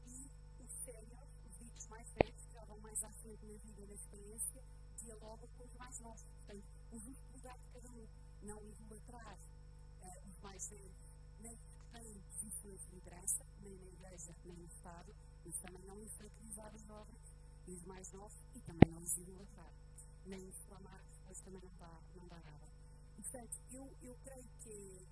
e 0.07 0.29
os 0.59 0.71
séniores, 0.83 1.29
os 1.45 1.57
ditos 1.57 1.87
mais 1.87 2.09
velhos, 2.13 2.45
que 2.45 2.65
vão 2.65 2.79
mais 2.79 3.03
à 3.03 3.11
frente 3.11 3.45
na 3.45 3.57
vida 3.57 3.81
e 3.81 3.87
na 3.87 3.93
experiência, 3.93 4.63
dialogam 4.97 5.47
com 5.57 5.63
os 5.63 5.73
mais 5.75 5.99
novos. 5.99 6.23
Portanto, 6.23 6.65
o 6.91 6.99
justo 6.99 7.31
lugar 7.33 7.57
de 7.57 7.69
cada 7.71 7.91
um, 7.91 8.07
não 8.43 8.65
idolatrar 8.65 9.37
uh, 9.37 10.29
os 10.29 10.39
mais 10.39 10.67
velhos, 10.69 10.95
nem 11.39 11.55
que 11.55 11.75
têm 11.91 12.21
posições 12.21 12.81
de 12.81 12.95
liderança, 12.95 13.45
nem 13.61 13.77
na 13.77 13.85
igreja, 13.85 14.35
nem 14.43 14.57
no 14.57 14.65
Estado, 14.65 15.15
mas 15.45 15.57
também 15.57 15.83
não 15.85 16.01
infantilizar 16.01 16.75
os 16.75 16.81
jovens 16.83 17.33
e 17.67 17.71
os 17.71 17.83
mais 17.85 18.11
novos 18.11 18.37
e 18.55 18.61
também 18.61 18.91
não 18.91 19.01
os 19.01 19.17
idolatrar. 19.17 19.71
Nem 20.25 20.47
inflamar, 20.47 21.03
depois 21.19 21.39
também 21.41 21.61
não 21.61 21.77
dá, 21.77 22.01
não 22.15 22.27
dá 22.27 22.39
nada. 22.39 22.67
Portanto, 23.15 23.61
eu, 23.71 23.95
eu 24.01 24.15
creio 24.23 24.49
que 24.63 25.07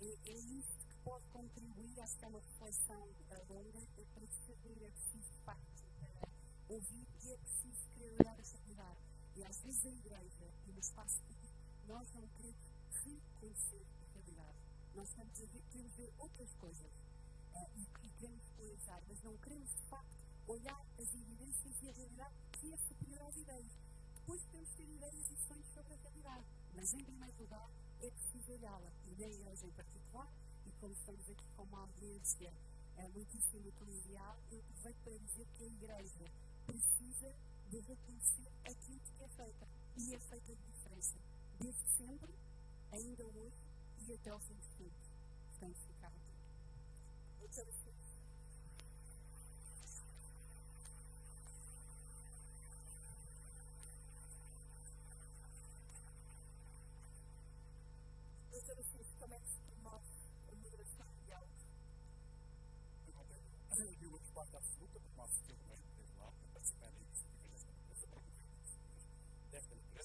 é, 0.00 0.30
é 0.30 0.34
isto 0.34 0.85
que 1.06 1.10
pode 1.10 1.24
contribuir, 1.28 2.00
acho 2.00 2.18
que 2.18 2.24
é 2.24 2.28
uma 2.28 2.40
reflexão 2.40 3.08
longa, 3.48 3.78
é 3.96 4.04
para 4.12 4.26
discernir 4.26 4.82
é 4.82 4.90
preciso, 4.90 5.32
facto, 5.44 5.84
ouvir 6.68 7.06
e 7.22 7.30
é 7.30 7.36
preciso 7.36 7.88
querer 7.94 8.10
olhar 8.20 8.40
essa 8.40 8.56
realidade. 8.56 8.98
E 9.36 9.44
às 9.44 9.60
vezes 9.62 9.86
a 9.86 9.88
igreja 9.88 10.50
e 10.66 10.72
no 10.72 10.80
espaço 10.80 11.22
público 11.22 11.54
nós 11.86 12.12
não 12.12 12.26
queremos 12.26 12.58
reconhecer 13.04 13.86
a 14.02 14.14
realidade. 14.14 14.58
Nós 14.96 15.08
estamos 15.08 15.40
a 15.40 15.46
ver, 15.46 15.62
queremos 15.70 15.94
ver 15.94 16.12
outras 16.18 16.52
coisas 16.54 16.92
uh, 17.54 17.70
e, 17.76 18.10
queremos 18.18 18.44
polarizar, 18.56 19.02
mas 19.06 19.22
não 19.22 19.38
queremos, 19.38 19.70
de 19.70 19.82
facto, 19.82 20.24
olhar 20.48 20.84
as 20.98 21.14
evidências 21.14 21.82
e 21.82 21.88
a 21.88 21.92
realidade 21.92 22.34
que 22.50 22.72
é 22.72 22.76
superior 22.78 23.22
às 23.22 23.36
ideias. 23.36 23.72
Depois 24.16 24.42
podemos 24.46 24.74
ter 24.74 24.88
ideias 24.88 25.30
e 25.30 25.36
sonhos 25.46 25.68
sobre 25.68 25.94
a 25.94 25.96
realidade, 25.98 26.44
mas 26.74 26.92
em 26.94 27.04
primeiro 27.04 27.38
lugar 27.38 27.70
é 28.02 28.10
preciso 28.10 28.52
olhá-la, 28.52 28.90
e 29.06 29.14
na 29.14 29.28
igreja 29.28 29.66
em 29.66 29.70
particular, 29.70 30.28
e 30.66 30.70
como 30.80 30.92
estamos 30.92 31.28
aqui 31.30 31.44
com 31.56 31.62
uma 31.62 31.80
audiência 31.80 32.52
é, 32.96 33.08
muitíssimo 33.08 33.68
eclesial, 33.68 34.36
eu 34.50 34.60
aproveito 34.60 34.98
para 35.04 35.18
dizer 35.18 35.46
que 35.56 35.62
a 35.62 35.66
igreja 35.66 36.24
precisa 36.66 37.34
de 37.70 37.80
reconhecer 37.80 38.48
aquilo 38.64 39.00
que 39.00 39.22
é 39.22 39.28
feita, 39.28 39.66
e 39.96 40.14
é 40.14 40.18
feita 40.18 40.54
de 40.54 40.62
diferença, 40.62 41.14
desde 41.58 41.88
sempre, 41.96 42.34
ainda 42.92 43.24
hoje 43.26 43.56
e 44.06 44.12
até 44.12 44.30
ao 44.30 44.40
fim 44.40 44.54
dos 44.54 44.68
tempos. 44.74 45.08
Portanto, 45.50 45.78
ficava 45.86 46.14
tudo. 46.14 47.38
Muitas 47.38 47.58
orações. 47.58 47.85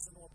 Desta 0.02 0.10
empresa, 0.10 0.30
não 0.30 0.31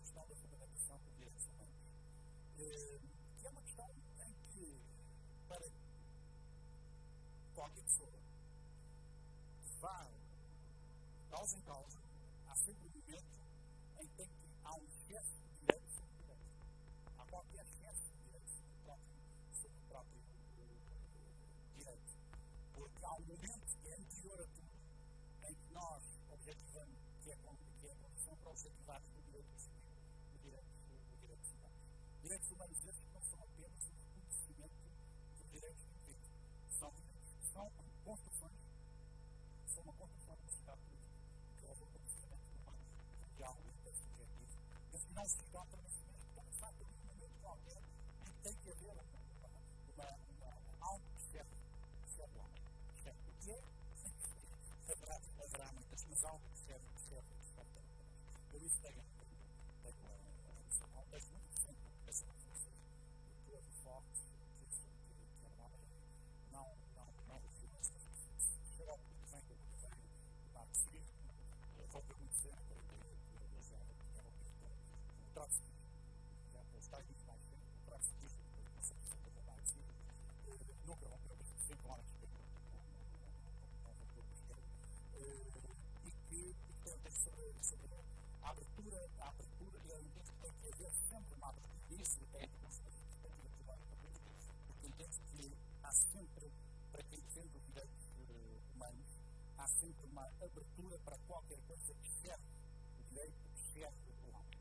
a 0.00 0.02
questão 0.02 0.26
da 0.26 0.34
fundamentação 0.34 0.98
do 0.98 1.10
direitos 1.12 1.44
humanos, 1.44 1.76
que 2.56 3.46
é 3.46 3.50
uma 3.50 3.60
questão 3.60 3.90
em 4.18 4.32
que, 4.48 4.80
para 5.46 5.66
qualquer 7.54 7.82
pessoa 7.82 8.18
vá 9.78 10.10
causa 11.28 11.58
em 11.58 11.62
causa, 11.62 11.98
há 12.48 12.56
sempre 12.56 12.88
um 12.88 12.98
momento 12.98 13.40
em 14.00 14.08
que, 14.08 14.24
que 14.24 14.48
há 14.64 14.74
um 14.74 14.84
excesso 14.86 15.36
de 15.36 15.60
direitos 15.60 15.92
sobre 15.92 16.32
o. 16.32 16.36
Há 17.18 17.26
qualquer 17.26 17.66
excesso 17.66 18.02
de 18.02 18.24
direitos 18.24 18.52
sobre 18.54 18.72
o 18.72 18.82
próprio, 18.84 19.12
sobre 19.52 19.76
o 19.76 19.88
próprio 19.90 20.20
direito. 21.76 22.16
Porque 22.72 23.04
há 23.04 23.12
um 23.12 23.20
momento 23.20 23.76
que 23.82 23.88
é 23.88 23.94
anterior 23.96 24.40
a 24.40 24.46
Esses 32.30 32.52
que 33.00 33.12
não 33.12 33.22
são 33.22 33.42
apenas 33.42 33.90
o 34.14 34.20
dos 35.34 35.50
direitos 35.50 35.82
do 35.82 35.90
indivíduo, 35.96 36.30
são, 36.78 36.92
são 37.52 37.70
construções 38.04 38.60
são 39.66 39.82
uma 39.82 39.92
construção 39.94 40.34
uma 40.34 40.46
sociedade 40.46 40.80
política 40.82 41.18
que 41.58 41.66
leva 41.66 41.84
ao 41.84 41.90
conhecimento 41.90 42.46
humano, 42.54 42.78
mundial 43.18 43.56
e 43.58 43.68
intersubjetivo, 43.68 44.58
mas 44.92 45.04
que 45.04 45.12
não 45.12 45.26
se 45.26 45.42
encontra 45.42 45.82
nesse 45.82 46.04
mesmo 46.04 46.30
pensar 46.34 46.72
por 46.74 46.86
um 46.86 47.06
momento 47.10 47.40
qualquer 47.42 47.82
que 48.24 48.32
tem 48.42 48.54
que 48.54 48.70
haver 48.70 48.92
uma, 48.92 49.02
uma, 49.98 50.18
uma, 50.38 50.86
algo 50.86 51.04
que 51.16 51.22
serve, 51.32 51.50
serve 52.14 52.38
o 52.38 52.42
homem. 52.42 52.62
Serve 53.02 53.18
o 53.26 53.32
que 53.42 53.50
é? 53.50 53.62
Haverá, 54.92 55.16
haverá 55.16 55.72
muitas, 55.72 56.04
mas 56.04 56.24
algo 56.24 56.44
que 56.52 56.58
serve, 56.58 56.86
que 56.94 57.00
serve, 57.02 57.28
que 57.34 57.46
serve 57.54 57.70
para. 57.74 58.54
Eu 58.54 58.66
isso 58.66 58.80
tenho, 58.82 59.09
abertura 100.46 100.98
para 101.00 101.18
qualquer 101.26 101.60
coisa 101.66 101.94
que 101.94 102.10
serve 102.22 102.44
o 102.98 103.04
direito, 103.04 103.38
que 103.54 103.60
serve 103.72 104.10
o 104.10 104.36
homem. 104.36 104.58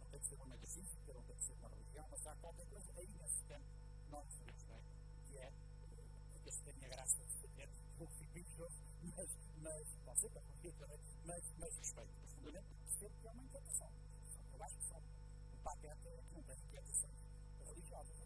Não 0.00 0.10
tem 0.10 0.20
que 0.20 0.26
ser 0.26 0.34
uma 0.36 0.46
metafísica, 0.46 1.12
não 1.12 1.22
tem 1.22 1.36
que 1.36 1.44
ser 1.44 1.52
uma 1.54 1.68
religião, 1.68 2.06
mas 2.10 2.26
há 2.26 2.36
qualquer 2.36 2.66
coisa 2.66 2.92
aí 2.96 3.06
nesse 3.06 3.42
que 3.44 4.10
nós 4.10 4.32
sabemos 4.32 4.62
bem, 4.64 4.82
que 5.26 5.38
é, 5.38 5.52
esse 6.46 6.62
tem 6.62 6.84
a 6.84 6.88
graça 6.88 7.24
de 7.24 7.32
ser 7.32 7.68
um 7.68 7.98
pouco 7.98 8.14
fictício, 8.14 8.68
mas, 9.14 9.30
mas, 9.58 9.86
não 10.04 10.16
sei 10.16 10.30
para 10.30 10.42
porquê 10.42 10.72
também, 10.72 11.00
mas, 11.24 11.44
mas 11.58 11.76
respeito 11.76 12.12
profundamente, 12.14 12.68
sempre 12.98 13.20
que 13.20 13.28
é 13.28 13.30
uma 13.30 13.42
inquietação. 13.42 13.90
Eu 14.52 14.62
acho 14.62 14.76
que 14.76 14.84
são 14.84 14.98
um 14.98 15.62
pateta 15.62 16.10
que 16.28 16.34
não 16.34 16.42
tem 16.42 16.56
inquietações 16.56 17.24
religiosas, 17.64 18.25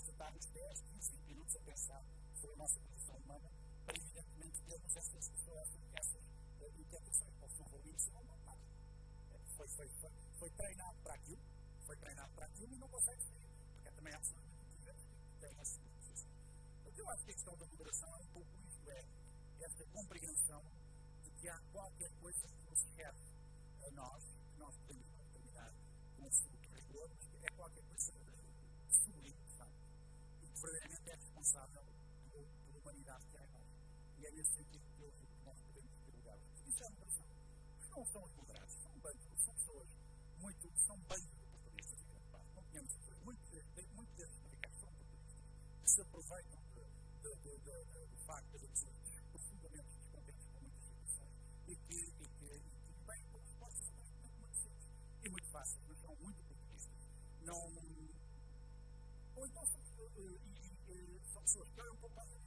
basta 0.00 0.10
estar 0.12 0.32
uns 0.32 0.46
10, 0.46 0.80
15 0.80 1.12
minutos 1.26 1.56
a 1.56 1.60
pensar 1.60 2.02
sobre 2.34 2.54
a 2.54 2.58
nossa 2.58 2.80
condição 2.80 3.16
humana 3.16 3.50
para, 3.84 3.96
evidentemente, 3.98 4.62
termos 4.62 4.96
essas, 4.96 5.30
essas, 5.30 5.78
essas 5.92 6.24
uh, 6.60 6.80
interpretações. 6.80 7.58
Não 7.58 7.66
for 7.66 7.86
isso, 7.86 8.10
não 8.12 8.24
nada. 8.24 8.56
Foi, 9.56 9.68
foi, 9.68 9.88
foi, 10.00 10.10
foi 10.38 10.50
treinado 10.52 10.98
para 11.02 11.14
aquilo, 11.14 11.42
foi 11.84 11.96
treinado 11.96 12.32
para 12.32 12.46
aquilo 12.46 12.74
e 12.74 12.78
não 12.78 12.88
consegue 12.88 13.22
seguir, 13.22 13.50
porque 13.74 13.88
é 13.88 13.90
também 13.90 14.14
absolutamente 14.14 14.64
evidente 14.64 15.06
que 15.06 15.40
tem 15.40 15.60
essa 15.60 15.80
posição. 15.80 16.30
Então, 16.86 16.92
eu 16.96 17.10
acho 17.10 17.24
que 17.24 17.30
a 17.30 17.34
questão 17.34 17.56
da 17.58 17.66
moderação 17.66 18.14
é 18.14 18.16
um 18.16 18.26
pouco 18.28 18.56
isso, 18.66 18.90
é 18.90 19.04
esta 19.60 19.84
compreensão 19.86 20.64
de 21.22 21.30
que 21.32 21.48
há 21.48 21.60
qualquer 21.72 22.10
coisa 22.20 22.48
que 22.48 22.70
nos 22.70 22.80
serve 22.96 23.20
a 23.84 23.90
nós 23.90 24.29
E 34.40 34.42
é 34.42 34.46
nesse 34.46 34.56
sentido 34.56 34.80
que 34.96 35.44
nós 35.44 35.60
podemos 35.60 35.92
ter 36.00 36.16
lugar. 36.16 36.38
É 36.38 36.86
uma 36.88 36.96
pressão. 36.96 37.26
Os 37.78 37.90
não 37.90 38.06
são 38.06 38.24
os 38.24 38.32
moderados, 38.36 38.72
são 38.72 38.98
bandos, 39.00 39.44
são 39.44 39.54
pessoas 39.54 39.88
muito, 40.38 40.72
são 40.86 40.96
bandos 41.00 41.28
de 41.28 41.46
portugueses, 41.60 41.92
em 41.92 42.06
grande 42.06 42.26
parte. 42.32 42.48
Não 42.54 42.62
conhecemos 42.62 43.22
muitos 43.22 43.92
muito 43.92 44.16
desses 44.16 44.38
americanos 44.38 44.80
são 44.80 44.88
portugueses, 44.88 45.36
que 45.82 45.90
se 45.90 46.00
aproveitam 46.00 46.58
de, 46.72 47.36
de, 47.36 47.58
de, 47.58 48.06
do 48.06 48.16
facto 48.24 48.58
de 48.58 48.66
pessoas 48.68 48.96
profundamente 49.30 49.90
descontentes 49.98 50.46
com 50.46 50.60
muitas 50.60 50.84
situações 50.86 51.34
e 51.68 51.76
que, 51.76 51.94
e 51.94 52.28
que, 52.40 52.46
e 52.46 52.96
que 52.96 53.04
bem, 53.06 53.22
com 53.30 53.38
respostas 53.40 53.92
e 55.22 55.28
muito 55.28 55.48
fáceis, 55.50 55.84
mas 55.86 56.00
são 56.00 56.16
muito 56.16 56.42
portuguesas. 56.44 56.88
Não. 57.42 57.60
Ou 59.36 59.46
então 59.46 59.66
são, 59.66 59.80
uh, 59.80 61.20
são 61.30 61.42
pessoas 61.42 61.68
que 61.68 61.80
olham 61.82 61.92
um 61.92 61.98
para. 62.08 62.24
Porque 62.24 62.39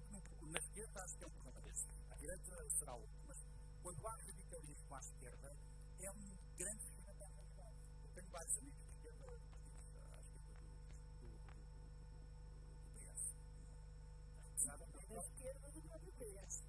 que 0.00 0.46
na 0.46 0.58
esquerda 0.58 1.02
acho 1.02 1.18
que 1.18 1.24
é 1.24 1.26
um 1.26 1.60
desse. 1.60 1.86
À 2.10 2.16
direita 2.16 2.70
será 2.70 2.94
outro. 2.94 3.14
Mas 3.28 3.36
quando 3.82 4.06
há 4.06 4.16
radicalismo 4.16 4.94
à 4.94 5.00
esquerda, 5.00 5.56
é 6.00 6.10
um 6.10 6.38
grande 6.56 6.78
crescimento 6.78 7.22
à 7.22 7.28
realidade. 7.28 7.76
Eu 8.02 8.10
tenho 8.14 8.30
vários 8.30 8.56
amigos 8.56 8.80
de 8.80 8.86
esquerda, 8.94 9.26
à 9.26 9.36
esquerda 9.36 10.48
do, 10.48 10.62
do, 11.20 11.28
do, 11.28 11.36
do 11.58 12.80
PS. 12.94 13.34
Nada 14.64 14.86
mais. 14.86 15.08
Da 15.08 15.20
esquerda 15.20 15.70
do 15.72 15.82
próprio 15.82 16.12
PS. 16.12 16.62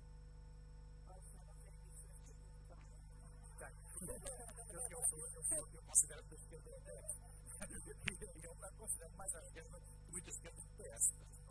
eu, 4.91 5.83
considero 5.83 6.23
que 6.23 6.33
a 6.33 6.37
esquerda 6.37 6.69
é 6.71 7.23
e 7.63 8.43
eu 8.43 8.55
considero 8.77 9.15
mais 9.15 9.33
a 9.33 9.39
esquerda 9.39 9.79
que 9.79 10.11
muita 10.11 10.29
esquerda 10.29 10.61
do 10.61 10.67
PS. 10.75 11.42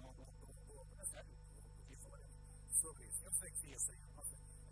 Sobre 2.83 3.07
isso. 3.07 3.25
Eu 3.25 3.33
sei 3.33 3.51
que 3.53 3.59
sim, 3.59 3.73
eu 3.73 3.79
sei. 3.79 3.97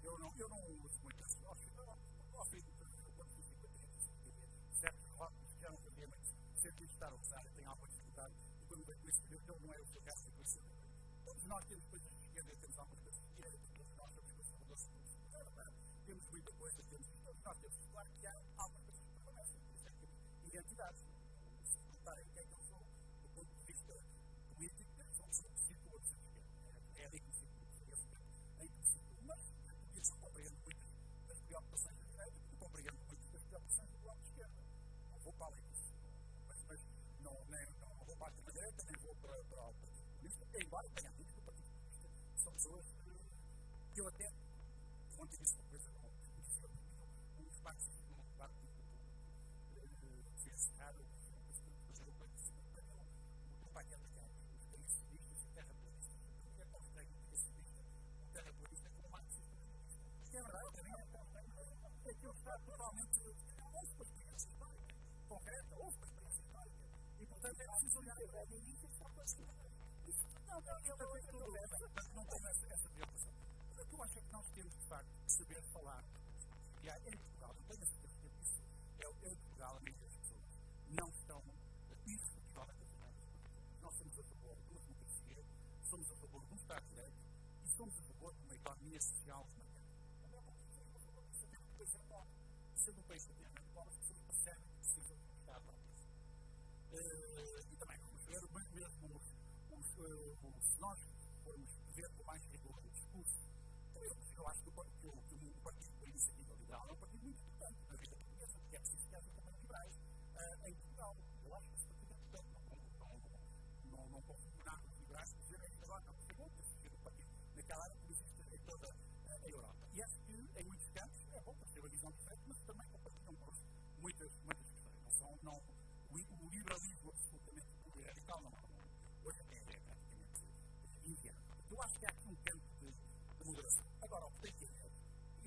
Eu 0.03 0.19
não, 0.19 0.35
eu 0.37 0.49
não 0.49 0.59
uso 0.82 1.01
muito 1.03 1.23
isso. 1.24 1.39
Eu 1.45 2.41
afirmo 2.43 2.70
que 2.73 3.11
quando 3.15 3.31
fiz 3.37 3.47
50 3.47 3.78
anos, 3.78 4.11
certos 4.81 5.11
rótulos 5.15 5.53
que 5.55 5.61
já 5.61 5.70
não 5.70 5.78
sabia, 5.78 6.09
mas 6.09 6.35
sempre 6.61 6.85
estar 6.87 7.07
a 7.07 7.15
usar, 7.15 7.45
tem 7.55 7.65
alguma 7.66 7.89
dificuldade. 7.89 8.35
E 8.62 8.66
quando 8.66 8.85
vejo 8.85 9.09
isso, 9.09 9.23
eu 9.31 9.61
não 9.61 9.74
é 9.74 9.81
o 9.81 9.87
seu 9.87 10.03
caso, 10.03 10.24
fico 10.24 10.43
isso. 10.43 10.59
Todos 11.24 11.45
nós 11.45 11.65
temos 11.66 11.85
coisas 11.87 12.11
de 12.11 12.19
esquerda 12.19 12.53
e 12.53 12.57
temos 12.57 12.78
algumas 12.78 13.01
coisas 13.01 13.23
de 13.23 13.35
direita, 13.37 13.66
todos 13.77 13.97
nós 13.97 14.12
temos 14.12 14.32
coisas 14.32 14.59
doce, 14.66 14.89
temos 16.07 16.28
muita 16.31 16.53
coisa, 16.53 16.82
temos 16.91 17.07
todos 17.24 17.43
nós 17.45 17.59
temos, 17.59 17.87
claro 17.93 18.11
que 18.11 18.27
há 18.27 18.43
algumas 18.57 18.85
coisas 18.85 19.03
que 19.05 19.15
permanecem, 19.15 19.61
por 19.61 19.74
isso 19.77 19.89
é 19.89 19.91
que 19.93 19.99
temos 19.99 20.19
identidades. 20.43 21.10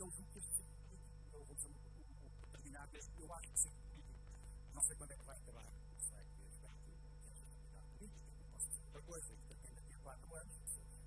Eu 0.04 0.12
julgo 0.12 0.32
que 0.34 0.40
político, 0.42 0.68
eu 1.32 1.46
vou 1.46 1.56
dizer 1.56 1.72
o 1.72 2.48
terminar, 2.52 2.90
eu 2.92 3.34
acho 3.34 3.48
que 3.54 4.04
não 4.74 4.82
sei 4.84 4.96
quando 4.98 5.12
é 5.12 5.16
que 5.16 5.24
vai 5.24 5.38
acabar, 5.38 5.64
não 5.64 6.00
sei 6.04 6.24
que 6.28 6.44
espero 6.52 6.76
que 6.76 6.92
haja 6.92 7.46
estabilidade 7.48 7.88
política, 7.96 8.28
não 8.36 8.52
posso 8.52 8.68
dizer 8.68 8.84
outra 8.84 9.02
coisa, 9.04 9.28
que 9.34 9.48
depende 9.48 9.76
daqui 9.76 9.94
a 9.94 10.00
quatro 10.04 10.36
anos, 10.36 10.56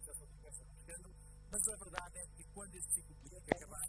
se 0.00 0.10
essa 0.10 0.26
conversa 0.26 0.64
não 0.64 0.74
escândalo, 0.76 1.14
mas 1.50 1.68
a 1.68 1.76
verdade 1.76 2.18
é 2.18 2.26
que 2.26 2.44
quando 2.54 2.74
este 2.74 2.94
ciclo 2.94 3.14
político 3.16 3.50
acabar, 3.52 3.84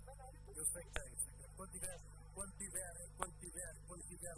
eu 0.57 0.65
sei 0.65 0.83
que 0.83 0.91
tem, 0.91 1.49
quando 1.55 1.71
tiver, 1.71 1.99
quando 2.35 2.57
tiver, 2.57 2.93
quando 3.15 3.39
tiver, 3.39 3.73
quando 3.87 4.03
tiver, 4.11 4.35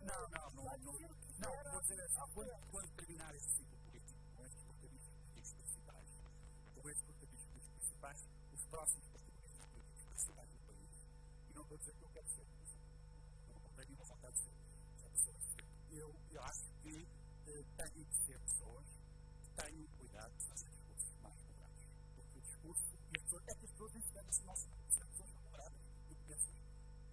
não, 0.00 0.28
não, 0.30 0.50
não, 0.50 0.64
não, 0.64 0.96
não, 1.44 1.72
vou 1.72 1.80
dizer 1.82 2.00
assim, 2.00 2.32
quando, 2.32 2.70
quando 2.72 2.88
terminar 2.96 3.34
este 3.34 3.52
ciclo 3.52 3.76
político, 3.84 4.18
com 4.34 4.46
estes 4.46 4.64
portadistas 4.64 5.14
políticos 5.28 5.52
principais, 5.60 6.08
com 6.80 6.88
estes 6.88 7.04
políticos 7.04 7.68
principais, 7.76 8.28
os 8.50 8.64
próximos 8.64 9.09
eu, 15.92 16.14
eu 16.30 16.42
acho 16.42 16.64
que 16.82 17.06
uh, 17.46 17.64
têm 17.76 18.04
de 18.04 18.16
ser 18.26 18.38
pessoas 18.40 18.86
que 19.42 19.62
tenham 19.62 19.86
cuidado 19.98 20.32
de 20.36 20.46
fazer 20.46 20.68
discursos 20.68 21.14
mais 21.22 21.42
moderados, 21.42 21.86
porque 22.16 22.38
o 22.38 22.42
discurso, 22.42 22.84
e 23.12 23.16
as 23.16 23.22
pessoas, 23.22 23.42
é 23.48 23.54
que 23.54 23.64
as 23.64 23.70
pessoas 23.70 23.94
entendem-se 23.96 24.42
nós 24.44 24.68
ser 24.88 25.06
pessoas 25.06 25.32
moderadas. 25.32 25.80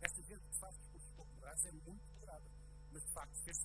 Esta 0.02 0.22
gente 0.22 0.42
que 0.48 0.60
faz 0.60 0.78
discursos 0.78 1.12
pouco 1.16 1.34
moderados 1.34 1.66
é 1.66 1.72
muito 1.72 2.06
moderada, 2.14 2.52
mas 2.92 3.04
de 3.04 3.12
facto 3.12 3.36
fez 3.44 3.58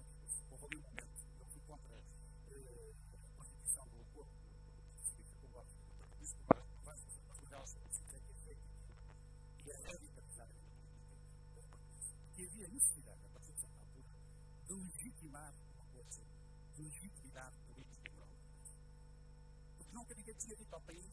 Nunca 20.23 20.31
ninguém 20.31 20.47
tinha 20.47 20.55
dito 20.55 20.73
ao 20.73 20.81
país 20.83 21.05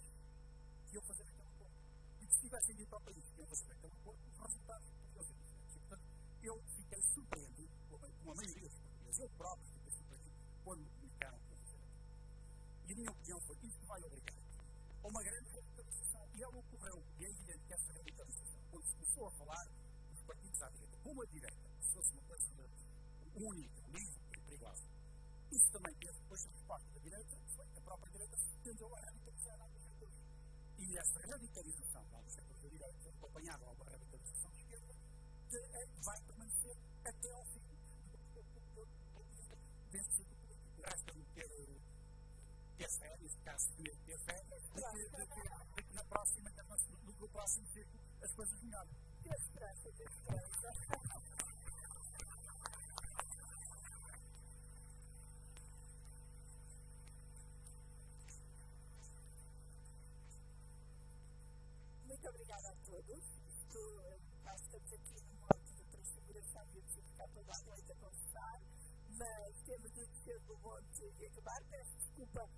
que 0.85 0.93
iam 0.93 1.01
fazer 1.01 1.23
aquele 1.23 1.41
acordo. 1.41 1.73
E 2.21 2.27
que 2.27 2.33
se 2.35 2.41
tivessem 2.41 2.75
dito 2.75 2.93
ao 2.93 3.01
país 3.01 3.25
que 3.25 3.39
iam 3.39 3.47
fazer 3.47 3.71
aquele 3.71 3.93
acordo, 3.93 4.21
os 4.29 4.37
resultados 4.37 4.89
podiam 5.01 5.23
ser 5.25 5.33
diferentes. 5.33 5.75
E, 5.75 5.79
portanto, 5.79 6.03
eu 6.43 6.63
fiquei 6.77 7.01
surpreendido, 7.01 7.73
como 7.89 8.05
a 8.05 8.35
maioria 8.35 8.69
dos 8.69 8.79
portugueses, 8.79 9.19
eu 9.19 9.29
próprio 9.29 9.67
fiquei 9.73 9.91
surpreendido 9.91 10.35
quando 10.63 10.79
me 10.81 10.89
comunicaram 10.93 11.39
que 11.39 11.49
iam 11.49 11.57
fazer. 11.57 11.81
E 12.85 12.93
a 12.93 12.95
minha 12.95 13.09
opinião 13.09 13.41
foi: 13.41 13.57
isto 13.63 13.85
vai 13.87 14.03
obrigar 14.03 14.43
a 15.01 15.07
uma 15.07 15.23
grande 15.23 15.49
radicalização. 15.49 16.29
E 16.35 16.43
ela 16.43 16.57
ocorreu, 16.59 17.03
e 17.17 17.25
é 17.25 17.29
evidente 17.29 17.65
que 17.65 17.73
essa 17.73 17.93
radicalização, 17.93 18.61
quando 18.69 18.85
se 18.85 18.93
começou 18.93 19.27
a 19.27 19.31
falar 19.31 19.65
dos 20.13 20.21
partidos 20.21 20.61
à 20.61 20.69
direita, 20.69 20.97
como 21.01 21.21
a 21.23 21.25
direita, 21.25 21.69
se 21.81 21.93
fosse 21.93 22.13
uma 22.13 22.23
coisa 22.29 22.45
única, 23.33 23.81
livre 23.89 24.21
e 24.37 24.41
perigosa. 24.45 24.85
Isso 25.49 25.71
também 25.71 25.95
teve 25.95 26.13
depois 26.13 26.45
a 26.45 26.49
resposta 26.49 26.87
da 26.93 26.99
direita, 26.99 27.35
que 27.35 27.55
foi 27.55 27.65
a 27.75 27.81
própria 27.81 28.11
direita 28.11 28.37
se 28.69 28.75
tendeu 28.75 28.95
a 28.95 28.99
radicalizar 28.99 29.61
alguns 29.61 29.83
setores. 29.83 30.17
E 30.77 30.97
essa 30.97 31.19
radicalização 31.19 32.05
de 32.05 32.15
alguns 32.15 32.33
setores 32.33 32.61
da 32.61 32.69
direita, 32.69 33.09
acompanhada 33.09 33.57
de 33.57 33.69
alguma 33.69 33.89
radicalização 33.89 34.51
de 34.51 34.57
esquerda, 34.59 34.95
que 35.49 35.57
é, 35.57 35.85
vai 36.03 36.21
permanecer 36.21 36.77
até 37.03 37.31
ao 37.31 37.45
fim 37.45 37.61
deste 39.91 40.13
ciclo 40.17 40.35
político. 40.37 40.81
Resta-me 40.83 41.25
ter, 41.33 42.89
fé, 42.99 43.17
neste 43.19 43.41
caso, 43.41 43.71
de 43.75 43.83
que 45.83 45.93
na 45.93 46.03
próxima, 46.05 46.51
no 47.05 47.29
próximo 47.29 47.67
ciclo 47.73 47.99
as 48.21 48.31
coisas 48.33 48.61
melhorem. 48.61 48.95
Ter 49.23 49.35
esperança, 49.35 49.91
ter 49.91 50.07
esperança. 50.09 51.28
Todos. 63.09 63.25
Isto, 63.47 63.79
nós 64.43 64.61
estamos 64.61 64.93
aqui 64.93 65.21
no 65.23 65.33
modo 65.35 65.63
de 65.75 65.83
transfiguração 65.85 66.65
e 66.73 66.77
eu 66.77 66.83
preciso 66.83 67.07
ficar 67.07 67.27
toda 67.29 67.51
a 67.53 67.61
noite 67.63 67.91
a 67.91 67.95
conversar, 67.95 68.61
mas 69.17 69.61
temos 69.63 69.97
o 69.97 70.07
descer 70.07 70.39
do 70.41 70.57
monte 70.59 71.13
e 71.19 71.25
acabar. 71.25 71.63
Peço 71.69 71.97
desculpa 71.97 72.49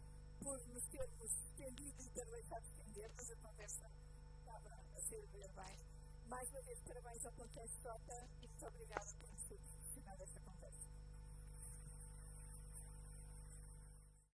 por 0.44 0.68
nos 0.68 0.88
termos 0.88 1.32
estendido 1.32 2.02
e 2.02 2.10
ter 2.10 2.26
deixado 2.26 2.66
estender, 2.66 3.12
mas 3.16 3.32
a 3.32 3.36
conversa 3.38 3.92
estava 4.40 4.70
a 4.96 5.02
ser 5.02 5.28
bem. 5.28 5.86
Mais 6.28 6.50
uma 6.50 6.62
vez, 6.62 6.82
parabéns 6.82 7.26
ao 7.26 7.34
Contexto 7.34 7.82
Jota 7.82 8.30
e 8.42 8.48
muito 8.48 8.66
obrigada 8.66 9.14
por 9.20 9.30
nos 9.30 9.44
ter 9.44 9.58
proporcionado 9.58 10.24
esta 10.24 10.40
conversa. 10.42 10.91